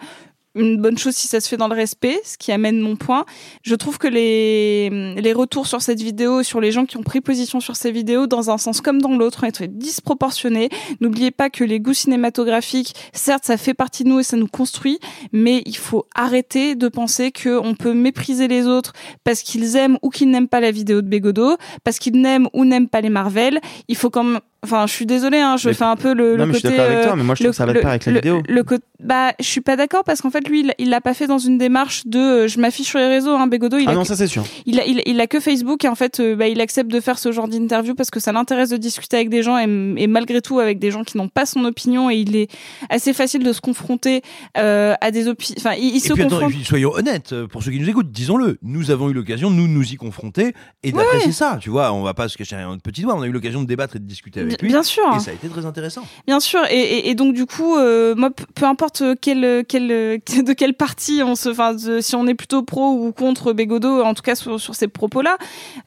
[0.55, 3.25] une bonne chose si ça se fait dans le respect, ce qui amène mon point.
[3.63, 7.21] Je trouve que les, les retours sur cette vidéo, sur les gens qui ont pris
[7.21, 10.69] position sur ces vidéos, dans un sens comme dans l'autre, ont été disproportionnés.
[11.01, 14.49] N'oubliez pas que les goûts cinématographiques, certes, ça fait partie de nous et ça nous
[14.49, 14.99] construit,
[15.33, 18.93] mais il faut arrêter de penser qu'on peut mépriser les autres
[19.25, 22.65] parce qu'ils aiment ou qu'ils n'aiment pas la vidéo de Bégodeau, parce qu'ils n'aiment ou
[22.65, 23.61] n'aiment pas les Marvel.
[23.89, 26.33] Il faut quand même Enfin, je suis désolée, hein, je Mais- fais un peu le,
[26.37, 27.57] Non, le mais je suis d'accord avec toi, euh, mais moi, je le- trouve que
[27.57, 28.43] ça va le- pas avec la le- vidéo.
[28.49, 31.27] Le, côté- bah, je suis pas d'accord parce qu'en fait, lui, il- l'a pas fait
[31.27, 33.33] dans une démarche de euh, je m'affiche sur les réseaux.
[33.35, 34.45] Hein, Bégodeau, il Ah a non, que- ça c'est sûr.
[34.67, 37.01] il a, il, il a que Facebook et en fait, euh, bah, il accepte de
[37.01, 39.65] faire ce genre d'interview parce que ça l'intéresse de discuter avec des gens et,
[39.99, 42.49] et malgré tout avec des gens qui n'ont pas son opinion et il est
[42.91, 44.23] assez facile de se confronter
[44.57, 45.57] euh, à des opinions.
[45.59, 46.51] Enfin, il, il Et se puis, attends, confronte.
[46.53, 49.69] et puis, soyons honnêtes, pour ceux qui nous écoutent, disons-le, nous avons eu l'occasion, nous,
[49.69, 51.59] nous y confronter et d'apprécier ça.
[51.61, 53.67] Tu vois, on va pas se cacher un petit doigt, on a eu l'occasion de
[53.67, 54.69] débattre et de discuter avec Bien- lui.
[54.69, 55.03] bien sûr.
[55.17, 56.03] Et ça a été très intéressant.
[56.27, 59.89] Bien sûr, et, et, et donc du coup, euh, moi, peu importe quel, quel,
[60.45, 64.15] de quelle partie on se, enfin, si on est plutôt pro ou contre Bégodeau, en
[64.15, 65.37] tout cas sur, sur ces propos-là,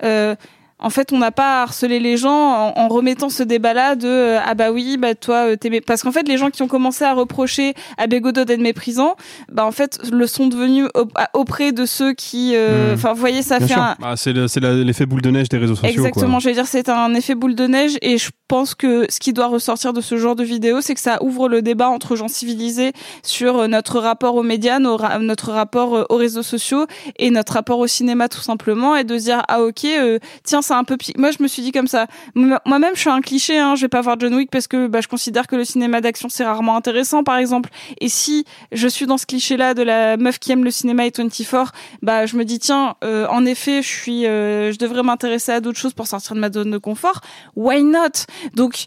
[0.04, 0.36] euh,
[0.80, 4.08] en fait, on n'a pas à harceler les gens en, en remettant ce débat-là de
[4.08, 6.68] euh, ah bah oui, bah toi euh, t'es parce qu'en fait les gens qui ont
[6.68, 9.16] commencé à reprocher à Bégodeau d'être méprisant,
[9.52, 10.86] bah en fait le sont devenus
[11.34, 12.94] auprès de ceux qui, euh, Mmh.
[12.94, 13.82] enfin vous voyez ça Bien fait sûr.
[13.82, 16.40] un, Ah, c'est l'effet boule de neige des réseaux sociaux Exactement, quoi.
[16.42, 19.34] je vais dire c'est un effet boule de neige et je pense que ce qui
[19.34, 22.28] doit ressortir de ce genre de vidéo, c'est que ça ouvre le débat entre gens
[22.28, 22.94] civilisés
[23.24, 26.86] sur euh, notre rapport aux médias, notre rapport euh, aux réseaux sociaux
[27.18, 30.74] et notre rapport au cinéma tout simplement et de dire ah ok euh, tiens c'est
[30.74, 32.08] un peu moi je me suis dit comme ça.
[32.36, 34.88] Moi- moi-même je suis un cliché hein, je vais pas voir John Wick parce que
[34.88, 37.70] bah, je considère que le cinéma d'action c'est rarement intéressant par exemple.
[38.02, 41.06] Et si je suis dans ce cliché là de la meuf qui aime le cinéma
[41.06, 45.04] et 24 bah je me dis tiens euh, en effet je suis euh, je devrais
[45.04, 47.22] m'intéresser à d'autres choses pour sortir de ma zone de confort.
[47.56, 48.26] Why not?
[48.56, 48.86] Donc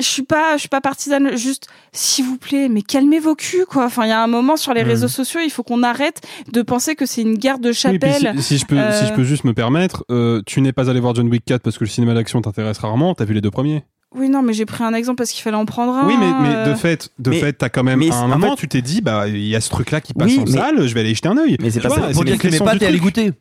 [0.00, 3.64] je suis pas je suis pas partisane juste s'il vous plaît mais calmez vos culs
[3.68, 4.88] quoi enfin il y a un moment sur les Mhm.
[4.88, 6.20] réseaux sociaux il faut qu'on arrête
[6.52, 9.12] de penser que c'est une guerre de Oui, chapelle si, si je peux, si je
[9.12, 11.78] Euh, peux juste me permettre, euh, tu n'es pas allé voir John Wick 4 parce
[11.78, 13.84] que le cinéma d'action t'intéresse rarement, t'as vu les deux premiers.
[14.16, 16.06] Oui, non, mais j'ai pris un exemple parce qu'il fallait en prendre un.
[16.06, 16.70] Oui, mais, mais euh.
[16.70, 18.80] de fait, de Mais- fait, t'as quand même à un en moment, fait- tu t'es
[18.82, 21.00] dit, bah, il y a ce truc-là qui passe Oui, en mais- salle, je vais
[21.00, 21.56] aller y jeter un œil.
[21.60, 21.96] Mais c'est pas ça.
[22.08, 23.32] c'est Pour dire que pas, t'es allé goûter.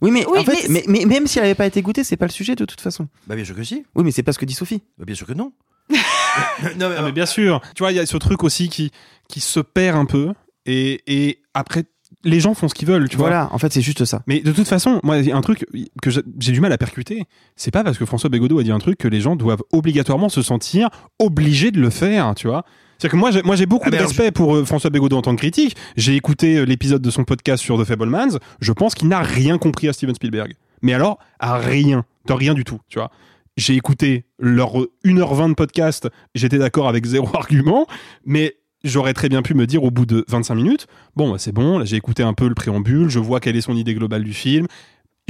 [0.00, 2.26] Oui, mais Oui, en fait, mais, mais même s'il avait pas été goûté, c'est pas
[2.26, 3.08] le sujet de toute façon.
[3.26, 3.84] Bah bien sûr que si.
[3.94, 4.82] Oui, mais c'est pas ce que dit Sophie.
[4.98, 5.52] Bah, bien sûr que non.
[5.90, 7.60] non mais, mais bien sûr.
[7.74, 8.90] Tu vois, il y a ce truc aussi qui,
[9.28, 10.32] qui se perd un peu.
[10.66, 11.84] Et, et après,
[12.24, 13.28] les gens font ce qu'ils veulent, tu vois.
[13.28, 14.22] Voilà, en fait, c'est juste ça.
[14.26, 15.66] Mais de toute façon, moi, il y a un truc
[16.02, 17.24] que j'ai j'ai du mal à percuter.
[17.56, 20.28] C'est pas parce que François Bégodeau a dit un truc que les gens doivent obligatoirement
[20.28, 22.64] se sentir obligés de le faire, tu vois.
[23.00, 25.22] C'est-à-dire que moi, j'ai, moi, j'ai beaucoup Ah, de respect pour euh, François Bégodeau en
[25.22, 25.74] tant que critique.
[25.96, 28.38] J'ai écouté euh, l'épisode de son podcast sur The Fablemans.
[28.60, 30.52] Je pense qu'il n'a rien compris à Steven Spielberg.
[30.82, 32.04] Mais alors, à rien.
[32.26, 33.10] De rien du tout, tu vois.
[33.56, 34.74] J'ai écouté leur
[35.06, 36.10] 1h20 de podcast.
[36.34, 37.86] J'étais d'accord avec zéro argument.
[38.26, 40.86] Mais j'aurais très bien pu me dire au bout de 25 minutes,
[41.16, 43.60] bon, bah, c'est bon, là, j'ai écouté un peu le préambule, je vois quelle est
[43.62, 44.66] son idée globale du film.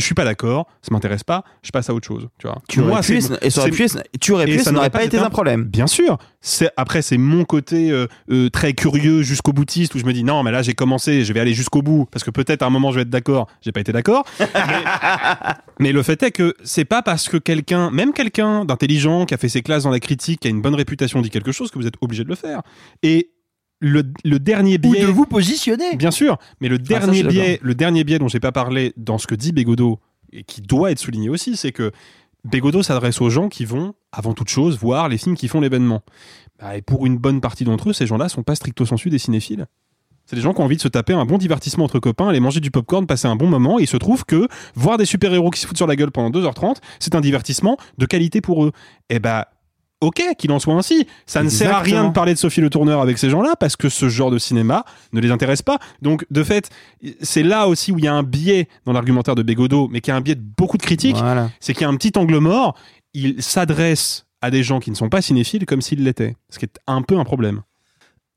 [0.01, 2.60] Je suis pas d'accord, ça m'intéresse pas, je passe à autre chose, tu vois.
[2.68, 3.20] Tu aurais pu, et
[3.51, 5.64] ça aurait c'est- pu, tu aurais et pu, ça ça n'aurait pas été un- problème.
[5.64, 6.18] Bien sûr.
[6.40, 10.24] C'est après c'est mon côté euh, euh, très curieux jusqu'au boutiste où je me dis
[10.24, 12.70] non mais là j'ai commencé, je vais aller jusqu'au bout parce que peut-être à un
[12.70, 13.47] moment je vais être d'accord.
[13.60, 14.24] J'ai pas été d'accord.
[14.40, 14.82] mais,
[15.78, 19.36] mais le fait est que c'est pas parce que quelqu'un, même quelqu'un d'intelligent qui a
[19.36, 21.78] fait ses classes dans la critique, qui a une bonne réputation dit quelque chose que
[21.78, 22.62] vous êtes obligé de le faire.
[23.02, 23.31] Et
[23.81, 25.97] le, le dernier Ou biais de vous positionner.
[25.97, 28.93] Bien sûr, mais le Ah, ça, dernier biais, le dernier biais dont j'ai pas parlé
[28.97, 29.98] dans ce que dit Bégodeau
[30.32, 31.90] et qui doit être souligné aussi, c'est que
[32.44, 36.02] Bégodeau s'adresse aux gens qui vont, avant toute chose, voir les films qui font l'événement.
[36.59, 39.19] Bah, et pour une bonne partie d'entre eux, ces gens-là sont pas stricto sensu des
[39.19, 39.66] cinéphiles.
[40.27, 42.39] C'est des gens qui ont envie de se taper un bon divertissement entre copains, aller
[42.39, 43.81] manger du popcorn, passer un bon moment.
[43.81, 44.47] Et il se trouve que
[44.77, 48.07] voir des super-héros qui se foutent sur la gueule pendant 2h30, c'est un divertissement de
[48.07, 48.73] qualité pour eux.
[49.09, 49.48] Et bah,
[50.01, 51.06] ok, qu'il en soit ainsi.
[51.27, 53.77] Ça ne sert à rien de parler de Sophie Le Tourneur avec ces gens-là parce
[53.77, 55.78] que ce genre de cinéma ne les intéresse pas.
[56.02, 56.70] Donc, de fait,
[57.20, 60.10] c'est là aussi où il y a un biais dans l'argumentaire de Bégodeau, mais qui
[60.10, 61.16] a un biais de beaucoup de critiques.
[61.16, 61.51] Voilà.
[61.60, 62.77] C'est qu'il y a un petit angle mort.
[63.14, 66.36] Il s'adresse à des gens qui ne sont pas cinéphiles comme s'ils l'étaient.
[66.48, 67.62] Ce qui est un peu un problème.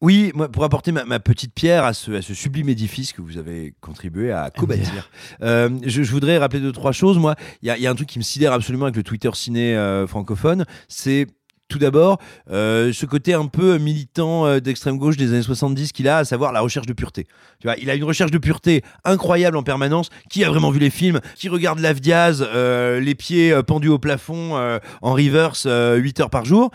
[0.01, 3.21] Oui, moi, pour apporter ma, ma petite pierre à ce, à ce sublime édifice que
[3.21, 5.09] vous avez contribué à co-bâtir,
[5.41, 7.17] euh, je, je voudrais rappeler deux, trois choses.
[7.17, 9.03] Moi, il y a, il y a un truc qui me sidère absolument avec le
[9.03, 11.27] Twitter ciné euh, francophone, c'est
[11.67, 12.19] tout d'abord
[12.51, 16.25] euh, ce côté un peu militant euh, d'extrême gauche des années 70 qu'il a, à
[16.25, 17.25] savoir la recherche de pureté.
[17.59, 20.09] Tu vois, il a une recherche de pureté incroyable en permanence.
[20.29, 23.89] Qui a vraiment vu les films Qui regarde Lave Diaz, euh, les pieds euh, pendus
[23.89, 26.71] au plafond euh, en reverse 8 heures par jour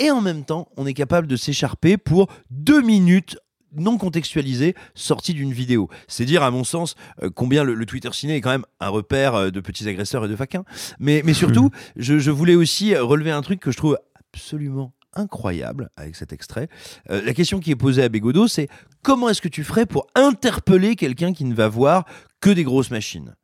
[0.00, 3.36] et en même temps, on est capable de s'écharper pour deux minutes
[3.76, 5.88] non contextualisées sorties d'une vidéo.
[6.08, 8.88] C'est dire, à mon sens, euh, combien le, le Twitter ciné est quand même un
[8.88, 10.64] repère euh, de petits agresseurs et de faquins.
[10.98, 13.98] Mais, mais surtout, je, je voulais aussi relever un truc que je trouve
[14.34, 16.68] absolument incroyable avec cet extrait.
[17.10, 18.68] Euh, la question qui est posée à Bégodeau, c'est
[19.02, 22.04] comment est-ce que tu ferais pour interpeller quelqu'un qui ne va voir
[22.40, 23.34] que des grosses machines?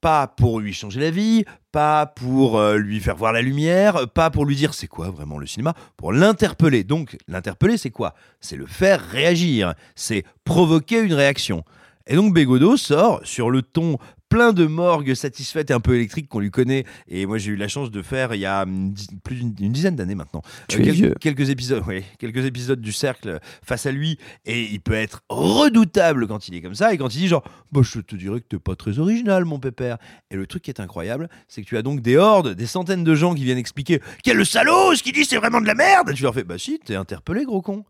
[0.00, 4.30] Pas pour lui changer la vie, pas pour euh, lui faire voir la lumière, pas
[4.30, 6.84] pour lui dire c'est quoi vraiment le cinéma, pour l'interpeller.
[6.84, 8.14] Donc l'interpeller c'est quoi?
[8.40, 11.64] C'est le faire réagir, c'est provoquer une réaction.
[12.06, 16.28] Et donc Bégodeau sort sur le ton plein de morgue satisfaite et un peu électrique
[16.28, 16.84] qu'on lui connaît.
[17.08, 18.94] Et moi, j'ai eu la chance de faire il y a hum,
[19.24, 20.42] plus d'une une dizaine d'années maintenant.
[20.68, 21.14] Tu es quel- vieux.
[21.20, 24.18] quelques épisodes, oui, quelques épisodes du cercle face à lui.
[24.46, 27.44] Et il peut être redoutable quand il est comme ça et quand il dit genre,
[27.72, 29.98] bah, je te dirais que t'es pas très original, mon pépère.
[30.30, 33.04] Et le truc qui est incroyable, c'est que tu as donc des hordes, des centaines
[33.04, 36.10] de gens qui viennent expliquer quel salaud, ce qu'il dit, c'est vraiment de la merde.
[36.10, 37.84] Et tu leur fais, bah si, t'es interpellé, gros con.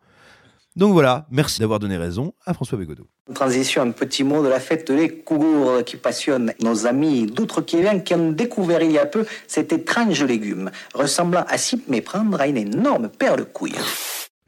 [0.79, 3.09] Donc voilà, merci d'avoir donné raison à François Bégodeau.
[3.35, 8.15] Transition, un petit mot de la fête des Cougours qui passionne nos amis d'outre-Québec qui
[8.15, 12.59] ont découvert il y a peu cet étrange légume, ressemblant à s'y méprendre à une
[12.59, 13.75] énorme paire de couilles.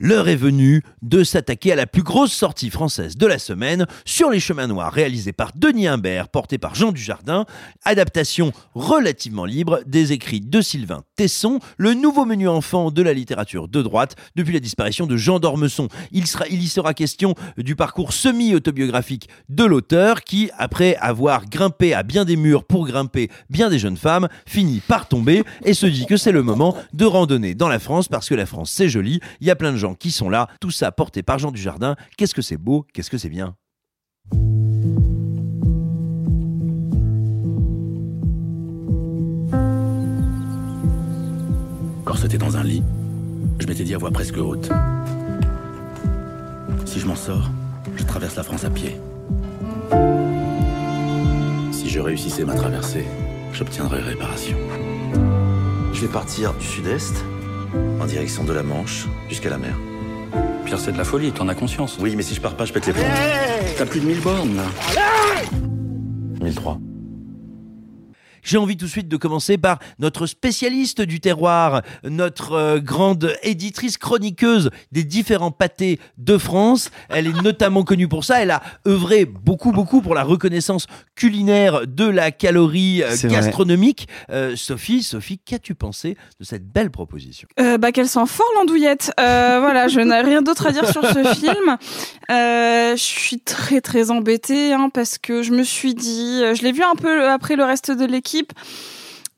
[0.03, 4.31] L'heure est venue de s'attaquer à la plus grosse sortie française de la semaine sur
[4.31, 7.45] les chemins noirs réalisée par Denis Imbert, porté par Jean Dujardin,
[7.85, 13.69] adaptation relativement libre des écrits de Sylvain Tesson, le nouveau menu enfant de la littérature
[13.69, 15.89] de droite depuis la disparition de Jean d'Ormesson.
[16.13, 22.05] Il, il y sera question du parcours semi-autobiographique de l'auteur qui, après avoir grimpé à
[22.05, 26.07] bien des murs pour grimper bien des jeunes femmes, finit par tomber et se dit
[26.07, 29.21] que c'est le moment de randonner dans la France parce que la France c'est joli,
[29.43, 31.97] il y a plein de gens qui sont là, tout ça porté par Jean Dujardin.
[32.17, 33.57] Qu'est-ce que c'est beau, qu'est-ce que c'est bien.
[42.05, 42.83] Quand c'était dans un lit,
[43.59, 44.71] je m'étais dit à voix presque haute.
[46.87, 47.51] Si je m'en sors,
[47.97, 48.97] je traverse la France à pied.
[51.73, 53.07] Si je réussissais ma traversée,
[53.53, 54.57] j'obtiendrais réparation.
[55.93, 57.25] Je vais partir du sud-est,
[58.01, 59.77] en direction de la Manche, jusqu'à la mer.
[60.65, 61.99] Pierre, c'est de la folie, t'en as conscience.
[62.01, 63.03] Oui, mais si je pars pas, je pète les plombs.
[63.77, 64.65] T'as plus de 1000 bornes, là.
[66.41, 66.79] 1003.
[68.43, 73.35] J'ai envie tout de suite de commencer par notre spécialiste du terroir, notre euh, grande
[73.43, 76.91] éditrice chroniqueuse des différents pâtés de France.
[77.09, 78.43] Elle est notamment connue pour ça.
[78.43, 84.09] Elle a œuvré beaucoup, beaucoup pour la reconnaissance culinaire de la calorie euh, gastronomique.
[84.31, 87.49] Euh, Sophie, Sophie, qu'as-tu pensé de cette belle proposition?
[87.59, 89.13] Euh, bah qu'elle sent fort l'andouillette.
[89.21, 91.77] Euh, voilà, je n'ai rien d'autre à dire sur ce film.
[92.31, 96.73] Euh, je suis très très embêtée hein, parce que je me suis dit, je l'ai
[96.73, 98.30] vu un peu après le reste de l'équipe.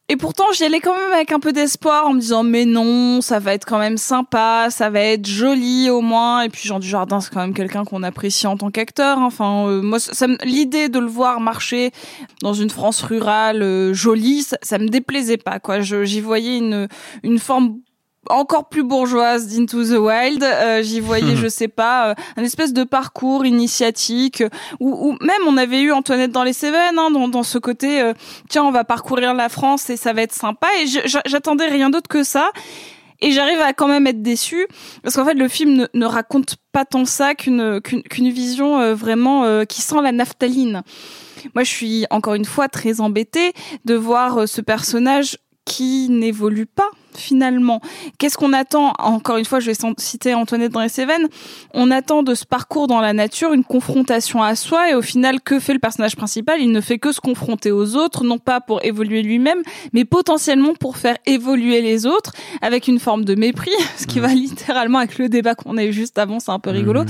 [0.09, 3.23] Et pourtant, j'y allais quand même avec un peu d'espoir en me disant mais non,
[3.23, 6.43] ça va être quand même sympa, ça va être joli au moins.
[6.43, 9.19] Et puis Jean Dujardin, c'est quand même quelqu'un qu'on apprécie en tant qu'acteur.
[9.19, 9.99] Enfin, euh, moi,
[10.45, 11.93] l'idée de le voir marcher
[12.43, 15.61] dans une France rurale euh, jolie, ça, ça me déplaisait pas.
[15.61, 17.79] Quoi, j'y voyais une forme
[18.31, 20.43] encore plus bourgeoise d'Into the Wild.
[20.43, 24.49] Euh, J'y voyais, je sais pas, euh, un espèce de parcours initiatique, euh,
[24.81, 28.13] ou même on avait eu Antoinette dans les Cévennes, hein, dans, dans ce côté, euh,
[28.49, 30.69] tiens, on va parcourir la France et ça va être sympa.
[30.81, 30.87] Et
[31.27, 32.51] j'attendais rien d'autre que ça.
[33.23, 34.67] Et j'arrive à quand même être déçue
[35.03, 37.81] parce qu'en fait le film ne, ne raconte pas tant ça qu'une
[38.19, 40.83] vision euh, vraiment euh, qui sent la naphtaline.
[41.55, 43.53] Moi, je suis encore une fois très embêtée
[43.85, 47.81] de voir ce personnage qui n'évolue pas finalement.
[48.19, 48.95] Qu'est-ce qu'on attend?
[48.99, 51.29] Encore une fois, je vais citer Antoinette dans les Cévennes.
[51.75, 55.41] On attend de ce parcours dans la nature une confrontation à soi et au final,
[55.41, 56.61] que fait le personnage principal?
[56.61, 59.63] Il ne fait que se confronter aux autres, non pas pour évoluer lui-même,
[59.93, 64.29] mais potentiellement pour faire évoluer les autres avec une forme de mépris, ce qui va
[64.29, 67.03] littéralement avec le débat qu'on a eu juste avant, c'est un peu rigolo.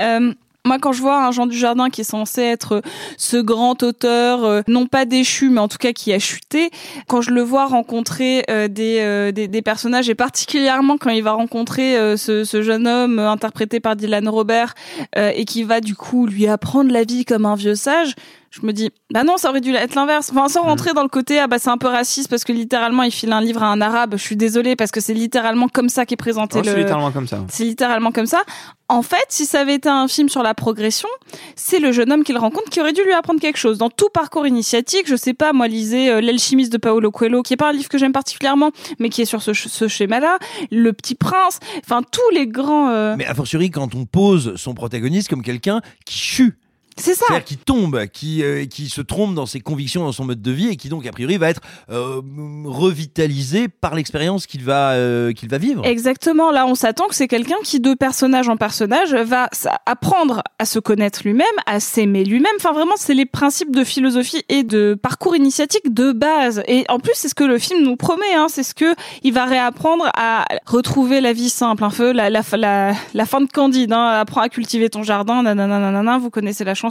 [0.00, 0.32] Euh,
[0.66, 2.82] moi, quand je vois un Jean Dujardin qui est censé être
[3.16, 6.70] ce grand auteur, euh, non pas déchu, mais en tout cas qui a chuté,
[7.08, 11.96] quand je le vois rencontrer euh, des, euh, personnages, et particulièrement quand il va rencontrer
[11.96, 14.74] euh, ce, ce jeune homme euh, interprété par Dylan Robert,
[15.16, 18.14] euh, et qui va du coup lui apprendre la vie comme un vieux sage,
[18.50, 20.30] je me dis, bah non, ça aurait dû être l'inverse.
[20.32, 23.04] Enfin, sans rentrer dans le côté, ah bah c'est un peu raciste parce que littéralement
[23.04, 24.14] il file un livre à un arabe.
[24.16, 26.70] Je suis désolée parce que c'est littéralement comme ça qu'est présenté Oh, le.
[26.70, 27.44] c'est littéralement comme ça.
[27.48, 28.42] C'est littéralement comme ça.
[28.88, 31.08] En fait, si ça avait été un film sur la progression,
[31.54, 33.78] c'est le jeune homme qu'il rencontre qui aurait dû lui apprendre quelque chose.
[33.78, 37.52] Dans tout parcours initiatique, je sais pas, moi, lisez euh, L'alchimiste de Paolo Coelho, qui
[37.52, 40.38] est pas un livre que j'aime particulièrement, mais qui est sur ce, ch- ce schéma-là.
[40.72, 42.88] Le Petit Prince, enfin, tous les grands...
[42.90, 46.58] euh, Mais a fortiori quand on pose son protagoniste comme quelqu'un qui chue.
[47.00, 47.24] C'est ça.
[47.28, 50.50] C'est-à-dire qui tombe, qui, euh, qui se trompe dans ses convictions, dans son mode de
[50.50, 51.60] vie et qui donc a priori va être
[51.90, 52.20] euh,
[52.64, 55.84] revitalisé par l'expérience qu'il va, euh, qu'il va vivre.
[55.86, 56.50] Exactement.
[56.50, 59.48] Là, on s'attend que c'est quelqu'un qui, de personnage en personnage, va
[59.86, 62.52] apprendre à se connaître lui-même, à s'aimer lui-même.
[62.56, 66.62] Enfin, vraiment, c'est les principes de philosophie et de parcours initiatique de base.
[66.68, 68.34] Et en plus, c'est ce que le film nous promet.
[68.34, 68.46] Hein.
[68.48, 72.42] C'est ce que il va réapprendre à retrouver la vie simple, un peu la, la,
[72.52, 73.92] la, la fin de Candide.
[73.92, 74.18] Hein.
[74.20, 76.18] Apprends à cultiver ton jardin, nanana, nanana.
[76.18, 76.89] Vous connaissez la chanson.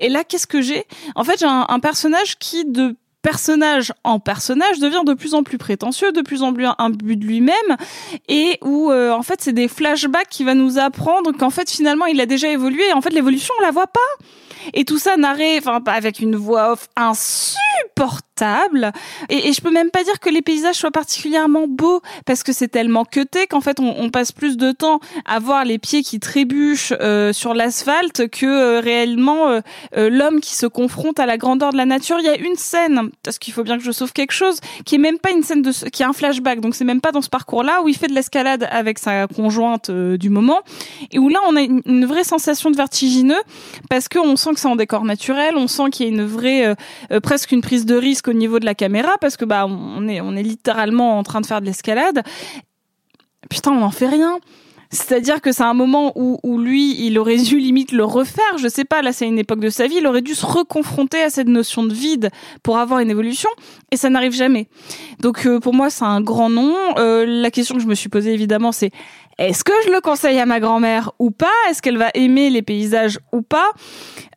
[0.00, 0.84] Et là, qu'est-ce que j'ai?
[1.14, 5.58] En fait, j'ai un, personnage qui, de personnage en personnage devient de plus en plus
[5.58, 7.76] prétentieux, de plus en plus imbu de lui-même
[8.28, 12.06] et où euh, en fait c'est des flashbacks qui va nous apprendre qu'en fait finalement
[12.06, 14.00] il a déjà évolué et en fait l'évolution on la voit pas.
[14.72, 16.88] Et tout ça narré, enfin pas avec une voix off
[17.98, 18.92] insupportable.
[19.28, 22.68] Et, je peux même pas dire que les paysages soient particulièrement beaux parce que c'est
[22.68, 26.94] tellement cuté qu'en fait on, passe plus de temps à voir les pieds qui trébuchent
[27.00, 29.60] euh, sur l'asphalte que euh, réellement euh,
[30.08, 32.18] l'homme qui se confronte à la grandeur de la nature.
[32.20, 34.94] Il y a une scène parce qu'il faut bien que je sauve quelque chose qui
[34.94, 37.20] est même pas une scène de qui est un flashback donc c'est même pas dans
[37.20, 40.60] ce parcours là où il fait de l'escalade avec sa conjointe du moment
[41.10, 43.40] et où là on a une, vraie sensation de vertigineux
[43.90, 46.74] parce qu'on sent que c'est en décor naturel, on sent qu'il y a une vraie
[47.22, 50.22] presque une prise de risque au niveau de la caméra parce que bah on est
[50.22, 52.22] on est littéralement en train de faire de l'escalade.
[53.50, 54.38] Putain, on n'en fait rien.
[54.90, 58.56] C'est-à-dire que c'est un moment où, où lui, il aurait dû limite le refaire.
[58.56, 59.96] Je sais pas, là, c'est une époque de sa vie.
[59.98, 62.30] Il aurait dû se reconfronter à cette notion de vide
[62.62, 63.50] pour avoir une évolution.
[63.92, 64.68] Et ça n'arrive jamais.
[65.20, 66.74] Donc, euh, pour moi, c'est un grand nom.
[66.96, 68.90] Euh, la question que je me suis posée, évidemment, c'est
[69.38, 71.46] est-ce que je le conseille à ma grand-mère ou pas?
[71.70, 73.70] Est-ce qu'elle va aimer les paysages ou pas?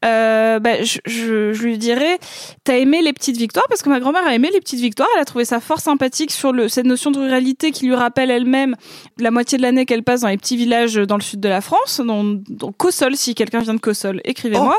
[0.05, 2.19] Euh, bah, je, je, je lui dirais,
[2.63, 3.65] t'as aimé les petites victoires?
[3.67, 5.09] Parce que ma grand-mère a aimé les petites victoires.
[5.15, 8.29] Elle a trouvé ça fort sympathique sur le, cette notion de ruralité qui lui rappelle
[8.31, 8.75] elle-même
[9.19, 11.61] la moitié de l'année qu'elle passe dans les petits villages dans le sud de la
[11.61, 13.15] France, dans, dans Cossol.
[13.15, 14.77] Si quelqu'un vient de Cossol, écrivez-moi.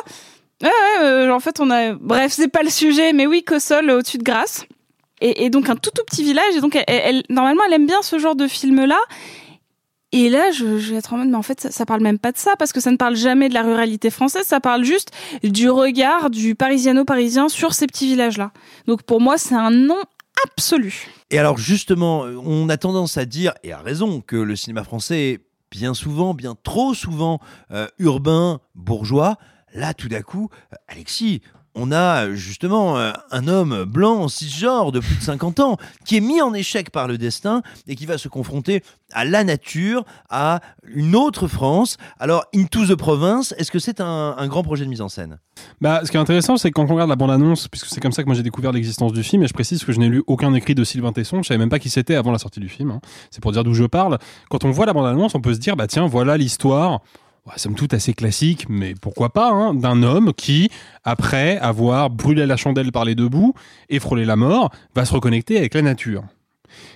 [0.62, 1.94] Ouais, ouais, euh, en fait, on a.
[1.94, 4.65] Bref, c'est pas le sujet, mais oui, Cossol euh, au-dessus de Grasse.
[5.20, 6.57] Et, et donc un tout tout petit village.
[6.57, 8.99] Et donc, elle, elle- normalement, elle aime bien ce genre de film-là.
[10.12, 12.32] Et là, je, vais être en mode, mais en fait, ça, ça parle même pas
[12.32, 15.10] de ça, parce que ça ne parle jamais de la ruralité française, ça parle juste
[15.43, 18.52] du regard du parisiano-parisien sur ces petits villages-là.
[18.86, 20.01] Donc pour moi, c'est un non
[20.47, 21.09] absolu.
[21.30, 25.30] Et alors justement, on a tendance à dire, et à raison, que le cinéma français
[25.30, 25.40] est
[25.70, 27.40] bien souvent, bien trop souvent,
[27.70, 29.39] euh, urbain, bourgeois.
[29.74, 31.40] Là, tout d'un coup, euh, Alexis,
[31.74, 36.20] on a justement euh, un homme blanc, cisgenre, de plus de 50 ans, qui est
[36.20, 38.82] mis en échec par le destin et qui va se confronter
[39.12, 41.97] à la nature, à une autre France.
[42.19, 45.39] Alors, Into the Province, est-ce que c'est un, grand projet de mise en scène?
[45.81, 48.12] Bah, ce qui est intéressant, c'est que quand on regarde la bande-annonce, puisque c'est comme
[48.12, 50.23] ça que moi j'ai découvert l'existence du film, et je précise que je n'ai lu
[50.27, 52.69] aucun écrit de Sylvain Tesson, je savais même pas qui c'était avant la sortie du
[52.69, 53.01] film, hein.
[53.31, 54.19] c'est pour dire d'où je parle.
[54.51, 57.01] Quand on voit la bande-annonce, on peut se dire, bah tiens, voilà l'histoire,
[57.56, 60.70] somme toute assez classique, mais pourquoi pas, hein, d'un homme qui,
[61.05, 63.55] après avoir brûlé la chandelle par les deux bouts
[63.89, 66.23] et frôlé la mort, va se reconnecter avec la nature.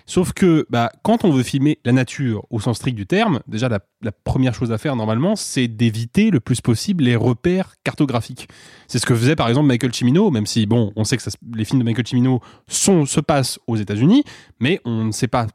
[0.06, 3.68] Sauf que bah, quand on veut filmer la nature au sens strict du terme, déjà
[3.68, 3.81] la,
[4.24, 8.48] première chose à faire normalement, c'est d'éviter le plus possible les repères cartographiques.
[8.86, 11.31] C'est ce que faisait par exemple Michael Cimino, même si bon, on sait que ça
[11.55, 14.24] les films de Michael Cimino se passent aux États-Unis,
[14.60, 15.47] mais on ne sait pas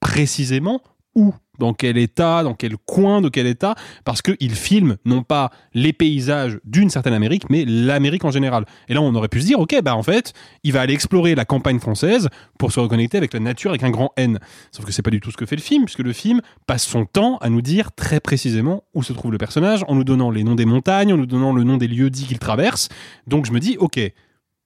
[0.00, 0.82] précisément
[1.14, 5.50] où, dans quel état, dans quel coin de quel état, parce qu'il filme non pas
[5.74, 8.64] les paysages d'une certaine Amérique, mais l'Amérique en général.
[8.88, 10.32] Et là, on aurait pu se dire, ok, bah en fait,
[10.64, 12.28] il va aller explorer la campagne française
[12.58, 14.40] pour se reconnecter avec la nature avec un grand N.
[14.72, 16.84] Sauf que c'est pas du tout ce que fait le film, puisque le film passe
[16.84, 20.30] son temps à nous dire très précisément où se trouve le personnage, en nous donnant
[20.30, 22.88] les noms des montagnes, en nous donnant le nom des lieux dits qu'il traverse.
[23.26, 24.00] Donc je me dis, ok,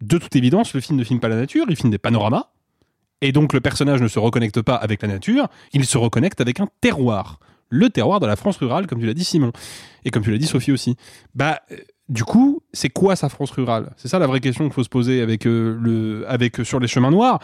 [0.01, 2.54] de toute évidence, le film ne filme pas la nature, il filme des panoramas.
[3.21, 6.61] Et donc le personnage ne se reconnecte pas avec la nature, il se reconnecte avec
[6.61, 7.39] un terroir.
[7.71, 9.51] Le terroir de la France rurale, comme tu l'as dit Simon.
[10.05, 10.97] Et comme tu l'as dit Sophie aussi.
[11.35, 11.77] Bah, euh,
[12.09, 13.93] du coup, c'est quoi sa France rurale?
[13.97, 16.79] C'est ça la vraie question qu'il faut se poser avec, euh, le, avec euh, sur
[16.79, 17.41] les chemins noirs.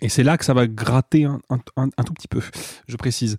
[0.00, 1.40] Et c'est là que ça va gratter un,
[1.76, 2.40] un- tout petit peu,
[2.88, 3.36] je précise.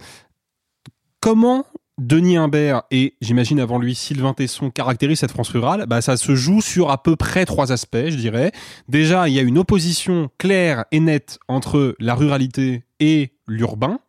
[1.21, 1.65] Comment
[2.01, 6.33] Denis Imbert et, j'imagine avant lui, Sylvain Tesson caractérisent cette France rurale bah, Ça se
[6.33, 8.51] joue sur à peu près trois aspects, je dirais.
[8.89, 13.99] Déjà, il y a une opposition claire et nette entre la ruralité et l'urbain,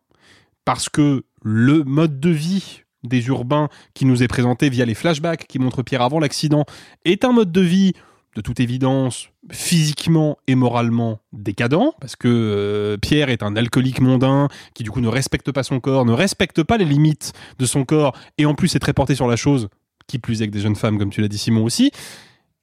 [0.65, 5.45] parce que le mode de vie des urbains qui nous est présenté via les flashbacks
[5.45, 6.65] qui montrent Pierre avant l'accident
[7.05, 7.93] est un mode de vie
[8.35, 14.47] de toute évidence physiquement et moralement décadent parce que euh, Pierre est un alcoolique mondain
[14.73, 17.85] qui du coup ne respecte pas son corps, ne respecte pas les limites de son
[17.85, 19.69] corps et en plus est très porté sur la chose
[20.07, 21.91] qui plus est que des jeunes femmes comme tu l'as dit Simon aussi.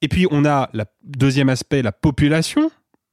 [0.03, 2.71] Et puis on a le deuxième aspect, la population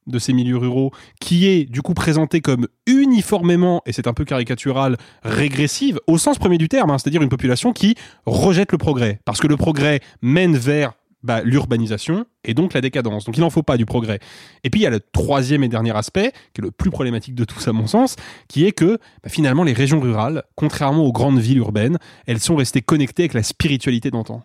[0.08, 0.90] de ces milieux ruraux,
[1.20, 6.38] qui est du coup présentée comme uniformément, et c'est un peu caricatural, régressive, au sens
[6.38, 7.94] premier du terme, hein, c'est-à-dire une population qui
[8.26, 10.94] rejette le progrès, parce que le progrès mène vers
[11.28, 13.26] bah, l'urbanisation et donc la décadence.
[13.26, 14.18] Donc il n'en faut pas du progrès.
[14.64, 17.34] Et puis il y a le troisième et dernier aspect, qui est le plus problématique
[17.34, 18.16] de tous à mon sens,
[18.48, 22.56] qui est que bah, finalement les régions rurales, contrairement aux grandes villes urbaines, elles sont
[22.56, 24.42] restées connectées avec la spiritualité d'antan.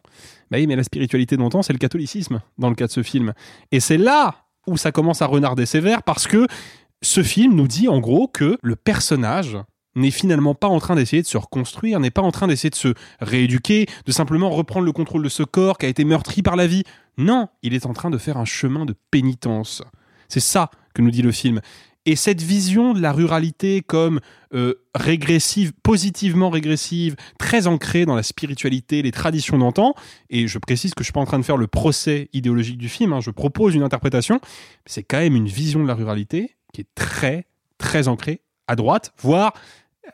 [0.52, 3.32] Bah oui, mais la spiritualité d'antan, c'est le catholicisme dans le cas de ce film.
[3.72, 4.36] Et c'est là
[4.68, 6.48] où ça commence à renarder sévère parce que
[7.02, 9.58] ce film nous dit en gros que le personnage
[9.96, 12.76] n'est finalement pas en train d'essayer de se reconstruire, n'est pas en train d'essayer de
[12.76, 16.56] se rééduquer, de simplement reprendre le contrôle de ce corps qui a été meurtri par
[16.56, 16.84] la vie.
[17.18, 19.84] Non, il est en train de faire un chemin de pénitence.
[20.28, 21.62] C'est ça que nous dit le film.
[22.06, 24.20] Et cette vision de la ruralité comme
[24.54, 29.96] euh, régressive, positivement régressive, très ancrée dans la spiritualité, les traditions d'antan,
[30.30, 32.90] et je précise que je suis pas en train de faire le procès idéologique du
[32.90, 34.42] film, hein, je propose une interprétation,
[34.86, 37.46] c'est quand même une vision de la ruralité qui est très,
[37.78, 39.54] très ancrée à droite, voire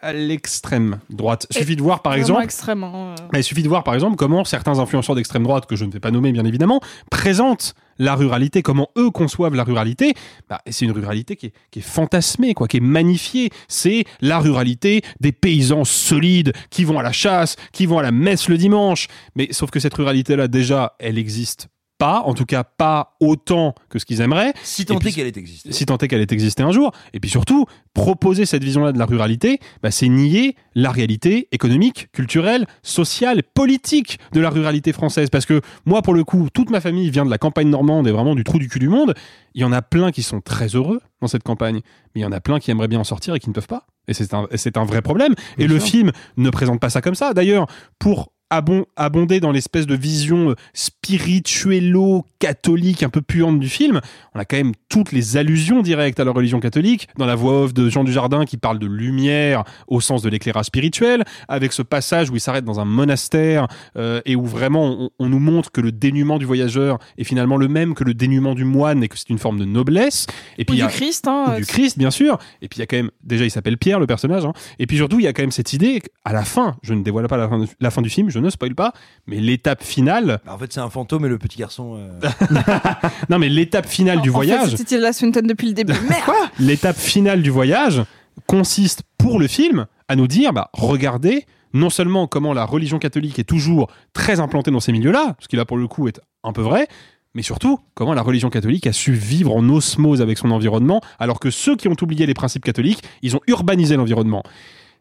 [0.01, 1.47] à l'extrême droite.
[1.49, 2.43] Il suffit de voir par exemple...
[2.43, 3.37] extrême, hein, euh.
[3.37, 5.99] Il suffit de voir par exemple comment certains influenceurs d'extrême droite, que je ne vais
[5.99, 6.79] pas nommer bien évidemment,
[7.09, 10.13] présentent la ruralité, comment eux conçoivent la ruralité.
[10.49, 13.49] Bah, c'est une ruralité qui est, qui est fantasmée, quoi, qui est magnifiée.
[13.67, 18.11] C'est la ruralité des paysans solides qui vont à la chasse, qui vont à la
[18.11, 19.07] messe le dimanche.
[19.35, 21.67] Mais sauf que cette ruralité-là, déjà, elle existe
[21.99, 24.53] pas, en tout cas pas autant que ce qu'ils aimeraient.
[24.63, 25.71] Si tant est qu'elle ait existé.
[25.71, 26.91] si tant est qu'elle ait existé un jour.
[27.13, 32.07] Et puis surtout, proposer cette vision-là de la ruralité, bah, c'est nier la réalité économique,
[32.11, 35.29] culturelle, sociale, politique de la ruralité française.
[35.29, 38.11] Parce que moi, pour le coup, toute ma famille vient de la campagne normande et
[38.11, 39.13] vraiment du trou du cul du monde.
[39.53, 41.81] Il y en a plein qui sont très heureux dans cette campagne,
[42.15, 43.67] mais il y en a plein qui aimeraient bien en sortir et qui ne peuvent
[43.67, 43.85] pas.
[44.07, 45.35] Et c'est un, et c'est un vrai problème.
[45.57, 47.33] et le film ne présente pas ça comme ça.
[47.33, 47.67] D'ailleurs,
[47.99, 54.01] pour abon- abonder dans l'espèce de vision euh, spirituello-catholique un peu puante du film,
[54.35, 57.63] on a quand même toutes les allusions directes à la religion catholique, dans la voix
[57.63, 61.81] off de Jean Dujardin qui parle de lumière au sens de l'éclairage spirituel, avec ce
[61.81, 63.67] passage où il s'arrête dans un monastère
[63.97, 67.57] euh, et où vraiment on, on nous montre que le dénuement du voyageur est finalement
[67.57, 70.27] le même que le dénuement du moine et que c'est une forme de noblesse.
[70.57, 72.37] Et Ou il y du Christ, hein, ou du Christ, bien sûr.
[72.61, 74.45] Et puis il y a quand même, déjà il s'appelle Pierre, le personnage.
[74.45, 74.53] hein.
[74.79, 77.03] Et puis surtout, il y a quand même cette idée, à la fin, je ne
[77.03, 78.93] dévoile pas la fin, de- la fin du film, je ne spoil pas,
[79.27, 80.39] mais l'étape finale.
[80.45, 81.97] Bah, en fait, c'est un fantôme et le petit garçon.
[81.97, 82.29] euh,
[83.29, 84.75] non, mais l'étape finale du En fait, voyage.
[84.75, 85.93] C'était la Swinton depuis le début.
[86.09, 88.03] Merde L'étape finale du voyage
[88.47, 93.37] consiste pour le film à nous dire bah, regardez non seulement comment la religion catholique
[93.39, 96.51] est toujours très implantée dans ces milieux-là, ce qui là pour le coup est un
[96.51, 96.87] peu vrai,
[97.35, 101.39] mais surtout comment la religion catholique a su vivre en osmose avec son environnement, alors
[101.39, 104.41] que ceux qui ont oublié les principes catholiques, ils ont urbanisé l'environnement.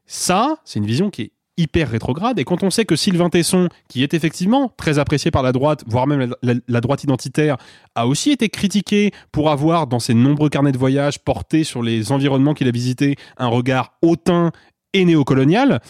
[0.07, 2.39] Ça, c'est une vision qui est hyper rétrograde.
[2.39, 5.85] Et quand on sait que Sylvain Tesson, qui est effectivement très apprécié par la droite,
[5.87, 7.59] voire même la, droite identitaire,
[7.95, 12.13] a aussi été critiqué pour avoir, dans ses nombreux carnets de voyage, porté sur les
[12.13, 14.53] environnements qu'il a visités, un regard hautain
[14.95, 15.81] et néocolonial,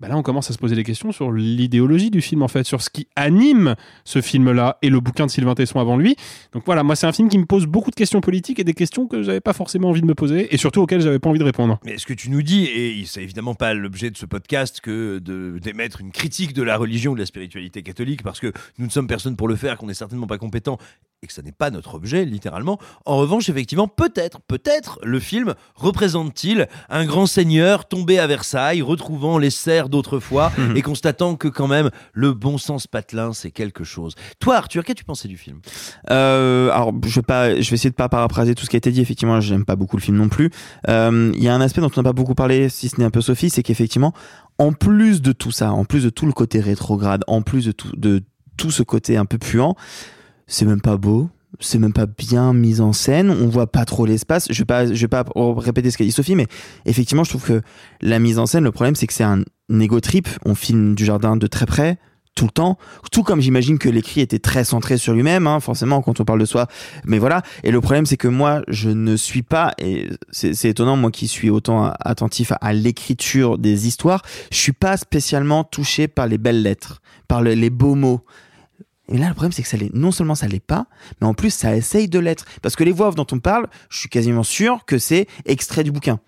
[0.00, 2.64] bah là on commence à se poser des questions sur l'idéologie du film en fait,
[2.64, 6.16] sur ce qui anime ce film-là et le bouquin de Sylvain Tesson avant lui.
[6.52, 8.72] Donc voilà, moi c'est un film qui me pose beaucoup de questions politiques et des
[8.72, 11.38] questions que j'avais pas forcément envie de me poser et surtout auxquelles j'avais pas envie
[11.38, 11.78] de répondre.
[11.84, 15.18] Mais ce que tu nous dis, et c'est évidemment pas l'objet de ce podcast que
[15.58, 18.90] d'émettre une critique de la religion ou de la spiritualité catholique, parce que nous ne
[18.90, 20.78] sommes personne pour le faire, qu'on n'est certainement pas compétent
[21.22, 22.78] et que ça n'est pas notre objet, littéralement.
[23.04, 29.36] En revanche, effectivement, peut-être, peut-être, le film représente-t-il un grand seigneur tombé à Versailles, retrouvant
[29.36, 30.76] les serfs d'autrefois Mhm.
[30.76, 34.14] et constatant que quand même le bon sens patelin, c'est quelque chose.
[34.38, 35.58] Toi, Arthur, qu'as-tu pensé du film?
[36.10, 38.78] Euh, alors, je vais pas, je vais essayer de pas paraphraser tout ce qui a
[38.78, 39.00] été dit.
[39.00, 40.50] Effectivement, j'aime pas beaucoup le film non plus.
[40.88, 43.04] Euh, Il y a un aspect dont on n'a pas beaucoup parlé, si ce n'est
[43.04, 44.12] un peu Sophie, c'est qu'effectivement,
[44.58, 47.72] en plus de tout ça, en plus de tout le côté rétrograde, en plus de
[47.72, 48.22] tout, de
[48.56, 49.74] tout ce côté un peu puant,
[50.46, 51.28] c'est même pas beau.
[51.58, 53.28] C'est même pas bien mis en scène.
[53.30, 54.46] On voit pas trop l'espace.
[54.50, 56.46] Je vais pas, je vais pas répéter ce qu'a dit Sophie, mais
[56.86, 57.60] effectivement, je trouve que
[58.00, 59.42] la mise en scène, le problème, c'est que c'est un
[59.78, 60.28] ego trip.
[60.44, 61.98] On filme du jardin de très près
[62.34, 62.78] tout le temps,
[63.12, 66.40] tout comme j'imagine que l'écrit était très centré sur lui-même, hein, forcément quand on parle
[66.40, 66.68] de soi.
[67.04, 67.42] Mais voilà.
[67.64, 71.28] Et le problème, c'est que moi, je ne suis pas, et c'est étonnant, moi qui
[71.28, 76.62] suis autant attentif à, l'écriture des histoires, je suis pas spécialement touché par les belles
[76.62, 78.24] lettres, par le- les beaux mots.
[79.08, 80.86] Et là, le problème, c'est que ça non seulement ça l'est pas,
[81.20, 82.44] mais en plus, ça essaye de l'être.
[82.62, 85.90] Parce que les voix dont on parle, je suis quasiment sûr que c'est extrait du
[85.90, 86.20] bouquin.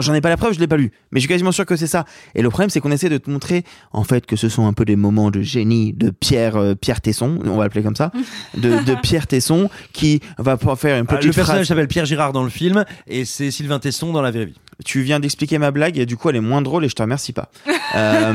[0.00, 1.76] J'en ai pas la preuve, je l'ai pas lu, mais je suis quasiment sûr que
[1.76, 2.04] c'est ça.
[2.34, 4.72] Et le problème, c'est qu'on essaie de te montrer, en fait, que ce sont un
[4.72, 8.12] peu des moments de génie de Pierre, euh, Pierre Tesson, on va l'appeler comme ça,
[8.56, 12.06] de, de Pierre Tesson, qui va pouvoir faire une Ah, petite Le personnage s'appelle Pierre
[12.06, 14.54] Girard dans le film et c'est Sylvain Tesson dans la vraie vie.
[14.84, 17.02] Tu viens d'expliquer ma blague et du coup, elle est moins drôle et je te
[17.02, 17.50] remercie pas.
[17.96, 18.34] Euh,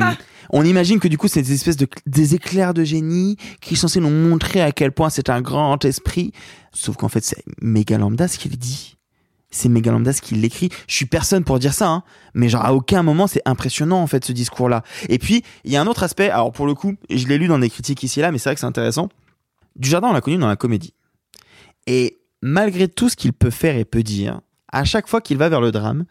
[0.50, 3.88] on imagine que du coup, c'est des espèces de des éclairs de génie qui sont
[3.88, 6.32] censés nous montrer à quel point c'est un grand esprit.
[6.72, 8.98] Sauf qu'en fait, c'est méga lambda ce qu'il dit.
[9.54, 10.70] C'est méga lambda ce qu'il écrit.
[10.88, 12.04] Je suis personne pour dire ça, hein.
[12.34, 14.84] mais genre à aucun moment c'est impressionnant en fait ce discours-là.
[15.10, 16.30] Et puis il y a un autre aspect.
[16.30, 18.50] Alors pour le coup, je l'ai lu dans des critiques ici et là, mais c'est
[18.50, 19.10] vrai que c'est intéressant.
[19.76, 20.94] Dujardin, on l'a connu dans la comédie.
[21.88, 25.50] Et malgré tout ce qu'il peut faire et peut dire, à chaque fois qu'il va
[25.50, 26.06] vers le drame,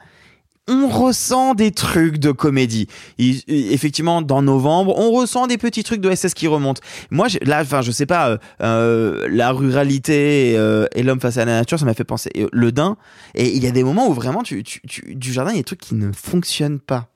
[0.68, 2.86] on ressent des trucs de comédie.
[3.18, 6.80] Effectivement, dans novembre, on ressent des petits trucs de SS qui remontent.
[7.10, 11.36] Moi, là, enfin, je sais pas, euh, euh, la ruralité et, euh, et l'homme face
[11.36, 12.96] à la nature, ça m'a fait penser euh, le daim.
[13.34, 15.64] Et il y a des moments où vraiment, tu, du jardin, il y a des
[15.64, 17.08] trucs qui ne fonctionnent pas.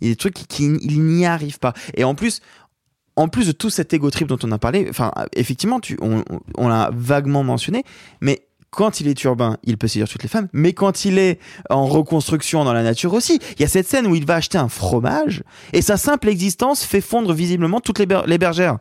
[0.00, 1.74] Il y a des trucs qui, il n'y arrive pas.
[1.94, 2.40] Et en plus,
[3.16, 6.90] en plus de tout cet ego trip dont on a parlé, enfin, effectivement, on l'a
[6.94, 7.84] vaguement mentionné,
[8.22, 11.38] mais quand il est urbain, il peut séduire toutes les femmes, mais quand il est
[11.70, 14.58] en reconstruction dans la nature aussi, il y a cette scène où il va acheter
[14.58, 15.42] un fromage
[15.72, 18.78] et sa simple existence fait fondre visiblement toutes les, ber- les bergères.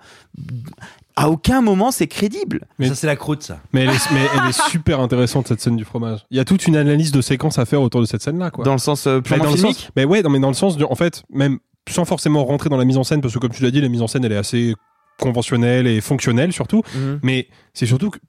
[1.15, 2.61] À aucun moment c'est crédible.
[2.81, 3.59] ça c'est la croûte ça.
[3.73, 6.19] Mais elle, est, mais elle est super intéressante cette scène du fromage.
[6.31, 8.63] Il y a toute une analyse de séquence à faire autour de cette scène-là, quoi.
[8.63, 10.47] Dans le sens euh, Mais purement dans le filmique sens- mais ouais, non, mais dans
[10.47, 11.59] le sens, de, en fait, même
[11.89, 13.89] sans forcément rentrer dans la mise en scène, parce que comme tu l'as dit, la
[13.89, 14.75] mise en scène elle est assez
[15.19, 16.83] conventionnelle et fonctionnelle surtout.
[16.95, 17.19] Mhm.
[17.23, 18.19] Mais c'est surtout que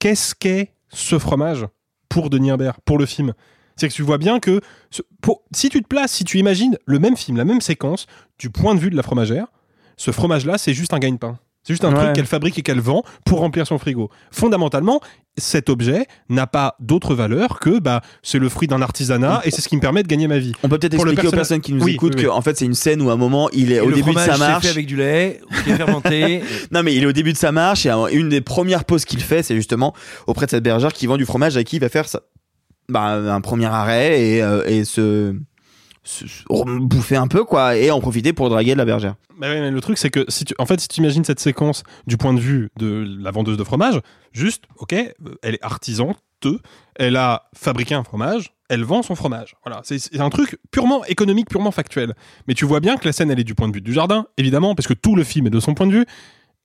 [0.00, 1.66] qu'est-ce qu'est ce fromage
[2.08, 3.32] pour Denis Imbert, pour le film
[3.76, 4.60] C'est que tu vois bien que
[5.52, 8.06] si tu te places, si tu imagines le même film, la même séquence,
[8.38, 9.46] du point de vue de la fromagère,
[9.96, 11.38] ce fromage-là, c'est juste un gagne-pain.
[11.62, 12.02] C'est juste un Ouais.
[12.04, 14.08] truc qu'elle fabrique et qu'elle vend pour remplir son frigo.
[14.30, 15.00] Fondamentalement,
[15.36, 19.60] cet objet n'a pas d'autre valeur que bah, c'est le fruit d'un artisanat et c'est
[19.60, 20.52] ce qui me permet de gagner ma vie.
[20.62, 22.24] On peut peut-être Pour le expliquer aux personnes qui nous Oui, écoutent oui, oui.
[22.26, 24.14] que en fait c'est une scène où à un moment il est Et au début
[24.14, 26.42] de sa marche fait avec du lait qui est fermenté.
[26.72, 29.04] non mais il est au début de sa marche et un- une des premières pauses
[29.04, 29.94] qu'il fait c'est justement
[30.26, 32.22] auprès de cette bergère qui vend du fromage à qui il va faire sa-
[32.88, 35.34] bah, un premier arrêt et, euh, et se,
[36.48, 39.16] bouffer un peu quoi et en profiter pour draguer de la bergère.
[39.38, 41.82] Bah mais le truc, c'est que si tu, en fait, si tu imagines cette séquence
[42.06, 44.00] du point de vue de la vendeuse de fromage,
[44.32, 45.10] juste, ok, euh,
[45.42, 46.14] elle est artisan,
[46.96, 49.56] elle a fabriqué un fromage, elle vend son fromage.
[49.64, 52.14] Voilà, c'est un truc purement économique, purement factuel.
[52.46, 54.26] Mais tu vois bien que la scène, elle est du point de vue du jardin,
[54.36, 56.06] évidemment, parce que tout le film est de son point de vue,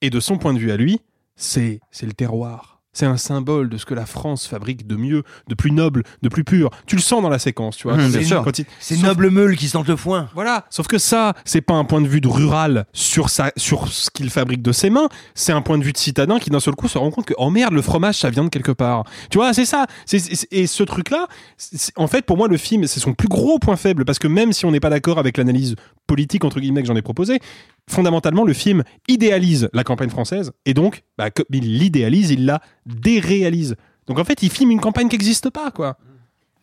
[0.01, 1.01] et de son point de vue à lui,
[1.35, 2.74] c'est le terroir.
[2.95, 6.29] C'est un symbole de ce que la France fabrique de mieux, de plus noble, de
[6.29, 6.69] plus pur.
[6.87, 7.97] Tu le sens dans la séquence, tu vois.
[7.97, 8.43] Mmh, C'est- bien sûr.
[8.43, 10.29] quand il- C'est Sauf- noble meule qui sente le foin.
[10.33, 10.65] voilà.
[10.69, 14.09] Sauf que ça, c'est pas un point de vue de rural sur sa, sur ce
[14.09, 15.09] qu'il fabrique de ses mains.
[15.33, 17.33] C'est un point de vue de citadin qui d'un seul coup se rend compte que
[17.37, 19.03] oh merde, le fromage ça vient de quelque part.
[19.29, 19.85] Tu vois, c'est ça.
[20.05, 21.27] C'est- c'est- et ce truc-là,
[21.57, 24.27] c'est- en fait, pour moi, le film, c'est son plus gros point faible parce que
[24.29, 25.75] même si on n'est pas d'accord avec l'analyse
[26.07, 27.39] politique entre guillemets que j'en ai proposé.
[27.87, 32.61] Fondamentalement, le film idéalise la campagne française et donc, bah, comme il l'idéalise, il la
[32.85, 33.75] déréalise.
[34.07, 35.97] Donc en fait, il filme une campagne qui n'existe pas, quoi.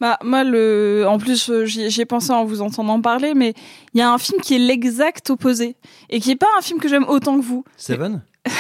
[0.01, 1.05] Bah, moi, le...
[1.09, 3.55] en plus, euh, j'y j'y ai pensé en vous entendant parler, mais
[3.95, 5.77] il y a un film qui est l'exact opposé.
[6.11, 7.65] Et qui est pas un film que j'aime autant que vous.
[7.77, 8.23] Seven?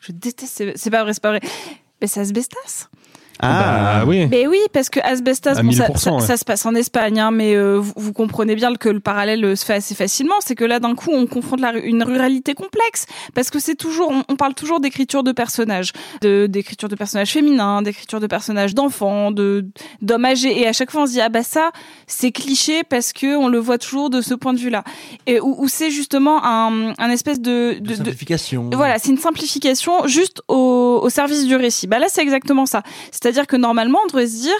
[0.00, 1.40] Je déteste, c'est- c'est pas vrai, c'est pas vrai.
[2.00, 2.88] Mais c'est Asbestas.
[3.40, 4.26] Ah, oui.
[4.30, 6.20] Mais oui, parce que Asbestas, bon, ça, 1000%, ça- ouais.
[6.20, 9.44] ça se passe en Espagne, hein, mais euh, vous, vous comprenez bien que le parallèle
[9.44, 10.34] euh, se fait assez facilement.
[10.40, 14.10] C'est que là, d'un coup, on confronte la, une ruralité complexe, parce que c'est toujours,
[14.10, 15.92] on, on parle toujours d'écriture de personnages,
[16.22, 19.66] de d'écriture de personnages féminins, d'écriture de personnages d'enfants, de
[20.02, 21.70] d'hommes âgés, et à chaque fois, on se dit ah bah ça,
[22.06, 24.82] c'est cliché parce que on le voit toujours de ce point de vue-là,
[25.26, 28.70] et où, où c'est justement un, un espèce de, de, de- Simplification.
[28.72, 31.86] voilà, c'est une simplification juste au, au service du récit.
[31.86, 32.82] Bah là, c'est exactement ça.
[33.26, 34.54] C'est-à-dire que normalement, on devrait se dire,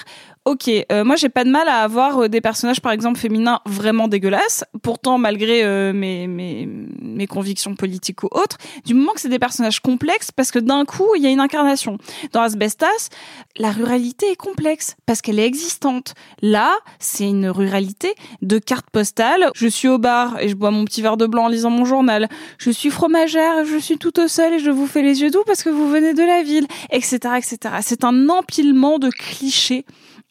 [0.47, 3.61] ok, euh, moi, j'ai pas de mal à avoir euh, des personnages, par exemple, féminins
[3.67, 4.65] vraiment dégueulasses.
[4.81, 6.69] Pourtant, malgré euh, mes, mes,
[7.03, 10.85] mes convictions politiques ou autres, du moment que c'est des personnages complexes, parce que d'un
[10.85, 11.99] coup, il y a une incarnation.
[12.33, 13.09] Dans Asbestas,
[13.57, 16.15] la ruralité est complexe parce qu'elle est existante.
[16.43, 19.51] Là, c'est une ruralité de carte postale.
[19.55, 21.85] Je suis au bar et je bois mon petit verre de blanc en lisant mon
[21.85, 22.29] journal.
[22.59, 25.65] Je suis fromagère, je suis toute seule et je vous fais les yeux doux parce
[25.65, 27.59] que vous venez de la ville, etc., etc.
[27.81, 29.85] C'est un empilement de clichés.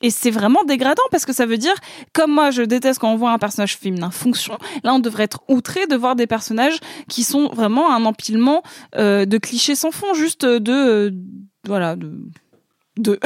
[0.05, 1.73] Et c'est vraiment dégradant parce que ça veut dire,
[2.13, 5.41] comme moi je déteste quand on voit un personnage féminin fonction, là on devrait être
[5.47, 6.77] outré de voir des personnages
[7.09, 8.61] qui sont vraiment un empilement
[8.97, 10.71] euh, de clichés sans fond, juste de...
[10.71, 11.11] euh,
[11.65, 12.11] voilà, de...
[12.97, 13.19] de...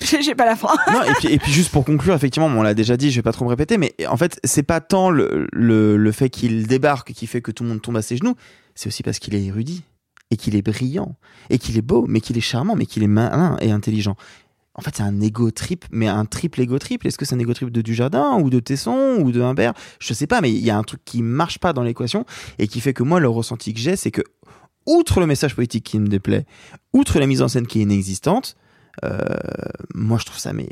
[0.00, 0.68] J'ai pas la fin.
[0.92, 3.22] non, et puis, et puis juste pour conclure, effectivement, on l'a déjà dit, je vais
[3.22, 7.14] pas trop me répéter, mais en fait, c'est pas tant le, le fait qu'il débarque
[7.14, 8.36] qui fait que tout le monde tombe à ses genoux,
[8.76, 9.82] c'est aussi parce qu'il est érudit,
[10.32, 11.14] et qu'il est brillant,
[11.50, 14.16] et qu'il est beau, mais qu'il est charmant, mais qu'il est malin et intelligent.
[14.74, 17.04] En fait, c'est un ego trip, mais un triple ego trip.
[17.04, 19.74] Est-ce que c'est un ego trip de Dujardin, ou de Tesson, ou de Humbert?
[19.98, 22.24] Je sais pas, mais il y a un truc qui marche pas dans l'équation,
[22.58, 24.22] et qui fait que moi, le ressenti que j'ai, c'est que,
[24.86, 26.46] outre le message politique qui me déplaît,
[26.92, 28.56] outre la mise en scène qui est inexistante,
[29.04, 29.18] euh,
[29.94, 30.68] moi je trouve ça mais,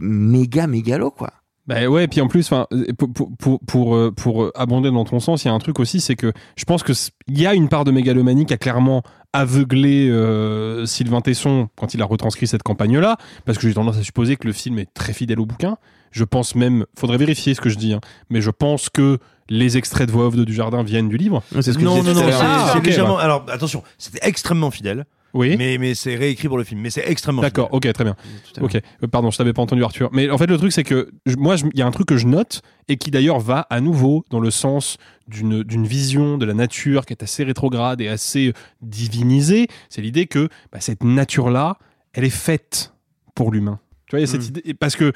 [0.00, 1.32] méga mégalo quoi.
[1.66, 2.66] Bah ouais, et puis en plus, enfin,
[2.96, 4.14] pour, pour, pour, pour, euh,
[4.46, 6.82] euh, abonder dans ton sens, il y a un truc aussi, c'est que je pense
[6.84, 6.92] que
[7.26, 9.02] il y a une part de mégalomanie qui a clairement
[9.32, 14.02] aveuglé euh, Sylvain Tesson quand il a retranscrit cette campagne-là, parce que j'ai tendance à
[14.02, 15.76] supposer que le film est très fidèle au bouquin.
[16.12, 19.18] Je pense même, faudrait vérifier ce que je dis, hein, mais je pense que
[19.48, 21.42] les extraits de voix off de Dujardin viennent du livre.
[21.60, 23.16] C'est ce que non, je non, non, c'est Ah, c'est ok, légèrement.
[23.16, 23.22] bah.
[23.22, 25.04] Alors attention, c'était extrêmement fidèle.
[25.36, 25.54] Oui.
[25.56, 26.80] Mais, mais c'est réécrit pour le film.
[26.80, 28.16] Mais c'est extrêmement D'accord, ok, très bien.
[28.60, 30.08] Ok, Euh, pardon, je t'avais pas entendu Arthur.
[30.12, 32.16] Mais en fait, le truc, c'est que je- moi, il y a un truc que
[32.16, 34.96] je note et qui d'ailleurs va à nouveau dans le sens
[35.28, 39.68] d'une d'une vision de la nature qui est assez rétrograde et assez divinisée.
[39.90, 41.78] C'est l'idée que bah, cette nature-là,
[42.12, 42.94] elle est faite
[43.34, 43.78] pour l'humain.
[44.06, 44.62] Tu vois, il y a cette idée.
[44.64, 45.12] et Parce que,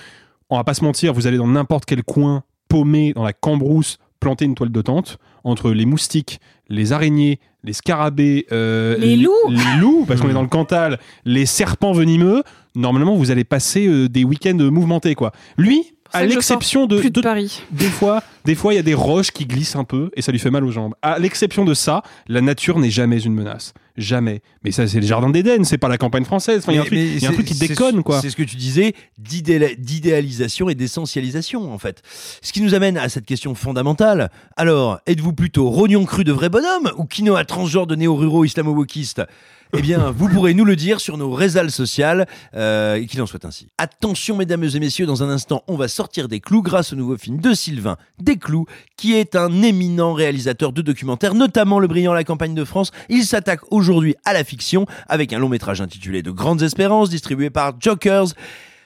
[0.50, 3.98] on va pas se mentir, vous allez dans n'importe quel coin paumé dans la cambrousse
[4.20, 9.32] planter une toile de tente entre les moustiques, les araignées, les scarabées, euh, Les loups.
[9.48, 12.42] les loups, parce qu'on est dans le Cantal, les serpents venimeux.
[12.76, 15.32] Normalement, vous allez passer euh, des week-ends mouvementés, quoi.
[15.58, 17.62] Lui, à l'exception de, plus de de- Paris.
[17.70, 20.32] des fois, des fois, il y a des roches qui glissent un peu et ça
[20.32, 20.94] lui fait mal aux jambes.
[21.02, 24.40] À l'exception de ça, la nature n'est jamais une menace, jamais.
[24.64, 26.62] Mais ça, c'est le jardin d'Éden, c'est pas la campagne française.
[26.62, 28.20] Enfin, il y a un truc, y a un truc qui déconne, quoi.
[28.20, 32.02] C'est ce que tu disais d'idéal- d'idéalisation et d'essentialisation, en fait.
[32.42, 34.30] Ce qui nous amène à cette question fondamentale.
[34.56, 39.22] Alors, êtes-vous plutôt rognon cru de vrai bonhomme ou quinoa transgenre de néo-ruraux islamo-wokistes?
[39.76, 43.26] Eh bien, vous pourrez nous le dire sur nos réseaux sociales, euh, et qu'il en
[43.26, 43.68] soit ainsi.
[43.78, 47.16] Attention, mesdames et messieurs, dans un instant, on va sortir des clous grâce au nouveau
[47.16, 48.66] film de Sylvain, Des clous,
[48.96, 52.90] qui est un éminent réalisateur de documentaires, notamment le brillant La campagne de France.
[53.08, 57.50] Il s'attaque aujourd'hui à la fiction avec un long métrage intitulé De grandes espérances, distribué
[57.50, 58.28] par Jokers.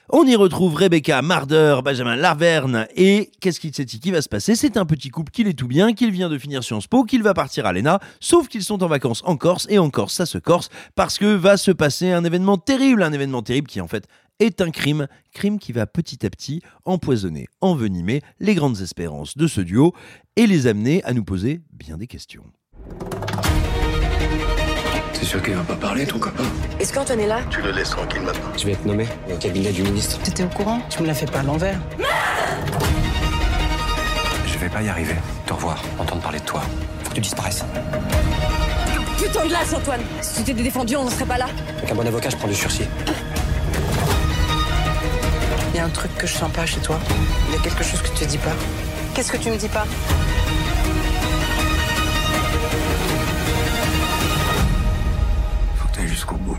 [0.09, 4.55] On y retrouve Rebecca Marder, Benjamin Laverne et qu'est-ce qui, c'est qui va se passer?
[4.55, 7.23] C'est un petit couple qui est tout bien, qu'il vient de finir Sciences Po, qu'il
[7.23, 10.27] va partir à l'ENA, sauf qu'ils sont en vacances en Corse et en Corse ça
[10.27, 13.87] se corse parce que va se passer un événement terrible, un événement terrible qui en
[13.87, 14.07] fait
[14.39, 19.47] est un crime, crime qui va petit à petit empoisonner, envenimer les grandes espérances de
[19.47, 19.93] ce duo
[20.35, 22.43] et les amener à nous poser bien des questions.
[25.15, 26.43] C'est sûr qu'il va pas parler, ton copain
[26.79, 28.49] Est-ce qu'Antoine est là Tu le laisses tranquille maintenant.
[28.57, 30.19] Je vais être nommé au cabinet du ministre.
[30.21, 31.79] T'étais au courant Tu me l'as fait pas à l'envers.
[34.45, 35.15] Je vais pas y arriver.
[35.45, 36.61] Te revoir, entendre parler de toi.
[37.03, 37.63] Faut que tu disparaisses.
[39.17, 41.47] Putain de glace, Antoine Si tu t'étais défendu, on ne serait pas là.
[41.77, 42.83] Avec un bon avocat, je prends du sursis.
[45.73, 46.99] Il y a un truc que je sens pas chez toi.
[47.47, 48.53] Il y a quelque chose que tu te dis pas.
[49.13, 49.85] Qu'est-ce que tu me dis pas?
[56.15, 56.55] Jusqu'au bout.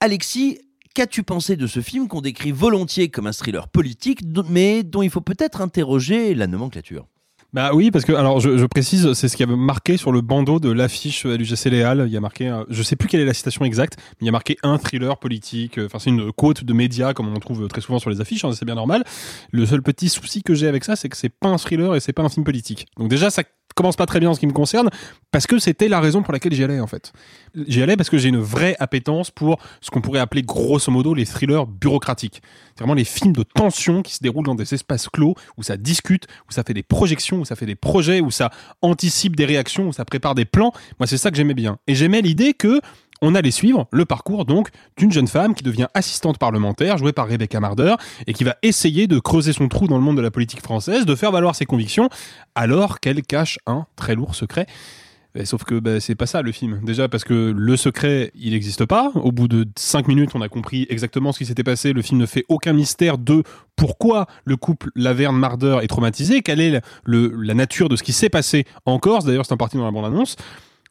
[0.00, 0.58] Alexis,
[0.94, 4.20] qu'as-tu pensé de ce film qu'on décrit volontiers comme un thriller politique,
[4.50, 7.06] mais dont il faut peut-être interroger la nomenclature?
[7.54, 10.20] Bah oui, parce que alors je, je précise, c'est ce qui avait marqué sur le
[10.20, 12.04] bandeau de l'affiche LUGC Léal.
[12.06, 14.28] Il y a marqué, je sais plus quelle est la citation exacte, mais il y
[14.28, 15.78] a marqué un thriller politique.
[15.78, 18.44] Enfin, c'est une quote de médias comme on trouve très souvent sur les affiches.
[18.44, 19.04] Hein, c'est bien normal.
[19.52, 22.00] Le seul petit souci que j'ai avec ça, c'est que c'est pas un thriller et
[22.00, 22.88] c'est pas un film politique.
[22.98, 23.42] Donc déjà, ça
[23.76, 24.90] commence pas très bien en ce qui me concerne,
[25.30, 27.12] parce que c'était la raison pour laquelle j'y allais en fait.
[27.68, 31.14] J'y allais parce que j'ai une vraie appétence pour ce qu'on pourrait appeler grosso modo
[31.14, 32.42] les thrillers bureaucratiques.
[32.74, 35.76] C'est vraiment les films de tension qui se déroulent dans des espaces clos, où ça
[35.76, 38.50] discute, où ça fait des projections, où ça fait des projets, où ça
[38.82, 40.72] anticipe des réactions, où ça prépare des plans.
[40.98, 41.78] Moi, c'est ça que j'aimais bien.
[41.86, 42.80] Et j'aimais l'idée que
[43.22, 47.28] on allait suivre le parcours donc d'une jeune femme qui devient assistante parlementaire, jouée par
[47.28, 47.94] Rebecca Marder,
[48.26, 51.06] et qui va essayer de creuser son trou dans le monde de la politique française,
[51.06, 52.08] de faire valoir ses convictions,
[52.54, 54.66] alors qu'elle cache un très lourd secret.
[55.44, 56.80] Sauf que bah, c'est pas ça le film.
[56.82, 59.10] Déjà parce que le secret, il n'existe pas.
[59.16, 61.92] Au bout de 5 minutes, on a compris exactement ce qui s'était passé.
[61.92, 63.42] Le film ne fait aucun mystère de
[63.76, 68.64] pourquoi le couple Laverne-Marder est traumatisé, quelle est la nature de ce qui s'est passé
[68.86, 69.26] en Corse.
[69.26, 70.36] D'ailleurs, c'est en partie dans la bande-annonce.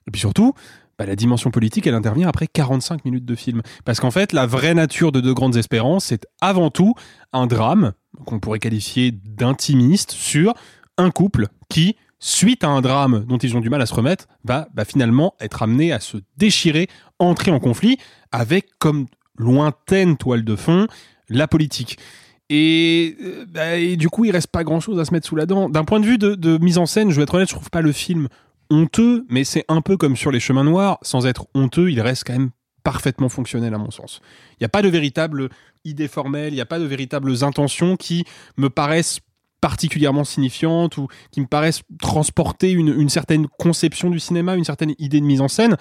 [0.08, 0.54] Et puis surtout,
[0.98, 3.62] bah, la dimension politique, elle intervient après 45 minutes de film.
[3.84, 6.94] Parce qu'en fait, la vraie nature de Deux Grandes Espérances, c'est avant tout
[7.34, 7.94] un drame
[8.26, 10.54] qu'on pourrait qualifier d'intimiste sur
[10.98, 14.28] un couple qui, suite à un drame dont ils ont du mal à se remettre,
[14.46, 16.88] va bah, finalement être amené à se déchirer,
[17.20, 17.98] entrer en conflit
[18.32, 19.08] avec comme
[19.38, 20.88] lointaine toile de fond
[21.28, 21.98] la politique.
[22.50, 25.46] Et, euh, bah, du coup, il reste pas grand chose à se mettre sous la
[25.46, 25.68] dent.
[25.68, 27.70] D'un point de vue de, de, mise en scène, je vais être honnête, je trouve
[27.70, 28.28] pas le film
[28.70, 32.24] honteux, mais c'est un peu comme sur les chemins noirs, sans être honteux, il reste
[32.26, 32.52] quand même
[32.84, 34.22] parfaitement fonctionnel à mon sens.
[34.52, 35.50] Il n'y a pas de véritable
[35.84, 38.24] idée formelle, il n'y a pas de véritables intentions qui
[38.58, 39.20] me paraissent
[39.60, 45.20] particulièrement signifiantes ou qui me paraissent transporter une, certaine conception du cinéma, une certaine idée
[45.20, 45.76] de mise en scène.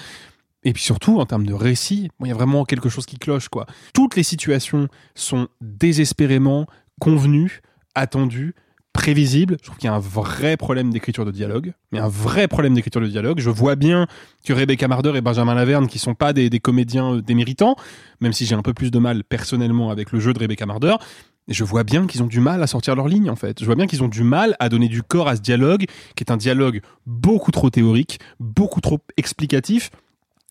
[0.62, 3.48] Et puis surtout, en termes de récit, il y a vraiment quelque chose qui cloche.
[3.51, 3.66] quoi.
[3.93, 6.66] Toutes les situations sont désespérément
[6.98, 7.61] convenues,
[7.94, 8.55] attendues,
[8.95, 9.59] prévisible.
[9.61, 12.73] Je trouve qu'il y a un vrai problème d'écriture de dialogue, mais un vrai problème
[12.73, 13.41] d'écriture de dialogue.
[13.41, 14.07] Je vois bien
[14.47, 17.77] que Rebecca Marder et Benjamin Laverne, qui sont pas des, comédiens euh, déméritants,
[18.21, 20.95] même si j'ai un peu plus de mal personnellement avec le jeu de Rebecca Marder,
[21.49, 23.61] je vois bien qu'ils ont du mal à sortir leur ligne en fait.
[23.61, 25.85] Je vois bien qu'ils ont du mal à donner du corps à ce dialogue,
[26.16, 29.91] qui est un dialogue beaucoup trop théorique, beaucoup trop explicatif,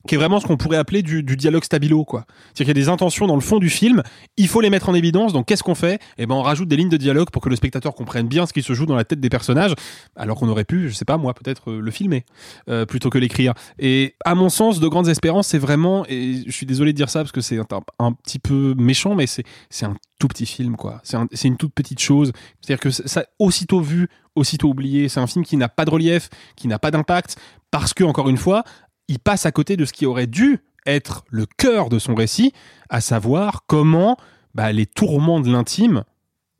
[0.07, 2.25] qui est vraiment ce qu'on pourrait appeler du, dialogue stabilo, quoi.
[2.27, 4.03] C'est-à-dire qu'il y a des intentions dans le fond du film,
[4.37, 6.01] il faut les mettre en évidence, donc qu'est-ce qu'on fait?
[6.17, 8.53] Eh ben, on rajoute des lignes de dialogue pour que le spectateur comprenne bien ce
[8.53, 9.73] qui se joue dans la tête des personnages,
[10.15, 12.25] alors qu'on aurait pu, je sais pas moi, peut-être euh, le filmer,
[12.69, 13.53] euh, plutôt que l'écrire.
[13.79, 17.09] Et à mon sens, De Grandes Espérances, c'est vraiment, et je suis désolé de dire
[17.09, 20.75] ça parce que c'est un, petit peu méchant, mais c'est, c'est un tout petit film,
[20.75, 21.01] quoi.
[21.03, 22.31] C'est, une toute petite chose.
[22.61, 26.29] C'est-à-dire que ça, aussitôt vu, aussitôt oublié, c'est un film qui n'a pas de relief,
[26.55, 27.37] qui n'a pas d'impact,
[27.71, 28.63] parce que, encore une fois,
[29.07, 32.53] il passe à côté de ce qui aurait dû être le cœur de son récit,
[32.89, 34.17] à savoir comment
[34.53, 36.03] bah, les tourments de l'intime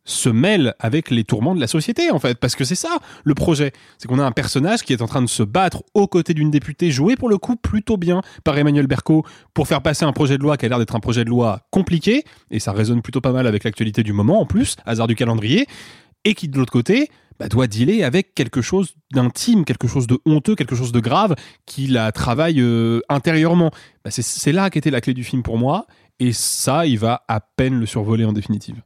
[0.06, 2.38] se mêlent avec les tourments de la société, en fait.
[2.38, 3.72] Parce que c'est ça, le projet.
[3.98, 6.52] C'est qu'on a un personnage qui est en train de se battre aux côtés d'une
[6.52, 10.38] députée, jouée pour le coup plutôt bien par Emmanuel Berco, pour faire passer un projet
[10.38, 13.22] de loi qui a l'air d'être un projet de loi compliqué, et ça résonne plutôt
[13.22, 15.68] pas mal avec l'actualité du moment, en plus, hasard du calendrier,
[16.26, 17.10] et qui, de l'autre côté,
[17.40, 21.36] bah, doit dealer avec quelque chose d'intime, quelque chose de honteux, quelque chose de grave,
[21.66, 23.72] qui la travaille euh, intérieurement.
[24.04, 25.88] Bah, c'est là qu'était la clé du film pour moi,
[26.20, 28.82] et ça, il va à peine le survoler en définitive.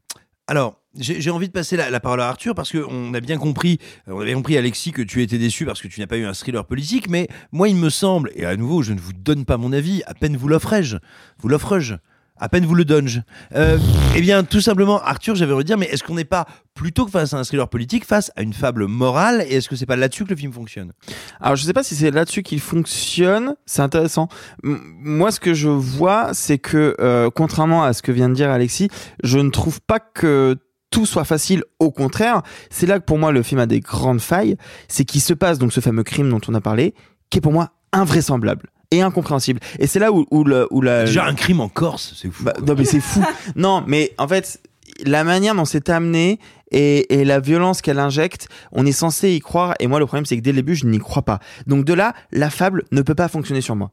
[0.48, 4.14] Alors, j'ai envie de passer la, parole à Arthur parce qu'on a bien compris, euh,
[4.14, 6.34] on avait compris Alexis que tu étais déçu parce que tu n'as pas eu un
[6.34, 9.58] thriller politique, mais moi il me semble, et à nouveau je ne vous donne pas
[9.58, 10.98] mon avis, à peine vous l'offrais-je,
[11.40, 11.96] vous l'offre-je
[12.40, 13.08] à peine vous le donne.
[13.56, 13.78] Euh,
[14.16, 17.12] eh bien, tout simplement, Arthur, j'avais envie dire, mais est-ce qu'on n'est pas plutôt que
[17.12, 19.96] face à un thriller politique, face à une fable morale, et est-ce que c'est pas
[19.96, 20.94] là-dessus que le film fonctionne?
[21.40, 23.56] Alors, je sais pas si c'est là-dessus qu'il fonctionne.
[23.66, 24.28] C'est intéressant.
[24.64, 28.50] moi, ce que je vois, c'est que, euh, contrairement à ce que vient de dire
[28.50, 28.90] Alexis,
[29.24, 30.56] je ne trouve pas que
[30.92, 31.64] tout soit facile.
[31.80, 34.56] Au contraire, c'est là que pour moi le film a des grandes failles.
[34.88, 36.94] C'est qu'il se passe donc ce fameux crime dont on a parlé,
[37.30, 39.60] qui est pour moi invraisemblable et incompréhensible.
[39.80, 41.06] Et c'est là où, où, le, où la.
[41.06, 42.44] Déjà un crime en Corse, c'est fou.
[42.44, 43.24] Bah, non, mais c'est fou.
[43.56, 44.62] non, mais en fait,
[45.06, 46.40] la manière dont c'est amené
[46.72, 49.76] et, et, la violence qu'elle injecte, on est censé y croire.
[49.80, 51.40] Et moi, le problème, c'est que dès le début, je n'y crois pas.
[51.66, 53.92] Donc de là, la fable ne peut pas fonctionner sur moi.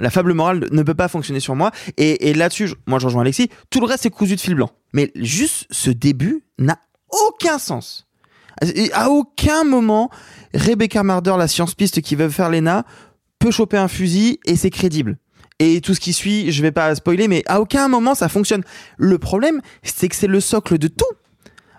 [0.00, 1.72] La fable morale ne peut pas fonctionner sur moi.
[1.96, 3.50] Et, et là-dessus, moi, je rejoins Alexis.
[3.70, 4.70] Tout le reste, c'est cousu de fil blanc.
[4.92, 6.78] Mais juste ce début n'a
[7.10, 8.06] aucun sens.
[8.62, 10.10] Et à aucun moment,
[10.54, 12.84] Rebecca Marder, la science-piste qui veut faire l'ENA,
[13.38, 15.18] peut choper un fusil et c'est crédible.
[15.60, 18.62] Et tout ce qui suit, je vais pas spoiler, mais à aucun moment ça fonctionne.
[18.96, 21.04] Le problème, c'est que c'est le socle de tout.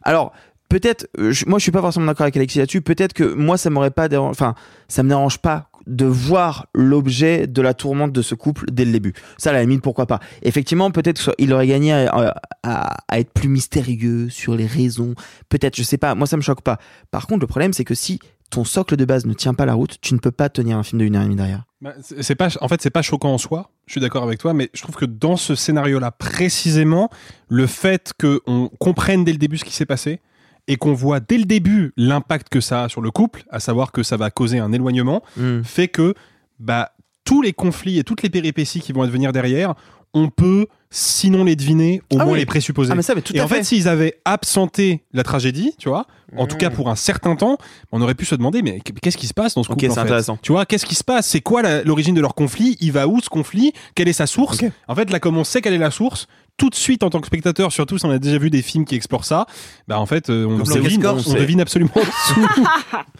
[0.04, 0.34] Alors,
[0.68, 3.70] peut-être, euh, moi je suis pas forcément d'accord avec Alexis là-dessus, peut-être que moi ça
[3.70, 4.56] m'aurait pas enfin,
[4.88, 8.92] ça me dérange pas de voir l'objet de la tourmente de ce couple dès le
[8.92, 9.14] début.
[9.40, 10.20] Ça, la limite, pourquoi pas.
[10.44, 15.16] Effectivement, peut-être qu'il aurait gagné à, à- à être plus mystérieux sur les raisons.
[15.48, 16.14] Peut-être, je sais pas.
[16.14, 16.78] Moi, ça me choque pas.
[17.10, 18.20] Par contre, le problème, c'est que si
[18.50, 20.84] ton socle de base ne tient pas la route, tu ne peux pas tenir un
[20.84, 21.64] film de une heure et demie derrière.
[21.82, 23.72] Bah, c'est c'est pas, en fait, c'est pas choquant en soi.
[23.86, 27.10] Je suis d'accord avec toi, mais je trouve que dans ce scénario-là, précisément,
[27.48, 30.20] le fait qu'on comprenne dès le début ce qui s'est passé
[30.68, 33.92] et qu'on voit dès le début l'impact que ça a sur le couple, à savoir
[33.92, 35.64] que ça va causer un éloignement, Mm.
[35.64, 36.14] fait que
[36.60, 36.92] bah,
[37.24, 39.74] tous les conflits et toutes les péripéties qui vont advenir derrière,
[40.14, 42.40] on peut, sinon les deviner, au Ah moins oui.
[42.40, 42.92] les présupposer.
[42.92, 43.64] Ah, mais ça, mais tout et à en fait, fait.
[43.64, 47.58] s'ils avaient absenté la tragédie, tu vois, en tout cas pour un certain temps,
[47.92, 50.00] on aurait pu se demander, mais qu'est-ce qui se passe dans ce couple en fait
[50.00, 50.38] intéressant.
[50.42, 51.28] Tu vois, qu'est-ce qui se passe?
[51.28, 52.78] C'est quoi l'origine de leur conflit?
[52.80, 53.74] Il va où ce conflit?
[53.96, 54.60] Quelle est sa source?
[54.88, 57.22] En fait, là, comme on sait quelle est la source, tout de suite en tant
[57.22, 59.46] que spectateur, surtout si on a déjà vu des films qui explorent ça,
[59.88, 62.48] bah en fait, euh, on, devine, on, Escorce, devine absolument tout.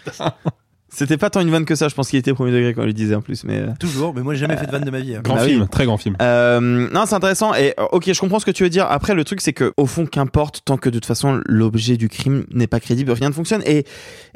[0.92, 2.86] C'était pas tant une vanne que ça, je pense qu'il était premier degré quand on
[2.86, 3.44] le disait en plus.
[3.44, 5.16] Mais euh, Toujours, mais moi j'ai jamais fait de vanne de ma vie.
[5.16, 5.22] hein.
[5.24, 5.68] Grand Bah film, oui.
[5.70, 6.16] très grand film.
[6.22, 7.54] Euh, non, c'est intéressant.
[7.54, 8.88] Et euh, ok, je comprends ce que tu veux dire.
[8.90, 12.10] Après, le truc, c'est que au fond, qu'importe, tant que de toute façon l'objet du
[12.10, 13.62] crime n'est pas crédible, rien ne fonctionne.
[13.66, 13.86] Et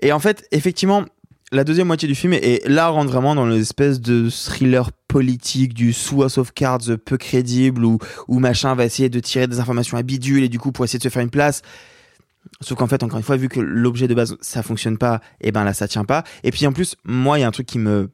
[0.02, 1.04] et en fait, effectivement,
[1.52, 5.94] la deuxième moitié du film est là rentre vraiment dans l'espèce de thriller politique du
[5.94, 9.98] sous House of Cards peu crédible où où machin va essayer de tirer des informations
[9.98, 11.62] à bidule et du coup pour essayer de se faire une place.
[12.62, 15.52] Sauf qu'en fait, encore une fois, vu que l'objet de base ça fonctionne pas, et
[15.52, 16.24] ben là ça tient pas.
[16.44, 18.12] Et puis en plus, moi, il y a un truc qui me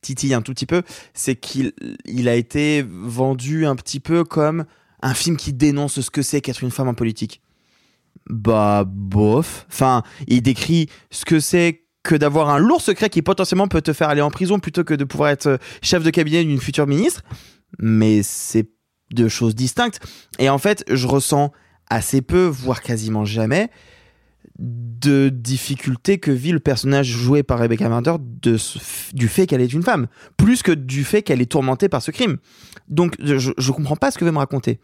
[0.00, 0.82] titille un tout petit peu,
[1.14, 1.72] c'est qu'il
[2.04, 4.64] il a été vendu un petit peu comme
[5.02, 7.40] un film qui dénonce ce que c'est qu'être une femme en politique.
[8.28, 9.66] Bah bof.
[9.70, 13.92] Enfin, il décrit ce que c'est que d'avoir un lourd secret qui potentiellement peut te
[13.92, 17.22] faire aller en prison plutôt que de pouvoir être chef de cabinet d'une future ministre.
[17.78, 18.70] Mais c'est
[19.12, 20.00] deux choses distinctes.
[20.38, 21.52] Et en fait, je ressens
[21.90, 23.70] assez peu, voire quasiment jamais,
[24.58, 28.56] de difficultés que vit le personnage joué par Rebecca Marder de
[29.14, 32.10] du fait qu'elle est une femme, plus que du fait qu'elle est tourmentée par ce
[32.10, 32.38] crime.
[32.88, 34.80] Donc je, je comprends pas ce que veut me raconter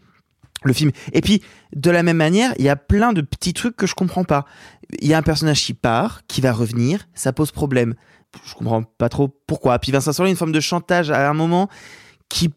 [0.63, 0.91] le film.
[1.13, 1.41] Et puis
[1.75, 4.45] de la même manière, il y a plein de petits trucs que je comprends pas.
[4.99, 7.95] Il y a un personnage qui part, qui va revenir, ça pose problème.
[8.45, 9.79] Je comprends pas trop pourquoi.
[9.79, 11.69] Puis va s'installer une forme de chantage à un moment
[12.29, 12.53] qui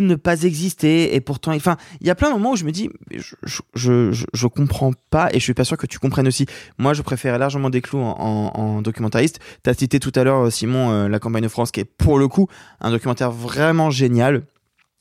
[0.00, 2.72] ne pas exister et pourtant enfin il y a plein de moments où je me
[2.72, 3.34] dis je,
[3.74, 6.46] je, je, comprends pas et je suis pas sûr que tu comprennes aussi.
[6.78, 9.40] Moi je préfère largement des clous en, en, en documentariste.
[9.62, 12.28] T'as cité tout à l'heure Simon euh, la campagne de France qui est pour le
[12.28, 12.48] coup
[12.80, 14.42] un documentaire vraiment génial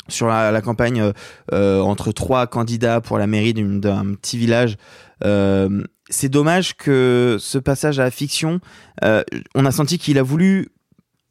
[0.07, 1.11] sur la, campagne euh,
[1.53, 4.77] euh, entre trois candidats pour la mairie d'un petit village.
[5.23, 8.59] Euh, c'est dommage que ce passage à la fiction
[9.03, 9.23] euh,
[9.55, 10.69] on a senti qu'il a voulu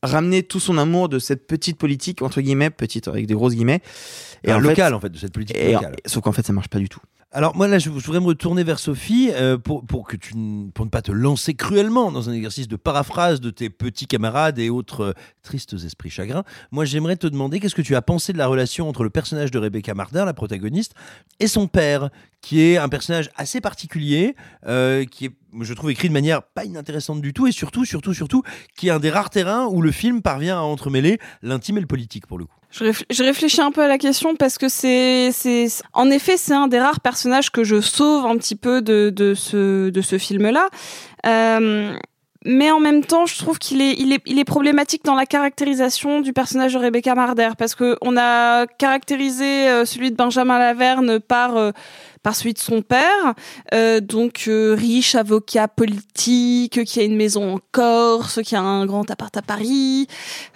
[0.02, 3.80] ramener tout son amour de cette petite politique entre guillemets petite avec des grosses guillemets
[4.46, 5.96] Un en local, fait- en fait, de cette politique et- locale.
[6.06, 7.00] sauf qu'en fait ça marche pas du tout
[7.32, 10.34] Alors moi là, je, voudrais me retourner vers Sophie euh, pour, que tu
[10.74, 14.58] pour ne pas te lancer cruellement dans un exercice de paraphrase de tes petits camarades
[14.58, 15.12] et autres euh,
[15.44, 16.42] tristes esprits chagrins.
[16.72, 19.52] Moi, j'aimerais te demander qu'est-ce que tu as pensé de la relation entre le personnage
[19.52, 20.94] de Rebecca Marder, la protagoniste,
[21.38, 24.34] et son père, qui est un personnage assez particulier,
[24.66, 28.12] euh, qui est, je trouve, écrit de manière pas inintéressante du tout, et surtout, surtout,
[28.12, 28.42] surtout,
[28.76, 31.86] qui est un des rares terrains où le film parvient à entremêler l'intime et le
[31.86, 32.59] politique pour le coup.
[32.70, 36.36] Je, réfl- je réfléchis un peu à la question parce que c'est, c'est, en effet,
[36.36, 40.00] c'est un des rares personnages que je sauve un petit peu de, de ce, de
[40.00, 40.68] ce film-là.
[41.26, 41.92] Euh,
[42.46, 45.26] mais en même temps, je trouve qu'il est, il est, il est problématique dans la
[45.26, 50.58] caractérisation du personnage de Rebecca Marder parce que on a caractérisé euh, celui de Benjamin
[50.58, 51.72] Laverne par euh,
[52.22, 53.34] par celui de son père,
[53.74, 58.84] euh, donc euh, riche avocat politique, qui a une maison en Corse, qui a un
[58.84, 60.06] grand appart à Paris,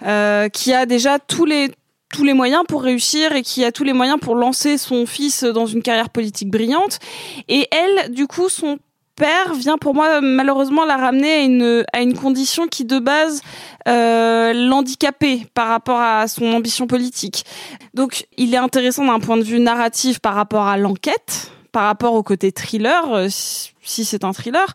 [0.05, 1.71] euh, qui a déjà tous les
[2.09, 5.43] tous les moyens pour réussir et qui a tous les moyens pour lancer son fils
[5.43, 6.99] dans une carrière politique brillante.
[7.47, 8.77] Et elle, du coup, son
[9.15, 13.41] père vient pour moi malheureusement la ramener à une à une condition qui de base
[13.87, 17.45] euh, l'handicapait par rapport à son ambition politique.
[17.93, 22.13] Donc il est intéressant d'un point de vue narratif par rapport à l'enquête, par rapport
[22.13, 24.73] au côté thriller, euh, si c'est un thriller,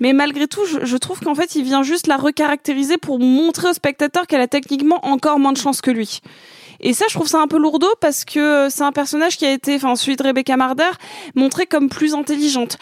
[0.00, 3.70] mais malgré tout, je, je trouve qu'en fait, il vient juste la recaractériser pour montrer
[3.70, 6.20] au spectateur qu'elle a techniquement encore moins de chance que lui.
[6.82, 9.52] Et ça, je trouve ça un peu lourdeau parce que c'est un personnage qui a
[9.52, 10.90] été, enfin, celui de Rebecca Marder,
[11.34, 12.76] montré comme plus intelligente,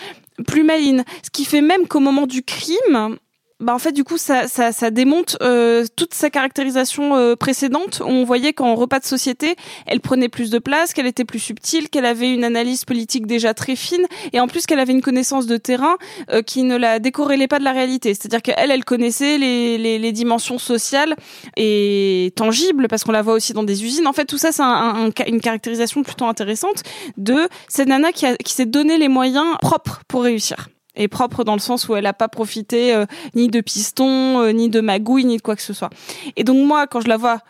[0.47, 1.05] plus maline.
[1.23, 3.19] Ce qui fait même qu'au moment du crime,
[3.61, 8.03] bah en fait du coup ça ça, ça démonte euh, toute sa caractérisation euh, précédente.
[8.05, 9.55] On voyait qu'en repas de société
[9.87, 13.53] elle prenait plus de place qu'elle était plus subtile qu'elle avait une analyse politique déjà
[13.55, 15.97] très fine et en plus qu'elle avait une connaissance de terrain
[16.33, 18.15] euh, qui ne la décorrélait pas de la réalité.
[18.15, 21.15] C'est-à-dire qu'elle elle connaissait les, les, les dimensions sociales
[21.57, 24.07] et tangibles parce qu'on la voit aussi dans des usines.
[24.07, 26.83] En fait tout ça c'est un, un- un- une caractérisation plutôt intéressante
[27.17, 30.69] de cette nana qui, a- qui s'est donné les moyens propres pour réussir
[31.09, 34.69] propre dans le sens où elle n'a pas profité euh, ni de piston, euh, ni
[34.69, 35.91] de magouille, ni de quoi que ce soit.
[36.37, 37.41] Et donc moi, quand je la vois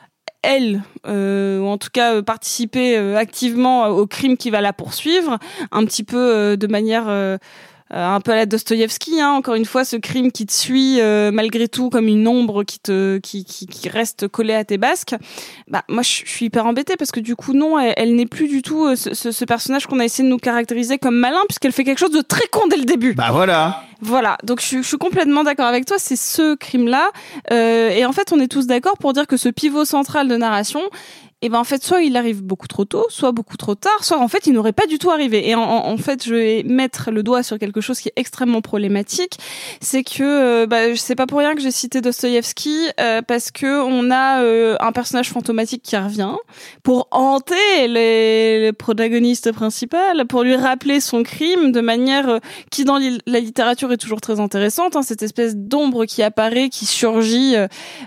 [0.43, 5.39] elle, euh, ou en tout cas euh, participer activement au crime qui va la poursuivre,
[5.71, 7.39] un petit peu de manière
[7.91, 11.31] un peu à la Dostoïevski, hein, encore une fois, ce crime qui te suit euh,
[11.33, 15.15] malgré tout comme une ombre qui te qui, qui, qui reste collée à tes basques.
[15.69, 18.49] Bah moi je suis hyper embêtée parce que du coup non, elle, elle n'est plus
[18.49, 21.73] du tout euh, ce, ce- personnage qu'on a essayé de nous caractériser comme malin puisqu'elle
[21.73, 23.15] fait quelque chose de très con dès le début.
[23.15, 23.83] Bah voilà.
[24.03, 27.11] Voilà, donc je, suis- je suis complètement d'accord avec toi, c'est ce crime-là.
[27.53, 30.37] Euh, et en fait, on est tous d'accord pour dire que ce pivot central de
[30.37, 30.81] narration,
[31.43, 34.19] et ben en fait, soit il arrive beaucoup trop tôt, soit beaucoup trop tard, soit
[34.19, 35.49] en fait, il n'aurait pas du tout arrivé.
[35.49, 38.61] Et en, en- fait, je vais mettre le doigt sur quelque chose qui est extrêmement
[38.61, 39.39] problématique,
[39.81, 43.81] c'est que euh, bah, c'est pas pour rien que j'ai cité Dostoïevski, euh, parce que
[43.83, 46.35] on a euh, un personnage fantomatique qui revient
[46.83, 52.39] pour hanter les, les protagonistes principales, pour lui rappeler son crime de manière euh,
[52.71, 56.85] qui dans la littérature est toujours très intéressante, hein, cette espèce d'ombre qui apparaît, qui
[56.87, 57.57] surgit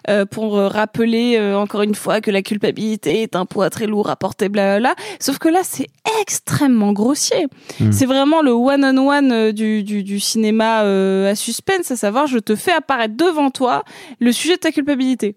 [0.09, 4.15] euh, pour rappeler encore une fois que la culpabilité est un poids très lourd à
[4.15, 4.95] porter, blablabla.
[5.19, 5.87] Sauf que là, c'est
[6.21, 7.47] extrêmement grossier.
[7.79, 7.91] Hmm.
[7.91, 12.39] C'est vraiment le one-on-one euh, du, du, du cinéma euh, à suspense, à savoir je
[12.39, 13.83] te fais apparaître devant toi
[14.19, 15.35] le sujet de ta culpabilité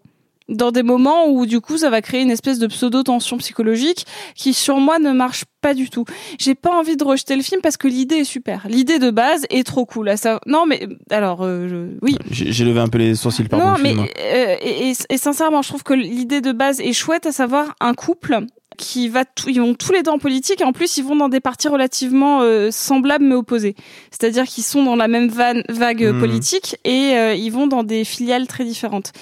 [0.48, 4.06] dans des moments où du coup ça va créer une espèce de pseudo tension psychologique
[4.34, 6.04] qui sur moi ne marche pas du tout.
[6.38, 8.66] J'ai pas envie de rejeter le film parce que l'idée est super.
[8.68, 10.08] L'idée de base est trop cool.
[10.08, 10.40] À ça...
[10.46, 12.16] Non mais alors euh, je- oui.
[12.30, 15.62] J'ai j'ai levé un peu les sourcils par Non mais euh, et, et- et sincèrement
[15.62, 18.38] je trouve que l'idée de base est chouette à savoir un couple
[18.76, 21.16] qui va tout- ils vont tous les deux en politique et en plus ils vont
[21.16, 23.74] dans des partis relativement euh, semblables mais opposés.
[24.10, 26.20] C'est-à-dire qu'ils sont dans la même van- vague Mhm.
[26.20, 29.12] politique et euh, ils vont dans des filiales très différentes.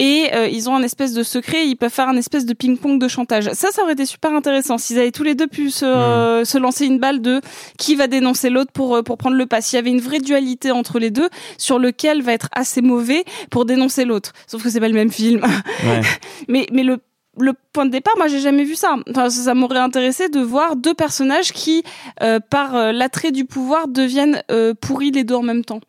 [0.00, 2.98] Et euh, ils ont un espèce de secret, ils peuvent faire un espèce de ping-pong
[2.98, 3.48] de chantage.
[3.52, 6.58] Ça, ça aurait été super intéressant s'ils avaient tous les deux pu se, euh, se
[6.58, 7.40] lancer une balle de
[7.78, 9.60] qui va dénoncer l'autre pour euh, pour prendre le pas.
[9.60, 13.24] S'il y avait une vraie dualité entre les deux, sur lequel va être assez mauvais
[13.50, 14.32] pour dénoncer l'autre.
[14.48, 15.40] Sauf que c'est pas le même film.
[15.84, 16.00] Ouais.
[16.48, 16.98] mais mais le
[17.38, 18.96] le point de départ, moi j'ai jamais vu ça.
[19.10, 21.82] Enfin, ça, ça m'aurait intéressé de voir deux personnages qui,
[22.22, 25.80] euh, par euh, l'attrait du pouvoir, deviennent euh, pourris les deux en même temps.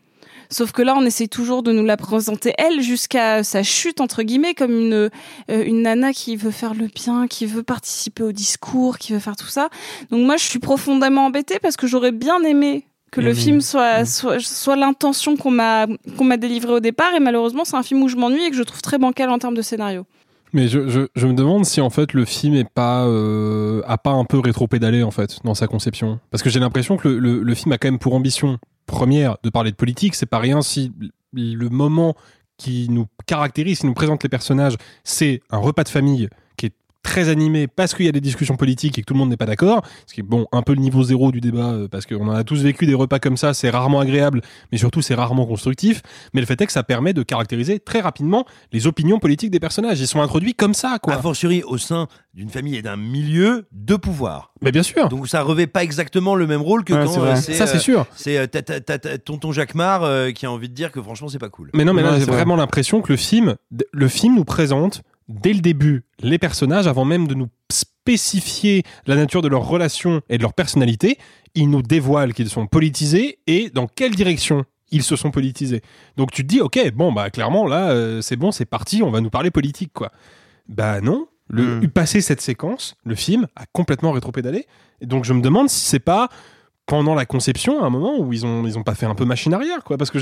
[0.50, 4.22] Sauf que là, on essaie toujours de nous la présenter elle jusqu'à sa chute entre
[4.22, 5.10] guillemets comme une euh,
[5.50, 9.36] une nana qui veut faire le bien, qui veut participer au discours, qui veut faire
[9.36, 9.70] tout ça.
[10.12, 13.36] Donc moi, je suis profondément embêtée parce que j'aurais bien aimé que le Mhm.
[13.36, 17.76] film soit soit, soit l'intention qu'on m'a qu'on m'a délivrée au départ et malheureusement, c'est
[17.78, 20.06] un film où je m'ennuie et que je trouve très bancal en termes de scénario.
[20.56, 24.11] Mais je, je, me demande si en fait le film est pas euh, a pas
[24.11, 26.22] un peu rétro-pédalé en fait dans sa conception.
[26.32, 29.72] Parce que j'ai l'impression que le, film a quand même pour ambition première de parler
[29.72, 30.15] de politique.
[30.15, 30.94] C'est pas rien si
[31.34, 32.15] le moment
[32.56, 36.30] qui nous caractérise qui nous présente les personnages c'est un repas de famille
[37.06, 39.38] très animé parce qu'il y a des discussions politiques et que tout le monde n'est
[39.38, 42.07] pas d'accord ce qui est bon un peu le niveau zéro du débat euh, parce
[42.07, 44.41] qu'on en a tous vécu des repas comme ça c'est rarement agréable
[44.72, 46.02] mais surtout c'est rarement constructif
[46.34, 49.60] mais le fait est que ça permet de caractériser très rapidement les opinions politiques des
[49.60, 52.98] personnages ils sont introduits comme ça quoi A fortiori au sein d'une famille et d'un
[52.98, 54.52] milieu de pouvoir.
[54.61, 55.07] Mais bien sûr.
[55.07, 57.80] Donc ça revêt pas exactement le même rôle que Ouais, quand euh, Ça, c'est euh,
[57.80, 58.06] sûr.
[58.15, 61.69] C'est euh, tonton Jacquemart euh, qui a envie de dire que franchement c'est pas cool.
[61.73, 63.56] Mais non, mais là, j'ai vraiment l'impression que le film,
[63.91, 69.16] le film nous présente dès le début les personnages avant même de nous spécifier la
[69.16, 71.18] nature de leurs relations et de leur personnalité.
[71.56, 75.82] Il nous dévoile qu'ils sont politisés et dans quelle direction ils se sont politisés.
[76.16, 79.10] Donc tu te dis, ok, bon, bah clairement là, euh, c'est bon, c'est parti, on
[79.10, 80.12] va nous parler politique, quoi.
[80.68, 81.28] Bah non.
[81.48, 81.88] Le, Hmm.
[81.90, 84.66] Passé cette séquence, le film a complètement rétropédalé.
[85.02, 86.30] Et donc je me demande si c'est pas
[86.88, 89.26] pendant la conception, à un moment où ils ont ils ont pas fait un peu
[89.26, 89.98] machine arrière, quoi.
[89.98, 90.20] Parce que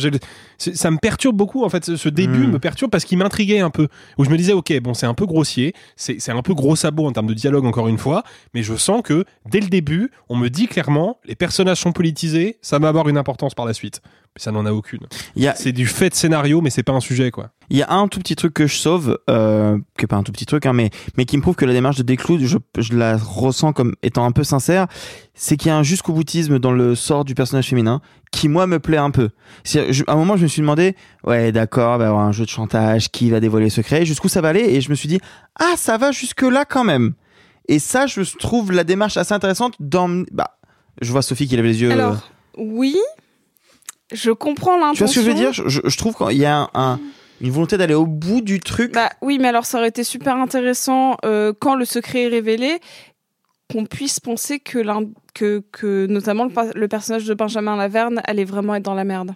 [0.58, 1.84] ça me perturbe beaucoup, en fait.
[1.86, 2.52] Ce, ce début Mm.
[2.52, 3.88] me perturbe parce qu'il m'intriguait un peu.
[4.18, 6.76] Où je me disais, ok, bon, c'est un peu grossier, c'est c'est un peu gros
[6.76, 8.24] sabot en termes de dialogue, encore une fois,
[8.54, 12.58] mais je sens que dès le début, on me dit clairement, les personnages sont politisés,
[12.62, 14.02] ça va avoir une importance par la suite.
[14.36, 15.02] Mais ça n'en a aucune.
[15.36, 17.52] Il y a- C'est du fait de scénario, mais c'est pas un sujet, quoi.
[17.70, 20.24] Il y a un tout petit truc que je sauve, euh, qui est pas un
[20.24, 22.58] tout petit truc, hein, mais, mais qui me prouve que la démarche de Desclous, je,
[22.80, 24.88] je la ressens comme étant un peu sincère,
[25.36, 28.02] c'est qu'il y a un jusqu'au boutisme dans le sort du personnage féminin
[28.32, 29.30] qui, moi, me plaît un peu.
[29.66, 30.96] Je- à un moment, je me suis demandé,
[31.26, 34.04] ouais, d'accord, il va y avoir un jeu de chantage, qui va dévoiler le secret,
[34.06, 35.20] jusqu'où ça va aller, et je me suis dit,
[35.60, 37.14] ah, ça va jusque-là quand même.
[37.68, 40.24] Et ça, je trouve la démarche assez intéressante dans...
[40.32, 40.58] Bah,
[41.02, 41.90] je vois Sophie qui lève les yeux.
[41.92, 42.96] euh, Alors, oui,
[44.14, 44.94] je comprends l'intention.
[44.94, 45.52] tu vois ce que je veux dire?
[45.54, 47.00] Je, trouve qu'il y a un- un-
[47.42, 48.94] une volonté d'aller au bout du truc.
[48.94, 52.80] Bah oui, mais alors ça aurait été super intéressant euh, quand le secret est révélé
[53.72, 58.76] qu'on puisse penser que, l'un- que, que notamment le, personnage de Benjamin Laverne allait vraiment
[58.76, 59.34] être dans la merde.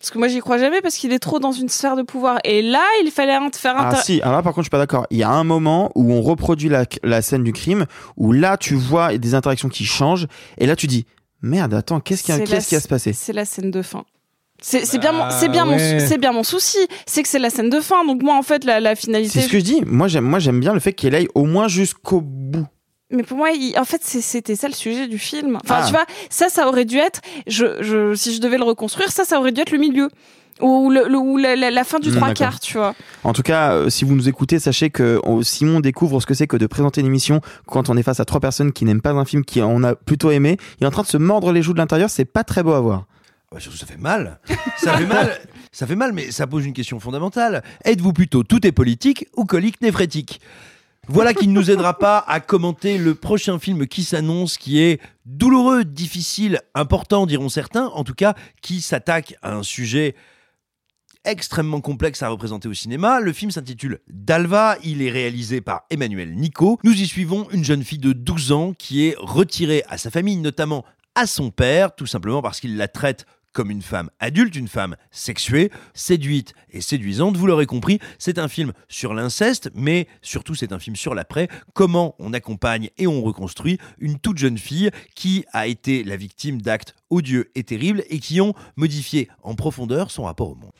[0.00, 2.38] Parce que moi j'y crois jamais parce qu'il est trop dans une sphère de pouvoir.
[2.44, 3.90] Et là, il fallait un- faire un...
[3.92, 5.06] Ah si, alors là par contre je suis pas d'accord.
[5.10, 7.86] Il y a un moment où on reproduit la, la scène du crime,
[8.16, 10.26] où là tu vois des interactions qui changent,
[10.58, 11.06] et là tu dis,
[11.44, 14.04] merde, attends, qu'est-ce qui, qui va se passer C'est la scène de fin.
[14.60, 16.00] C'est bien, mon- c'est bien, mon, ouais.
[16.00, 16.78] c'est bien mon souci.
[17.06, 18.04] C'est que c'est la scène de fin.
[18.06, 19.40] Donc moi, en fait, la, la finalité.
[19.40, 19.82] C'est ce que je dis.
[19.84, 22.66] Moi, j'aime, moi, j'aime bien le fait qu'elle aille au moins jusqu'au bout.
[23.10, 25.58] Mais pour moi, il- en fait, c'était ça le sujet du film.
[25.62, 25.84] Enfin, Ah.
[25.86, 27.20] tu vois, ça, ça aurait dû être.
[27.46, 30.08] Je, je, si je devais le reconstruire, ça, ça aurait dû être le milieu
[30.60, 32.94] ou, le, le- ou la, la- la fin du Hmm, trois quarts, tu vois.
[33.24, 36.46] En tout cas, euh, si vous nous écoutez, sachez que Simon découvre ce que c'est
[36.46, 39.10] que de présenter une émission quand on est face à trois personnes qui n'aiment pas
[39.12, 40.56] un film qui on a plutôt aimé.
[40.80, 42.08] Il est en train de se mordre les joues de l'intérieur.
[42.10, 43.04] C'est pas très beau à voir.
[43.58, 44.40] Surtout, ça fait mal.
[44.78, 45.32] Ça fait mal.
[45.72, 47.64] Ça fait mal, mais ça pose une question fondamentale.
[47.84, 50.40] Êtes-vous plutôt tout est politique ou colique néphrétique?
[51.08, 55.00] Voilà qui ne nous aidera pas à commenter le prochain film qui s'annonce, qui est
[55.26, 60.14] douloureux, difficile, important, diront certains, en tout cas, qui s'attaque à un sujet
[61.24, 63.20] extrêmement complexe à représenter au cinéma.
[63.20, 66.78] Le film s'intitule Dalva, il est réalisé par Emmanuel Nico.
[66.84, 70.36] Nous y suivons une jeune fille de 12 ans qui est retirée à sa famille,
[70.36, 70.84] notamment
[71.14, 74.96] à son père, tout simplement parce qu'il la traite comme une femme adulte, une femme
[75.10, 77.36] sexuée, séduite et séduisante.
[77.36, 81.48] Vous l'aurez compris, c'est un film sur l'inceste, mais surtout c'est un film sur l'après.
[81.72, 86.60] Comment on accompagne et on reconstruit une toute jeune fille qui a été la victime
[86.60, 90.72] d'actes odieux et terribles et qui ont modifié en profondeur son rapport au monde.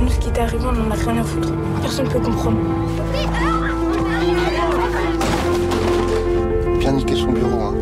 [0.00, 1.52] Nous, ce qui t'est arrivé, on en a rien à foutre.
[1.82, 2.58] Personne ne peut comprendre.
[6.78, 7.74] Bien niquer son bureau, hein.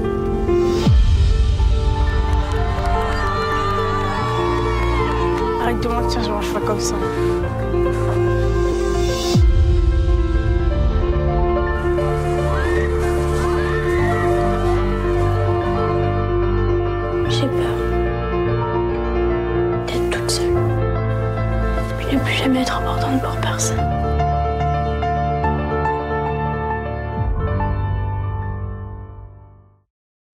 [5.62, 6.96] Arrête de mentir, je mange pas comme ça.
[22.48, 23.97] Jamais être importante pour personne.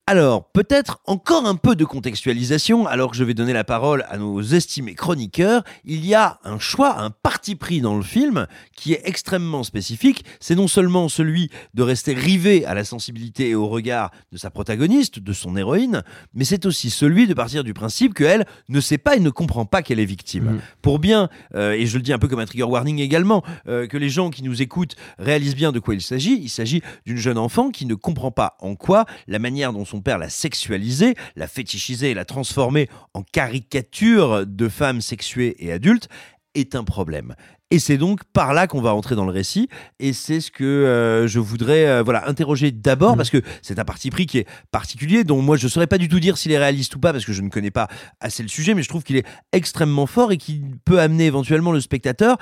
[0.06, 4.18] Alors, peut-être encore un peu de contextualisation, alors que je vais donner la parole à
[4.18, 5.64] nos estimés chroniqueurs.
[5.86, 10.22] Il y a un choix, un parti pris dans le film qui est extrêmement spécifique.
[10.40, 14.50] C'est non seulement celui de rester rivé à la sensibilité et au regard de sa
[14.50, 16.02] protagoniste, de son héroïne,
[16.34, 19.64] mais c'est aussi celui de partir du principe qu'elle ne sait pas et ne comprend
[19.64, 20.60] pas qu'elle est victime.
[20.82, 23.86] Pour bien, euh, et je le dis un peu comme un trigger warning également, euh,
[23.86, 26.38] que les gens qui nous écoutent réalisent bien de quoi il s'agit.
[26.42, 29.93] Il s'agit d'une jeune enfant qui ne comprend pas en quoi la manière dont son
[30.00, 36.08] père l'a sexualisée, l'a fétichisée et l'a transformée en caricature de femme sexuée et adulte
[36.54, 37.34] est un problème.
[37.70, 39.68] Et c'est donc par là qu'on va entrer dans le récit,
[39.98, 43.84] et c'est ce que euh, je voudrais euh, voilà interroger d'abord parce que c'est un
[43.84, 46.58] parti pris qui est particulier, dont moi je saurais pas du tout dire s'il est
[46.58, 47.88] réaliste ou pas parce que je ne connais pas
[48.20, 51.72] assez le sujet, mais je trouve qu'il est extrêmement fort et qui peut amener éventuellement
[51.72, 52.36] le spectateur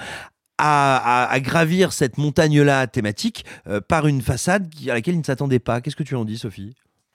[0.59, 5.25] à, à- à gravir cette montagne-là thématique euh, par une façade à laquelle il ne
[5.25, 5.81] s'attendait pas.
[5.81, 6.75] Qu'est-ce que tu en dis, Sophie?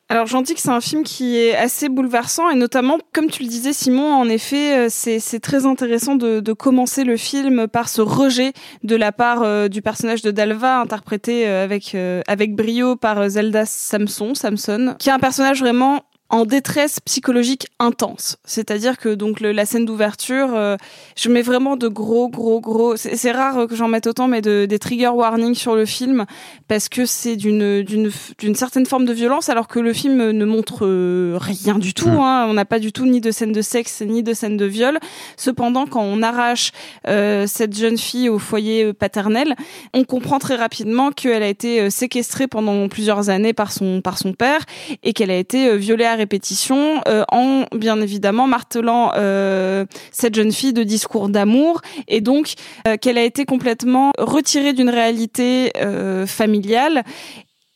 [0.09, 3.43] Alors j'en dis que c'est un film qui est assez bouleversant et notamment, comme tu
[3.43, 7.89] le disais Simon, en effet, euh, c'est très intéressant de, de commencer le film par
[7.89, 8.53] ce rejet
[8.83, 11.95] de la part euh, du personnage de Dalva, interprété euh, avec,
[12.27, 18.37] avec brio par Zelda Samson, Samson, qui est un personnage vraiment en détresse psychologique intense.
[18.43, 20.75] C'est-à-dire que donc le- la scène d'ouverture, euh,
[21.15, 22.97] je mets vraiment de gros, gros, gros.
[22.97, 26.25] C'est rare euh, que j'en mette autant, mais de, des trigger warnings sur le film
[26.67, 30.45] parce que c'est d'une d'une d'une certaine forme de violence, alors que le film ne
[30.45, 32.09] montre euh, rien du tout.
[32.09, 32.19] Mm.
[32.19, 32.45] Hein.
[32.49, 34.99] On n'a pas du tout ni de scène de sexe ni de scène de viol.
[35.37, 36.71] Cependant, quand on arrache
[37.07, 39.55] euh, cette jeune fille au foyer paternel,
[39.93, 44.33] on comprend très rapidement qu'elle a été séquestrée pendant plusieurs années par son par son
[44.33, 44.61] père
[45.03, 50.51] et qu'elle a été violée à répétition euh, en bien évidemment martelant euh, cette jeune
[50.51, 51.81] fille de discours d'amour.
[52.07, 52.53] Et donc
[52.87, 55.71] euh, qu'elle a été complètement retirée d'une réalité
[56.25, 57.03] familiale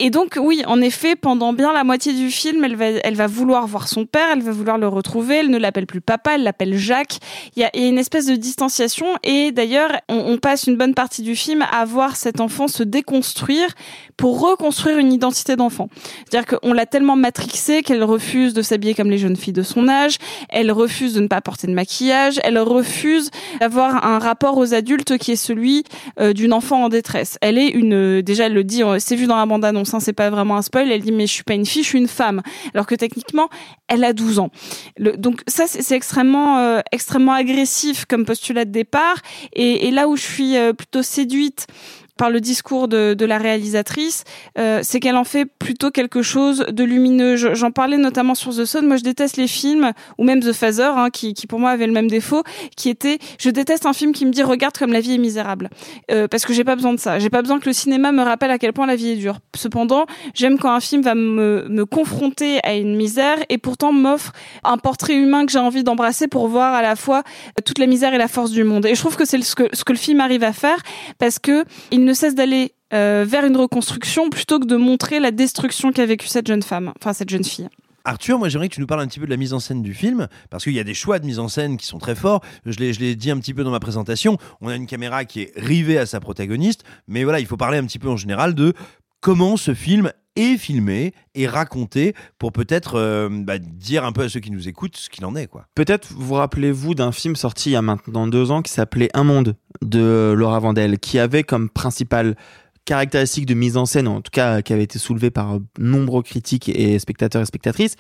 [0.04, 3.28] et donc oui, en effet, pendant bien la moitié du film, elle va, elle va
[3.28, 5.36] vouloir voir son père, elle va vouloir le retrouver.
[5.36, 7.20] Elle ne l'appelle plus papa, elle l'appelle Jacques.
[7.56, 9.06] Il y a, une espèce de distanciation.
[9.24, 12.82] Et d'ailleurs, on, on passe une bonne partie du film à voir cet enfant se
[12.82, 13.68] déconstruire
[14.18, 15.88] pour reconstruire une identité d'enfant.
[16.28, 19.88] C'est-à-dire qu'on l'a tellement matrixée qu'elle refuse de s'habiller comme les jeunes filles de son
[19.88, 20.18] âge.
[20.50, 22.40] Elle refuse de ne pas porter de maquillage.
[22.44, 23.30] Elle refuse
[23.60, 25.84] d'avoir un rapport aux adultes qui est celui
[26.20, 27.38] euh, d'une enfant en détresse.
[27.42, 29.62] Elle est une, déjà elle le dit, euh, c'est vu dans la bande
[30.00, 30.92] c'est pas vraiment un spoil.
[30.92, 32.42] Elle dit mais je suis pas une fille, je suis une femme.
[32.74, 33.50] Alors que techniquement,
[33.88, 34.50] elle a 12 ans.
[35.00, 39.18] Donc ça c'est extrêmement, euh, extrêmement agressif comme postulat de départ.
[39.54, 41.68] Et, et là où je suis euh, plutôt séduite
[42.22, 44.26] par le discours de, la réalisatrice,
[44.60, 47.36] euh, c'est qu'elle en fait plutôt quelque chose de lumineux.
[47.36, 48.86] Je- J'en parlais notamment sur The Sun.
[48.86, 51.88] Moi, je déteste les films, ou même The Phaser, hein, qui, qui pour moi avait
[51.88, 52.44] le même défaut,
[52.78, 55.70] qui était, je déteste un film qui me dit regarde comme la vie est misérable,
[56.12, 57.18] Euh, parce que j'ai pas besoin de ça.
[57.18, 59.40] J'ai pas besoin que le cinéma me rappelle à quel point la vie est dure.
[59.56, 64.32] Cependant, j'aime quand un film va me, me confronter à une misère et pourtant m'offre
[64.64, 67.24] un portrait humain que j'ai envie d'embrasser pour voir à la fois
[67.66, 68.86] toute la misère et la force du monde.
[68.86, 70.78] Et je trouve que c'est ce que, ce que le film arrive à faire
[71.18, 75.32] parce que il ne cesse d'aller euh, vers une reconstruction plutôt que de montrer la
[75.32, 77.70] destruction qu'a vécue cette jeune femme, enfin cette jeune fille.
[78.04, 79.84] Arthur, moi j'aimerais que tu nous parles un petit peu de la mise en scène
[79.84, 82.16] du film, parce qu'il y a des choix de mise en scène qui sont très
[82.16, 82.42] forts.
[82.66, 84.38] Je l'ai dit un petit peu dans ma présentation.
[84.60, 87.78] On a une caméra qui est rivée à sa protagoniste, mais voilà, il faut parler
[87.78, 88.74] un petit peu en général de
[89.20, 94.30] comment ce film est filmé et raconté pour peut-être euh, bah, dire un peu à
[94.30, 95.68] ceux qui nous écoutent ce qu'il en est, quoi.
[95.76, 99.24] Peut-être vous rappelez-vous d'un film sorti il y a maintenant deux ans qui s'appelait Un
[99.24, 102.36] monde de Laura Vandel, qui avait comme principale
[102.86, 106.70] caractéristique de mise en scène, en tout cas qui avait été soulevée par nombreux critiques
[106.70, 107.96] et spectateurs et spectatrices,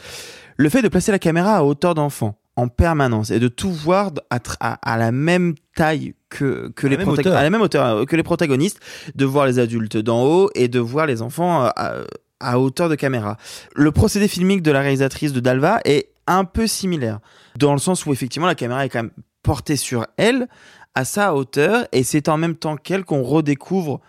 [0.57, 4.11] le fait de placer la caméra à hauteur d'enfant en permanence et de tout voir
[4.29, 7.37] à la même taille que, que À les la même protago- hauteur.
[7.37, 8.79] à la même hauteur euh, que les protagonistes,
[9.13, 11.93] de voir les adultes d'en haut et de voir les enfants euh, à,
[12.39, 13.37] à hauteur de caméra.
[13.75, 17.19] Le procédé filmique de la réalisatrice de Dalva est un peu similaire,
[17.57, 19.11] dans le sens où effectivement la caméra est quand même
[19.43, 20.47] portée sur elle,
[20.95, 24.01] à sa hauteur, et c'est en même temps qu'elle qu'on redécouvre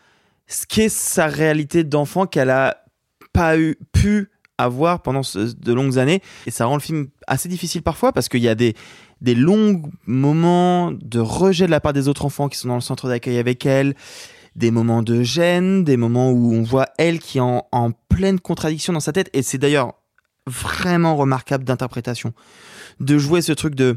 [0.47, 2.77] ce qu'est sa réalité d'enfant qu'elle a
[3.33, 6.21] pas eu, pu avoir pendant ce- de longues années.
[6.47, 8.75] Et ça rend le film assez difficile parfois parce qu'il y a des,
[9.23, 12.81] des longs moments de rejet de la part des autres enfants qui sont dans le
[12.81, 13.95] centre d'accueil avec elle,
[14.57, 18.93] des moments de gêne, des moments où on voit elle qui est en, pleine contradiction
[18.93, 19.31] dans sa tête.
[19.33, 19.95] Et c'est d'ailleurs
[20.47, 22.35] vraiment remarquable d'interprétation.
[23.01, 23.97] De jouer ce truc de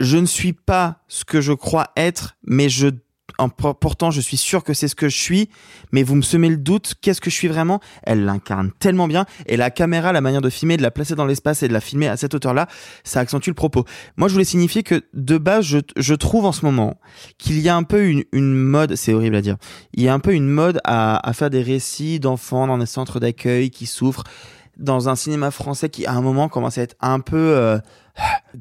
[0.00, 2.88] je ne suis pas ce que je crois être, mais je
[3.80, 5.48] pourtant je suis sûr que c'est ce que je suis,
[5.92, 7.80] mais vous me semez le doute, qu'est-ce que je suis vraiment?
[8.02, 11.26] Elle l'incarne tellement bien, et la caméra, la manière de filmer, de la placer dans
[11.26, 12.68] l'espace et de la filmer à cette hauteur-là,
[13.02, 13.84] ça accentue le propos.
[14.16, 16.98] Moi, je voulais signifier que de base, je, trouve en ce moment
[17.38, 19.56] qu'il y a un peu une, mode, c'est horrible à dire,
[19.94, 23.20] il y a un peu une mode à faire des récits d'enfants dans des centres
[23.20, 24.24] d'accueil qui souffrent,
[24.78, 27.78] dans un cinéma français qui à un moment commence à être un peu euh,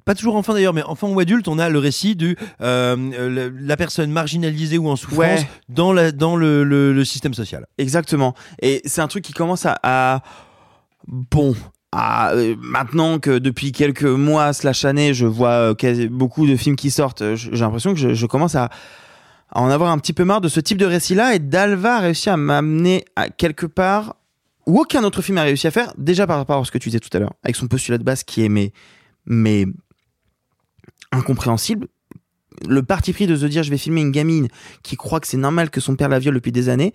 [0.05, 3.77] Pas toujours enfant d'ailleurs, mais enfant ou adulte, on a le récit du euh, la
[3.77, 5.47] personne marginalisée ou en souffrance Ouais.
[5.69, 7.65] dans, la, dans le, le- le système social.
[7.77, 8.33] Exactement.
[8.61, 10.21] Et c'est un truc qui commence à, à-
[11.07, 11.55] bon.
[11.91, 15.73] à, euh, maintenant que depuis quelques mois slash années, je vois
[16.09, 18.69] beaucoup de films qui sortent, j'ai l'impression que je, je commence à,
[19.51, 21.35] à en avoir un petit peu marre de ce type de récit-là.
[21.35, 24.15] Et Dalva a réussi à m'amener à quelque part
[24.65, 25.93] où aucun autre film a réussi à faire.
[25.97, 28.03] Déjà par rapport à ce que tu disais tout à l'heure, avec son postulat de
[28.03, 28.71] base qui est mais,
[29.25, 29.65] mais
[31.11, 31.87] incompréhensible.
[32.67, 34.47] Le parti pris de se dire je vais filmer une gamine
[34.83, 36.93] qui croit que c'est normal que son père la viole depuis des années,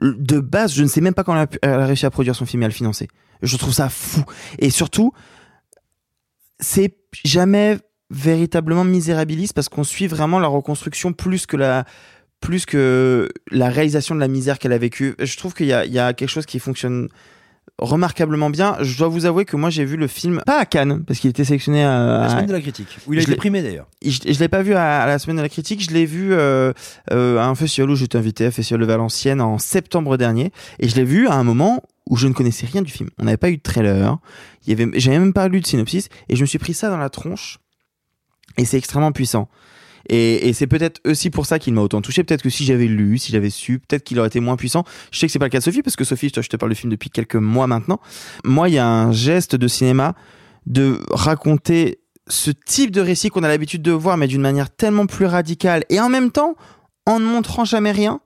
[0.00, 2.36] de base, je ne sais même pas quand elle a, elle a réussi à produire
[2.36, 3.08] son film et à le financer.
[3.42, 4.22] Je trouve ça fou.
[4.58, 5.12] Et surtout,
[6.60, 7.78] c'est jamais
[8.10, 11.84] véritablement misérabiliste parce qu'on suit vraiment la reconstruction plus que la
[12.40, 15.14] plus que la réalisation de la misère qu'elle a vécue.
[15.18, 17.08] Je trouve qu'il y y a quelque chose qui fonctionne
[17.78, 18.76] remarquablement bien.
[18.80, 21.30] Je dois vous avouer que moi j'ai vu le film pas à Cannes parce qu'il
[21.30, 23.62] était sélectionné à La semaine de la critique, où il a Je été l'ai- primé
[23.62, 23.86] d'ailleurs.
[24.04, 26.32] je, je l'ai pas vu à, à la semaine de la critique, je l'ai vu
[26.32, 26.72] euh,
[27.12, 30.50] euh, à un festival où j'étais invité, à Festival de Valenciennes en septembre dernier,
[30.80, 33.10] et je l'ai vu à un moment où je ne connaissais rien du film.
[33.18, 34.16] On n'avait pas eu de trailer,
[34.66, 36.88] il y avait, j'avais même pas lu de synopsis, et je me suis pris ça
[36.88, 37.58] dans la tronche,
[38.56, 39.48] et c'est extrêmement puissant.
[40.08, 42.24] Et, et c'est peut-être aussi pour ça qu'il m'a autant touché.
[42.24, 44.84] Peut-être que si j'avais lu, si j'avais su, peut-être qu'il aurait été moins puissant.
[45.10, 46.56] Je sais que c'est pas le cas de Sophie, parce que Sophie, toi, je te
[46.56, 48.00] parle du film depuis quelques mois maintenant.
[48.44, 50.14] Moi, il y a un geste de cinéma
[50.66, 55.06] de raconter ce type de récit qu'on a l'habitude de voir, mais d'une manière tellement
[55.06, 56.56] plus radicale, et en même temps,
[57.06, 58.20] en ne montrant jamais rien,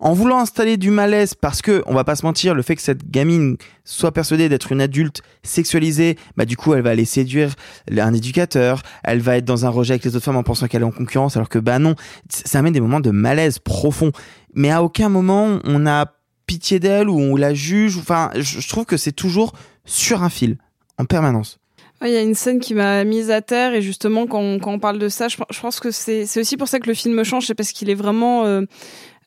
[0.00, 2.82] en voulant installer du malaise, parce que, on va pas se mentir, le fait que
[2.82, 7.54] cette gamine soit persuadée d'être une adulte sexualisée, bah du coup, elle va aller séduire
[7.90, 10.82] un éducateur, elle va être dans un rejet avec les autres femmes en pensant qu'elle
[10.82, 11.94] est en concurrence, alors que bah non,
[12.28, 14.12] ça amène des moments de malaise profond.
[14.54, 16.06] Mais à aucun moment, on a
[16.46, 19.52] pitié d'elle ou on la juge, enfin, je trouve que c'est toujours
[19.84, 20.58] sur un fil,
[20.98, 21.58] en permanence.
[22.02, 24.98] Il y a une scène qui m'a mise à terre et justement quand on, parle
[24.98, 27.54] de ça, je, pense que c'est c'est aussi pour ça que le film change, c'est
[27.54, 28.62] parce qu'il est vraiment euh,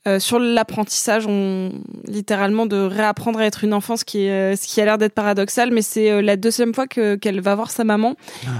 [0.07, 1.71] euh, sur l'apprentissage, on
[2.07, 4.97] littéralement de réapprendre à être une enfant, ce qui est euh, ce qui a l'air
[4.97, 8.15] d'être paradoxal, mais c'est euh, la deuxième fois que qu'elle va voir sa maman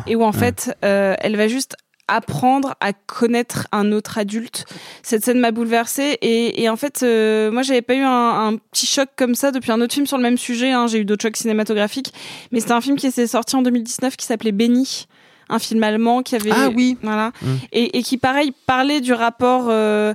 [0.07, 1.75] et où en fait euh, elle va juste
[2.07, 4.65] apprendre à connaître un autre adulte.
[5.01, 8.57] Cette scène m'a bouleversée et, et en fait, euh, moi, j'avais pas eu un, un
[8.57, 10.71] petit choc comme ça depuis un autre film sur le même sujet.
[10.71, 10.87] hein.
[10.87, 12.11] J'ai eu d'autres chocs cinématographiques,
[12.51, 15.05] mais c'était un film qui s'est sorti en 2019 qui s'appelait Béni,
[15.51, 16.97] un film allemand qui avait Ah oui.
[17.03, 17.55] voilà Mm.
[17.71, 20.13] et, et qui pareil parlait du rapport euh,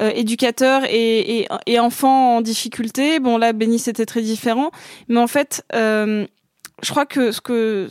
[0.00, 3.18] euh, éducateur et, et, et enfant en difficulté.
[3.20, 4.70] Bon là, Béni c'était très différent,
[5.08, 6.26] mais en fait, euh,
[6.82, 7.88] je crois que ce que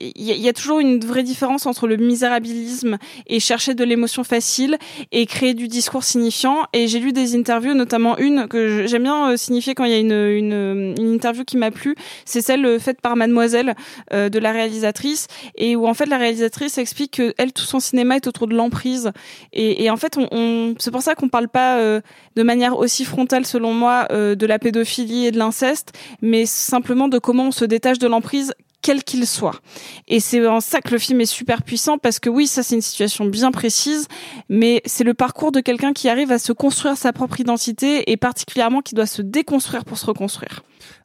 [0.00, 4.76] il y, a- toujours une vraie différence entre le misérabilisme et chercher de l'émotion facile
[5.12, 6.64] et créer du discours signifiant.
[6.72, 9.94] Et j'ai lu des interviews, notamment une que j'aime bien euh, signifier quand il y
[9.94, 11.94] a une, une, une interview qui m'a plu.
[12.24, 13.74] C'est celle euh, faite par Mademoiselle
[14.12, 15.26] euh, de la réalisatrice
[15.56, 18.54] et où en fait la réalisatrice explique que elle tout son cinéma est autour de
[18.54, 19.12] l'emprise.
[19.52, 22.00] Et, et en fait, on, on- c'est pour ça qu'on parle pas euh,
[22.36, 25.92] de manière aussi frontale, selon moi, euh, de la pédophilie et de l'inceste,
[26.22, 28.52] mais simplement de comment on se détache de l'emprise
[28.82, 29.60] quel qu'il soit.
[30.06, 32.74] Et c'est en ça que le film est super puissant parce que oui, ça c'est
[32.74, 34.08] une situation bien précise,
[34.48, 38.16] mais c'est le parcours de quelqu'un qui arrive à se construire sa propre identité et
[38.16, 40.62] particulièrement qui doit se déconstruire pour se reconstruire.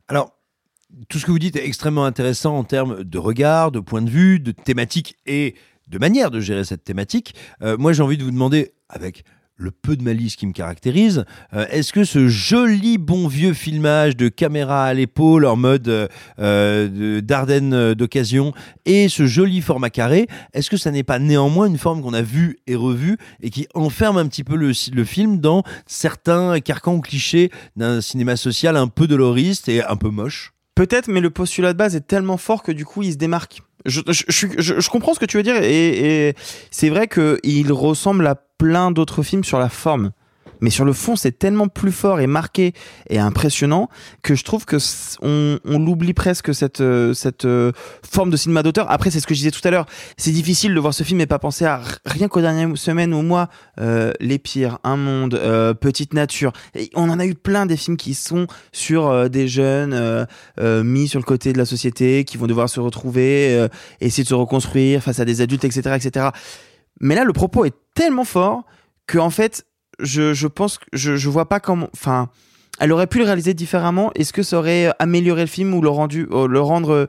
[0.08, 0.32] Alors,
[1.10, 4.10] tout ce que vous dites est extrêmement intéressant en termes de regard, de point de
[4.10, 5.56] vue, de thématique et
[5.88, 7.36] de manière de gérer cette thématique.
[7.62, 9.24] Euh, moi, j'ai envie de vous demander, avec
[9.56, 14.18] le peu de malice qui me caractérise, euh, est-ce que ce joli bon vieux filmage
[14.18, 18.54] de caméra à l'épaule en mode euh, de- d'Ardennes euh, d'occasion
[18.86, 22.22] et ce joli format carré, est-ce que ça n'est pas néanmoins une forme qu'on a
[22.24, 26.96] vue et revue et qui enferme un petit peu le, le film dans certains carcans
[26.96, 30.52] ou clichés d'un cinéma social un peu doloriste et un peu moche?
[30.76, 33.62] Peut-être, mais le postulat de base est tellement fort que du coup, il se démarque.
[33.86, 36.36] Je, je, je, comprends ce que tu veux dire et, et
[36.72, 40.12] c'est vrai qu'il ressemble à plein d'autres films sur la forme.
[40.64, 42.72] Mais sur le fond, c'est tellement plus fort et marqué
[43.10, 43.90] et impressionnant
[44.22, 44.78] que je trouve que
[45.22, 47.74] on, on l'oublie presque cette euh, cette euh,
[48.10, 48.90] forme de cinéma d'auteur.
[48.90, 49.88] Après, c'est ce que je disais tout à l'heure.
[50.16, 53.22] C'est difficile de voir ce film et pas penser à rien qu'aux dernières semaines ou
[53.24, 53.50] mois.
[53.82, 56.54] Euh, Les pires, Un monde, euh, Petite nature.
[56.96, 60.26] On en a eu plein des films qui sont sur euh, des jeunes
[60.62, 63.68] mis sur le côté de la société, qui vont devoir se retrouver,
[64.00, 66.28] essayer de se reconstruire face à des adultes, etc., etc.
[67.02, 68.64] Mais là, le propos est tellement fort
[69.08, 69.66] que en fait,
[70.04, 71.90] je, pense que je, je vois pas comment.
[71.94, 72.30] Enfin,
[72.80, 74.12] elle aurait pu le réaliser différemment.
[74.16, 77.08] Est-ce que ça aurait amélioré le film ou le rendu, euh, le rendre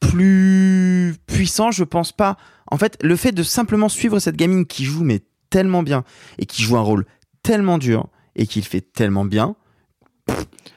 [0.00, 1.70] plus puissant?
[1.70, 2.36] Je pense pas.
[2.70, 5.20] En fait, le fait de simplement suivre cette gamine qui joue mais
[5.50, 6.04] tellement bien
[6.38, 7.06] et qui joue un rôle
[7.42, 9.56] tellement dur et qui le fait tellement bien.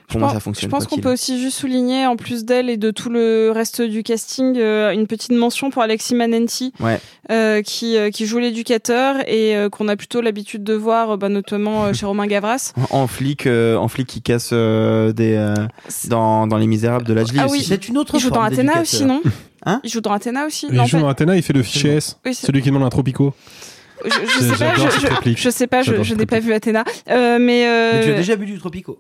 [0.10, 0.70] Je pense- ça fonctionne.
[0.70, 3.52] Je pense quoi qu'on peut aussi juste souligner, en plus d'elle et de tout le
[3.54, 7.00] reste du casting, euh, une petite mention pour Alexis Manenti, Ouais.
[7.30, 11.18] euh, qui, euh, qui joue l'éducateur et euh, qu'on a plutôt l'habitude de voir, euh,
[11.18, 12.72] bah, notamment euh, chez Romain Gavras.
[12.92, 15.54] En- En flic, euh, en flic qui casse euh, des euh,
[16.08, 19.22] dans, dans les Misérables de Lajli Ah oui, il joue dans Athéna aussi, non
[19.66, 21.96] Hein Il joue dans Athéna aussi Il Non, joue dans Athéna, il fait le fichier
[21.96, 23.34] S, Oui, c'est- celui qui demande un tropico.
[24.06, 24.82] Je, je sais pas, je,
[25.32, 26.86] je- je sais pas, je, n'ai pas vu Athéna.
[27.10, 29.00] Euh, mais, euh, Mais tu as déjà bu du Tropico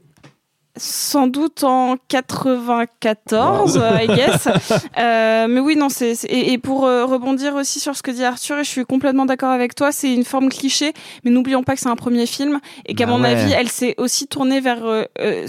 [0.77, 4.47] Sans doute en 94, euh, I guess.
[4.97, 8.23] Euh, mais oui, non, c'est et, et pour euh, rebondir aussi sur ce que dit
[8.23, 10.93] Arthur, et je suis complètement d'accord avec toi, c'est une forme cliché,
[11.23, 13.29] mais n'oublions pas que c'est un premier film et qu'à Bah mon ouais.
[13.29, 15.47] avis, elle s'est aussi tournée vers, euh, euh,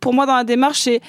[0.00, 1.00] pour moi, dans la démarche, c'est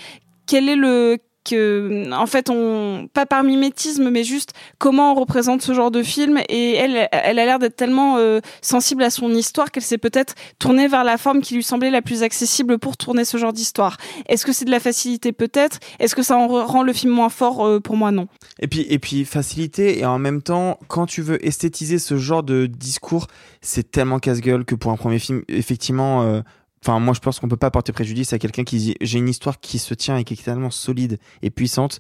[0.45, 5.61] quel est le que en fait on pas par mimétisme mais juste comment on représente
[5.61, 9.33] ce genre de film et elle elle a l'air d'être tellement euh, sensible à son
[9.33, 12.97] histoire qu'elle s'est peut-être tournée vers la forme qui lui semblait la plus accessible pour
[12.97, 13.97] tourner ce genre d'histoire.
[14.27, 15.79] Est-ce que c'est de la facilité peut-être?
[15.99, 18.11] Est-ce que ça en re- rend le film moins fort Euh, Pour moi?
[18.11, 18.27] Non.
[18.59, 22.43] Et puis, et puis facilité, et en même temps, quand tu veux esthétiser ce genre
[22.43, 23.27] de discours,
[23.61, 26.41] c'est tellement casse-gueule que pour un premier film, effectivement, euh,
[26.85, 29.29] enfin, moi je pense qu'on peut pas porter préjudice à quelqu'un qui dit j'ai une
[29.29, 31.99] histoire qui se tient et qui est tellement solide et puissante.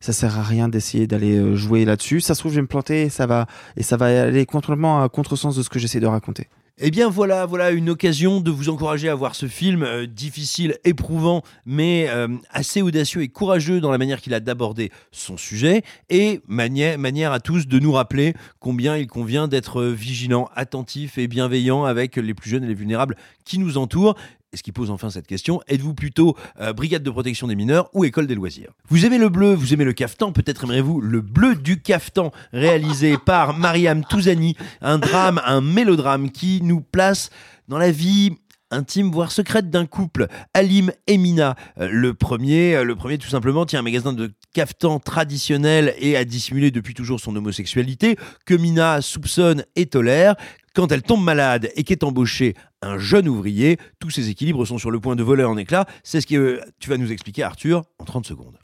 [0.00, 2.20] Ça sert à rien d'essayer d'aller euh, jouer là-dessus.
[2.20, 3.46] Ça se trouve, je vais me planter et ça va,
[3.76, 6.48] et ça va aller complètement à contresens de ce que j'essaie de raconter.
[6.78, 10.78] Eh bien voilà, voilà une occasion de vous encourager à voir ce film euh, difficile,
[10.84, 15.82] éprouvant, mais euh, assez audacieux et courageux dans la manière qu'il a d'aborder son sujet,
[16.08, 21.28] et manière, manière à tous de nous rappeler combien il convient d'être vigilant, attentif et
[21.28, 24.16] bienveillant avec les plus jeunes et les vulnérables qui nous entourent.
[24.54, 27.88] Et ce qui pose enfin cette question, êtes-vous plutôt euh, brigade de protection des mineurs
[27.94, 28.72] ou école des loisirs?
[28.90, 33.16] Vous aimez le bleu, vous aimez le cafetan, peut-être aimerez-vous le bleu du cafetan, réalisé
[33.24, 37.30] par Mariam Touzani, un drame, un mélodrame qui nous place
[37.66, 38.32] dans la vie
[38.70, 41.56] intime voire secrète d'un couple, Alim et Mina.
[41.78, 46.14] Euh, Le premier, euh, le premier tout simplement tient un magasin de caftan traditionnel et
[46.14, 50.34] a dissimulé depuis toujours son homosexualité que Mina soupçonne et tolère.
[50.74, 54.90] Quand elle tombe malade et qu'est embauché un jeune ouvrier, tous ses équilibres sont sur
[54.90, 55.86] le point de voler en éclats.
[56.02, 58.56] C'est ce que euh, tu vas nous expliquer Arthur en 30 secondes.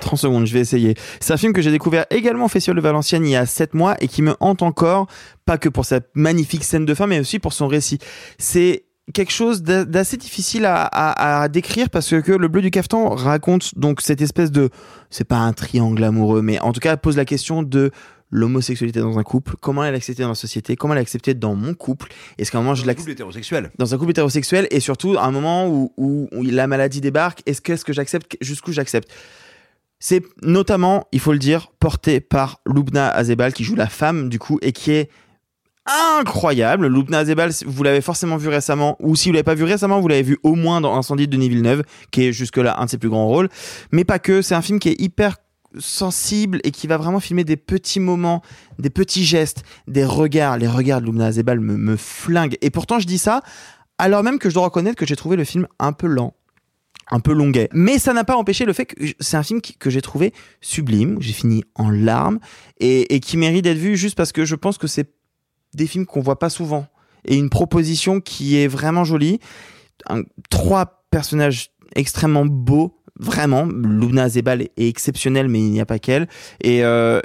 [0.00, 0.94] 30 secondes, je vais essayer.
[1.20, 3.74] C'est un film que j'ai découvert également au Festival de Valenciennes il y a 7
[3.74, 5.06] mois et qui me hante encore,
[5.44, 7.98] pas que pour sa magnifique scène de fin, mais aussi pour son récit.
[8.38, 10.84] C'est quelque chose d'a- d'assez difficile à,
[11.42, 14.70] à- décrire parce que le bleu du cafetan raconte donc cette espèce de
[15.10, 17.90] c'est pas un triangle amoureux mais en tout cas pose la question de
[18.32, 21.34] l'homosexualité dans un couple comment elle est acceptée dans la société comment elle est acceptée
[21.34, 23.70] dans mon couple est-ce qu'à un moment je Un l'accepte couple hétérosexuel.
[23.78, 27.42] dans un couple hétérosexuel et surtout à un moment où, où, où la maladie débarque,
[27.46, 29.08] est-ce qu'est-ce que j'accepte, jusqu'où j'accepte?
[30.00, 34.40] C'est notamment, il faut le dire, porté par Lubna Azebal qui joue la femme du
[34.40, 35.10] coup et qui est
[36.18, 36.86] incroyable.
[36.86, 40.08] Lubna Azebal, vous l'avez forcément vu récemment, ou si vous l'avez pas vu récemment, vous
[40.08, 42.98] l'avez vu au moins dans Incendie de Denis Villeneuve, qui est jusque-là un de ses
[42.98, 43.48] plus grands rôles.
[43.90, 45.36] Mais pas que, c'est un film qui est hyper
[45.78, 48.42] sensible et qui va vraiment filmer des petits moments,
[48.78, 50.58] des petits gestes, des regards.
[50.58, 52.58] Les regards de Lubna Azebal me, me flinguent.
[52.60, 53.42] Et pourtant, je dis ça
[53.98, 56.34] alors même que je dois reconnaître que j'ai trouvé le film un peu lent
[57.10, 57.68] un peu longuet.
[57.72, 61.18] Mais ça n'a pas empêché le fait que c'est un film que j'ai trouvé sublime,
[61.20, 62.38] j'ai fini en larmes,
[62.80, 65.12] et, qui mérite d'être vu juste parce que je pense que c'est
[65.74, 66.86] des films qu'on voit pas souvent.
[67.26, 69.40] Et une proposition qui est vraiment jolie.
[70.48, 73.66] Trois personnages extrêmement beaux, vraiment.
[73.66, 76.28] Luna Zebal est exceptionnelle, mais il n'y a pas qu'elle.
[76.62, 77.20] Et, euh,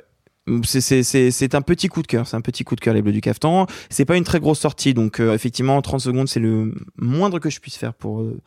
[0.63, 3.21] c'est- un petit coup de cœur, c'est un petit coup de cœur les Bleus du
[3.21, 3.67] Caftan.
[3.89, 7.49] C'est pas une très grosse sortie, donc euh, effectivement 30 secondes c'est le moindre que
[7.49, 8.39] je puisse faire pour euh,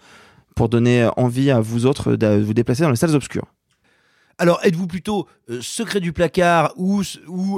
[0.56, 3.46] pour donner envie à vous autres de vous déplacer dans les salles obscures.
[4.40, 7.02] Alors, êtes-vous plutôt euh, secret du placard ou,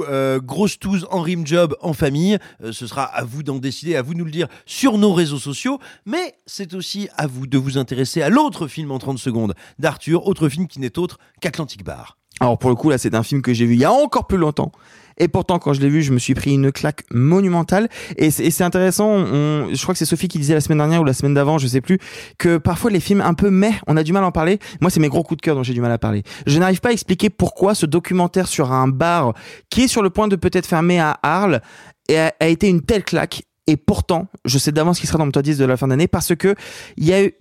[0.03, 2.37] euh, grosse touze en rim job en famille?
[2.61, 5.13] Euh, Ce sera à vous d'en décider, à vous de nous le dire sur nos
[5.13, 5.79] réseaux sociaux.
[6.05, 10.27] Mais c'est aussi à vous de vous intéresser à l'autre film en 30 secondes d'Arthur,
[10.27, 12.17] autre film qui n'est autre qu'Atlantic Bar.
[12.41, 14.27] Alors pour le coup là c'est un film que j'ai vu il y a encore
[14.27, 14.73] plus longtemps.
[15.17, 17.89] Et pourtant quand je l'ai vu je me suis pris une claque monumentale.
[18.17, 21.13] Et c'est intéressant, je crois que c'est Sophie qui disait la semaine dernière ou la
[21.13, 21.99] semaine d'avant, je sais plus,
[22.37, 24.59] que parfois les films un peu mais on a du mal à en parler.
[24.81, 26.23] Moi c'est mes gros coups de cœur dont j'ai du mal à parler.
[26.47, 29.33] Je n'arrive pas à expliquer pourquoi ce documentaire sur un bar
[29.69, 31.61] qui est sur le point de peut-être fermer à Arles
[32.09, 33.43] a, été une telle claque.
[33.65, 35.87] Et pourtant, je sais d'avance ce qui sera dans mon top 10 de la fin
[35.87, 36.53] d'année parce que
[36.97, 37.33] il y a eu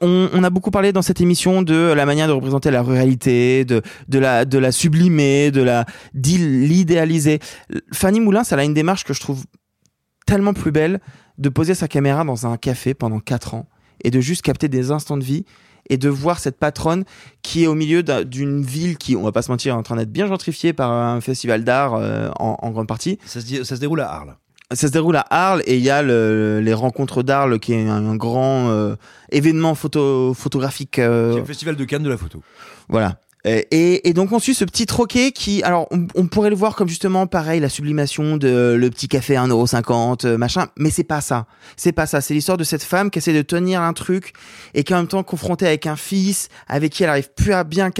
[0.00, 3.64] on, on a beaucoup parlé dans cette émission de la manière de représenter la ruralité,
[3.64, 7.38] de, de, la, de la sublimer, de la l'idéaliser.
[7.92, 9.44] Fanny Moulin, ça a une démarche que je trouve
[10.26, 11.00] tellement plus belle
[11.38, 13.68] de poser sa caméra dans un café pendant 4 ans
[14.02, 15.44] et de juste capter des instants de vie
[15.88, 17.04] et de voir cette patronne
[17.42, 19.82] qui est au milieu d'un- d'une ville qui, on va pas se mentir, est en
[19.84, 23.18] train d'être bien gentrifiée par un festival d'art euh, en, en grande partie.
[23.24, 24.36] Ça se, ça se déroule à Arles.
[24.72, 27.86] Ça se déroule à Arles et il y a le- les rencontres d'Arles qui est
[27.88, 28.96] un, un grand euh,
[29.30, 30.98] événement photo, photographique.
[30.98, 32.42] euh, C'est le festival de Cannes de la photo.
[32.88, 33.20] voilà.
[33.46, 36.88] Euh, Et, donc on suit ce petit troquet qui, alors on, pourrait le voir comme
[36.88, 41.20] justement pareil la sublimation de le petit café à 1,50€, euh, machin, mais c'est pas
[41.20, 41.46] ça.
[41.76, 42.20] C'est pas ça.
[42.20, 44.32] C'est l'histoire de cette femme qui essaie de tenir un truc
[44.74, 47.62] et qui en même temps confrontée avec un fils avec qui elle arrive plus à
[47.64, 47.90] bien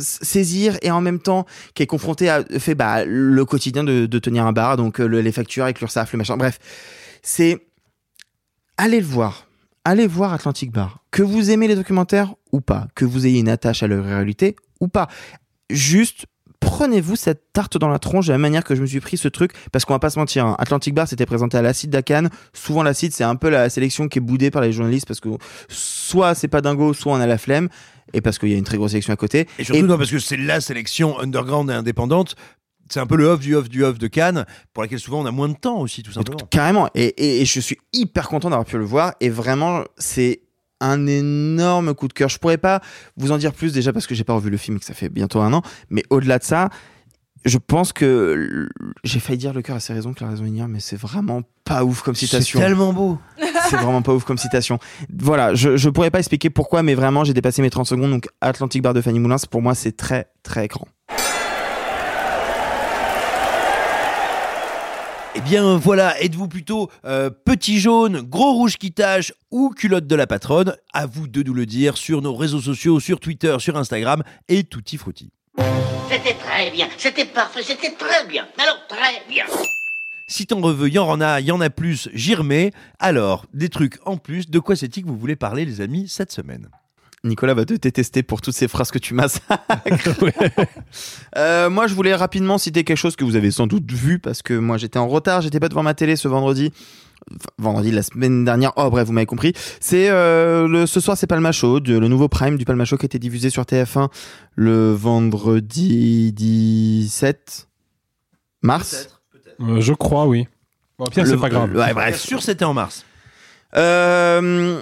[0.00, 4.18] saisir et en même temps qui est confrontée à fait bah, le quotidien de, de
[4.18, 6.36] tenir un bar, donc euh, le- les factures avec l'URSSAF, le machin.
[6.36, 6.58] Bref,
[7.22, 7.66] c'est
[8.76, 9.46] allez le voir.
[9.84, 10.98] Allez voir Atlantic Bar.
[11.12, 14.56] Que vous aimez les documentaires ou pas, que vous ayez une attache à leur réalité
[14.80, 15.08] ou pas.
[15.70, 16.26] Juste
[16.60, 19.28] prenez-vous cette tarte dans la tronche de la manière que je me suis pris ce
[19.28, 22.28] truc parce qu'on va pas se mentir hein, Atlantic Bar c'était présenté à l'acide d'Acan
[22.54, 25.28] souvent l'acide c'est un peu la sélection qui est boudée par les journalistes parce que
[25.68, 27.68] soit c'est pas dingo soit on a la flemme
[28.14, 30.10] et parce qu'il y a une très grosse sélection à côté Et surtout, non, parce
[30.10, 32.36] que c'est la sélection underground et indépendante.
[32.88, 35.26] C'est un peu le off du off du off de Cannes, pour laquelle souvent on
[35.26, 36.38] a moins de temps aussi, tout simplement.
[36.50, 36.88] Carrément.
[36.94, 39.14] Et, et- et je suis hyper content d'avoir pu le voir.
[39.20, 40.42] Et vraiment, c'est
[40.80, 42.28] un énorme coup de cœur.
[42.28, 42.80] Je pourrais pas
[43.16, 44.94] vous en dire plus déjà parce que j'ai pas revu le film et que ça
[44.94, 45.62] fait bientôt un an.
[45.90, 46.70] Mais au-delà de ça,
[47.44, 48.68] je pense que
[49.04, 51.42] j'ai failli dire le cœur a ses raisons que la raison ignore, mais c'est vraiment
[51.64, 52.58] pas ouf comme citation.
[52.58, 53.18] C'est tellement beau.
[53.68, 54.78] C'est vraiment pas ouf comme citation.
[55.12, 58.12] Voilà, je, je pourrais pas expliquer pourquoi, mais vraiment, j'ai dépassé mes 30 secondes.
[58.12, 60.86] Donc, Atlantic Bar de Fanny Moulin, pour moi, c'est très, très grand.
[65.38, 70.16] Eh bien voilà, êtes-vous plutôt euh, petit jaune, gros rouge qui tâche ou culotte de
[70.16, 70.74] la patronne?
[70.94, 74.64] À vous de nous le dire sur nos réseaux sociaux, sur Twitter, sur Instagram et
[74.64, 75.30] tutti frutti.
[76.08, 78.46] C'était très bien, c'était parfait, c'était très bien.
[78.56, 79.44] Alors très bien.
[80.26, 82.72] Si t'en veux, y en a, y en a plus, j'y remets.
[82.98, 86.32] Alors, des trucs en plus, de quoi c'est-il que vous voulez parler les amis cette
[86.32, 86.70] semaine?
[87.24, 89.46] Nicolas va te détester pour toutes ces phrases que tu massacres.
[91.36, 94.40] Euh, moi, je voulais rapidement citer quelque chose que vous avez sans doute vu parce
[94.42, 96.72] que moi j'étais en retard, j'étais pas devant ma télé ce vendredi.
[97.30, 98.72] Enfin, vendredi la semaine dernière.
[98.76, 99.52] Oh bref, vous m'avez compris.
[99.80, 102.96] C'est euh, le ce soir c'est Palma Show, de- le nouveau Prime du Palma Show
[102.96, 104.08] qui a été diffusé sur TF1
[104.54, 107.68] le vendredi 17
[108.62, 109.08] mars.
[109.60, 110.46] Euh, je crois, oui.
[110.98, 111.74] Bon, Le- c'est pas grave.
[111.74, 112.08] Ouais, bref.
[112.08, 113.04] Bien sûr, c'était en mars.
[113.76, 114.80] Euh,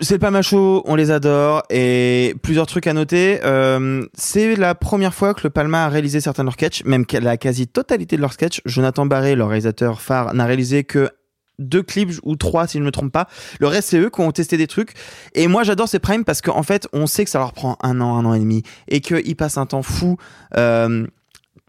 [0.00, 3.40] c'est le Palma Show, on les adore et plusieurs trucs à noter.
[3.44, 7.04] Euh, c'est la première fois que le Palma a réalisé certains de leurs sketchs, même
[7.12, 8.60] la quasi-totalité de leurs sketchs.
[8.64, 11.10] Jonathan Barré, leur réalisateur phare, n'a réalisé que
[11.58, 13.28] deux clips ou trois si je ne me trompe pas.
[13.60, 14.92] Le reste c'est eux qui ont testé des trucs.
[15.34, 18.00] Et moi j'adore ces primes parce qu'en fait on sait que ça leur prend un
[18.00, 20.16] an, un an et demi et qu'ils passent un temps fou.
[20.56, 21.06] Euh,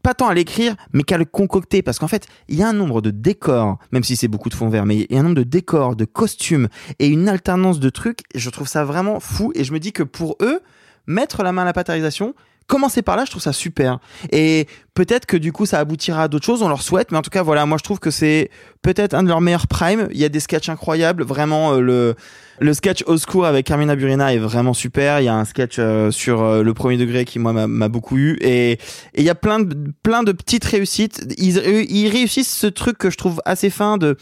[0.05, 2.73] pas tant à l'écrire, mais qu'à le concocter, parce qu'en fait, il y a un
[2.73, 5.23] nombre de décors, même si c'est beaucoup de fond vert, mais il y a un
[5.23, 6.67] nombre de décors, de costumes
[6.99, 8.19] et une alternance de trucs.
[8.35, 9.51] Je trouve ça vraiment fou.
[9.55, 10.59] Et je me dis que pour eux,
[11.07, 11.89] mettre la main à la pâte
[12.67, 13.99] commencer par là, je trouve ça super.
[14.31, 17.21] Et peut-être que du coup, ça aboutira à d'autres choses, on leur souhaite, mais en
[17.21, 18.49] tout cas, voilà, moi je trouve que c'est
[18.81, 20.07] peut-être un de leurs meilleurs primes.
[20.11, 22.15] Il y a des sketchs incroyables, vraiment euh, le
[22.59, 25.19] le sketch au secours avec Carmina Burina est vraiment super.
[25.19, 28.17] Il y a un sketch euh, sur euh, le premier degré qui moi m'a- beaucoup
[28.17, 28.79] eu et
[29.17, 31.25] il y a plein de plein de petites réussites.
[31.37, 34.15] Ils réussissent ce truc que je trouve assez fin de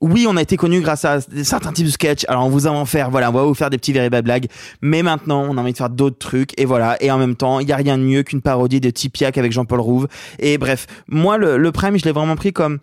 [0.00, 2.24] oui, on a été connu grâce à certains types de sketchs.
[2.28, 4.46] Alors, on vous en faire, voilà, on va vous faire des petits véritables blagues.
[4.80, 6.58] Mais maintenant, on a envie de faire d'autres trucs.
[6.58, 6.96] Et voilà.
[7.02, 9.52] Et en même temps, il y a rien de mieux qu'une parodie de Tipiak avec
[9.52, 10.08] Jean-Paul Rouve.
[10.38, 12.78] Et bref, moi, le, le Prime, je l'ai vraiment pris comme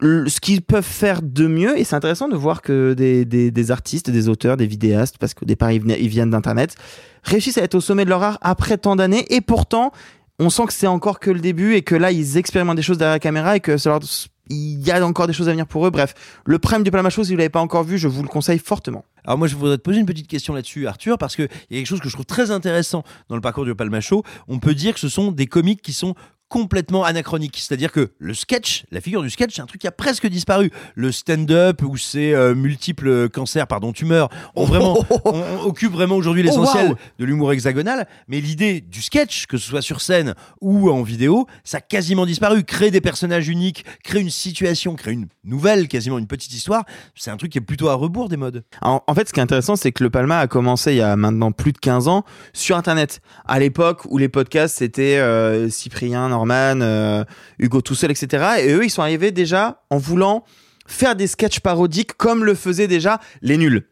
[0.00, 1.78] ce qu'ils peuvent faire de mieux.
[1.78, 5.72] Et c'est intéressant de voir que des, artistes, des auteurs, des vidéastes, parce qu'au départ,
[5.72, 6.74] ils, ils viennent d'Internet,
[7.22, 9.26] réussissent à être au sommet de leur art après tant d'années.
[9.28, 9.92] Et pourtant,
[10.38, 12.98] on sent que c'est encore que le début et que là, ils expérimentent des choses
[12.98, 14.00] derrière la caméra et que ça leur-
[14.48, 15.90] il y a encore des choses à venir pour eux.
[15.90, 16.14] Bref,
[16.44, 19.04] le Prime du Palmacho, si vous l'avez pas encore vu, je vous le conseille fortement.
[19.24, 21.78] Alors moi je voudrais te poser une petite question là-dessus Arthur parce qu'il y a
[21.78, 24.22] quelque chose que je trouve très intéressant dans le parcours du Palma Show.
[24.48, 26.14] On peut dire que ce sont des comiques qui sont
[26.48, 27.58] complètement anachroniques.
[27.58, 30.70] C'est-à-dire que le sketch, la figure du sketch, c'est un truc qui a presque disparu.
[30.94, 36.16] Le stand-up où ces euh, multiples cancers, pardon, tumeurs, ont vraiment, on, on occupe vraiment
[36.16, 36.96] aujourd'hui Oh, l'essentiel wow.
[37.18, 38.06] de l'humour hexagonal.
[38.28, 42.26] Mais l'idée du sketch, que ce soit sur scène ou en vidéo, ça a quasiment
[42.26, 42.64] disparu.
[42.64, 46.84] Créer des personnages uniques, créer une situation, créer une nouvelle, quasiment une petite histoire,
[47.14, 48.64] c'est un truc qui est plutôt à rebours des modes.
[48.82, 51.02] En, en fait, ce qui est intéressant, c'est que le Palma a commencé il y
[51.02, 53.20] a maintenant plus de 15 ans sur Internet.
[53.46, 57.24] À l'époque où les podcasts, c'était euh, Cyprien, Norman, euh,
[57.58, 58.44] Hugo tout seul, etc.
[58.60, 60.44] Et eux, ils sont arrivés déjà en voulant
[60.86, 63.88] faire des sketchs parodiques comme le faisaient déjà les nuls.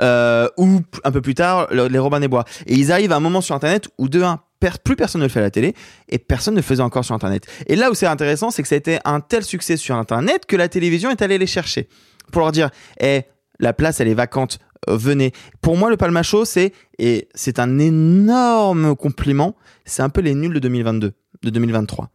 [0.00, 2.44] Euh, ou un peu plus tard, le- les Robin des Bois.
[2.66, 4.40] Et ils arrivent à un moment sur Internet où de un,
[4.84, 5.74] plus personne ne le fait à la télé
[6.08, 7.46] et personne ne le faisait encore sur Internet.
[7.66, 10.46] Et là où c'est intéressant, c'est que ça a été un tel succès sur Internet
[10.46, 11.88] que la télévision est allée les chercher
[12.32, 13.22] pour leur dire, eh,
[13.58, 14.58] la place elle est vacante,
[14.88, 15.32] euh, venez.
[15.60, 19.56] Pour moi, le Palma c'est et c'est un énorme compliment.
[19.84, 21.12] C'est un peu les nuls de 2022,
[21.42, 22.10] de 2023.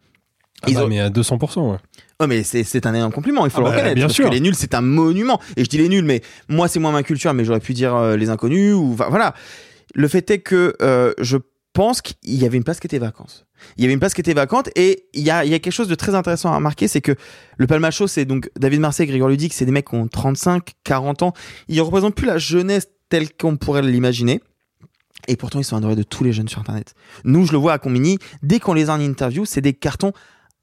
[0.63, 1.77] Ah bah, mais à 200%, ouais.
[2.19, 3.95] Oh mais c'est c'est un énorme compliment, il faut Ah le bah, reconnaître.
[3.95, 4.29] bien parce sûr.
[4.29, 5.39] que les nuls, c'est un monument.
[5.57, 7.93] Et je dis les nuls, mais moi c'est moins ma culture, mais j'aurais pu dire
[7.95, 9.33] euh, les inconnus ou enfin, voilà.
[9.93, 11.37] Le fait est que euh, je
[11.73, 13.45] pense qu'il y avait une place qui était vacante.
[13.77, 15.59] Il y avait une place qui était vacante et il y a, il y a
[15.59, 17.15] quelque chose de très intéressant à remarquer, c'est que
[17.57, 20.71] le Palma Show, c'est donc David Marseille, Grégoire Ludic, c'est des mecs qui ont 35,
[20.85, 21.33] 40 ans.
[21.67, 24.41] Ils représentent plus la jeunesse telle qu'on pourrait l'imaginer.
[25.27, 26.93] Et pourtant, ils sont adorés de tous les jeunes sur Internet.
[27.23, 30.11] Nous, je le vois à Combini, dès qu'on les a en interview, c'est des cartons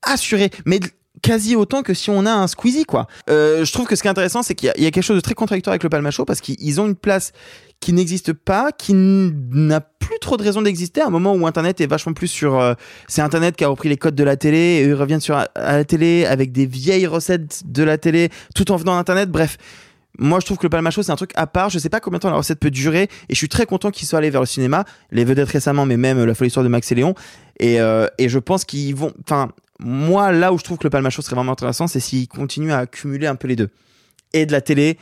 [0.03, 0.51] assurés.
[0.67, 0.81] Mais
[1.23, 3.07] quasi autant que si on a un Squeezie, quoi.
[3.31, 5.21] Euh, je trouve que ce qui est intéressant, c'est qu'il y, a- quelque chose de
[5.21, 7.33] très contradictoire avec le Palma Show parce qu'ils ont une place
[7.81, 11.81] qui n'existe pas, qui n'a plus trop de raison d'exister à un moment où Internet
[11.81, 12.59] est vachement plus sur...
[12.59, 12.75] euh,
[13.09, 15.49] c'est Internet qui a repris les codes de la télé et ils reviennent sur à
[15.55, 19.31] la télé avec des vieilles recettes de la télé tout en venant d'Internet.
[19.31, 19.59] Bref,
[20.19, 21.71] moi, je trouve que le Palma Show, c'est un truc à part.
[21.71, 23.05] Je sais pas combien de temps la recette peut durer.
[23.29, 24.85] Et je suis très content qu'ils soient allés vers le cinéma.
[25.11, 27.15] Les vedettes récemment, mais même la folle histoire de Max et Léon.
[27.59, 29.13] Et, euh, et je pense qu'ils vont.
[29.25, 29.49] Enfin,
[29.79, 32.73] moi, là où je trouve que le Palma Show serait vraiment intéressant, c'est s'ils continuent
[32.73, 33.71] à accumuler un peu les deux.
[34.35, 34.99] Et de la télé,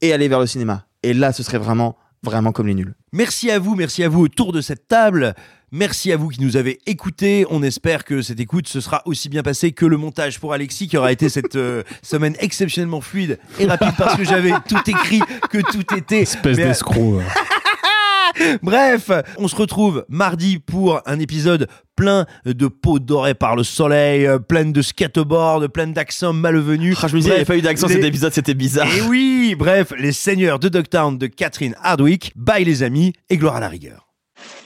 [0.00, 0.86] et aller vers le cinéma.
[1.02, 2.94] Et là, ce serait vraiment, vraiment comme les nuls.
[3.12, 5.34] Merci à vous, merci à vous autour de cette table.
[5.72, 7.46] Merci à vous qui nous avez écoutés.
[7.48, 10.88] On espère que cette écoute se sera aussi bien passée que le montage pour Alexis,
[10.88, 15.20] qui aura été cette euh, semaine exceptionnellement fluide et rapide parce que j'avais tout écrit,
[15.50, 16.20] que tout était.
[16.22, 17.22] Espèce Mais- d'escroc.
[18.62, 24.24] Bref, on se retrouve mardi pour un épisode plein de peaux dorées par le soleil,
[24.26, 26.96] euh, plein de skateboard, plein d'accents malvenus.
[27.02, 28.86] Ah, je me disais, il n'y avait pas eu d'accent les- cet épisode, c'était bizarre.
[28.94, 33.56] Et oui, bref, les seigneurs de Dogtown de Catherine Hardwick, bye les amis et gloire
[33.56, 34.06] à la rigueur.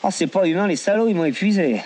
[0.02, 1.82] Oh, c'est pas humain, les salauds, ils m'ont épuisé.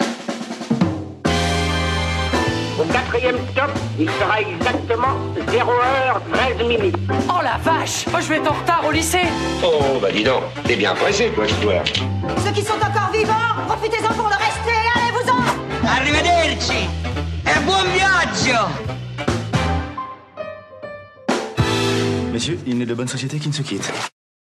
[2.78, 6.96] Au quatrième stop, il sera exactement 0h13 minutes.
[7.28, 9.26] Oh la vache Moi je vais être en retard au lycée
[9.64, 11.82] Oh, bah dis donc, t'es bien pressé, toi, ce soir.
[12.44, 13.32] Ceux qui sont encore vivants,
[13.66, 16.86] profitez-en pour le rester, allez-vous-en Arrivederci
[17.46, 18.68] e buon viaggio
[22.32, 23.92] Messieurs, il n'est de bonne société qui ne se quitte.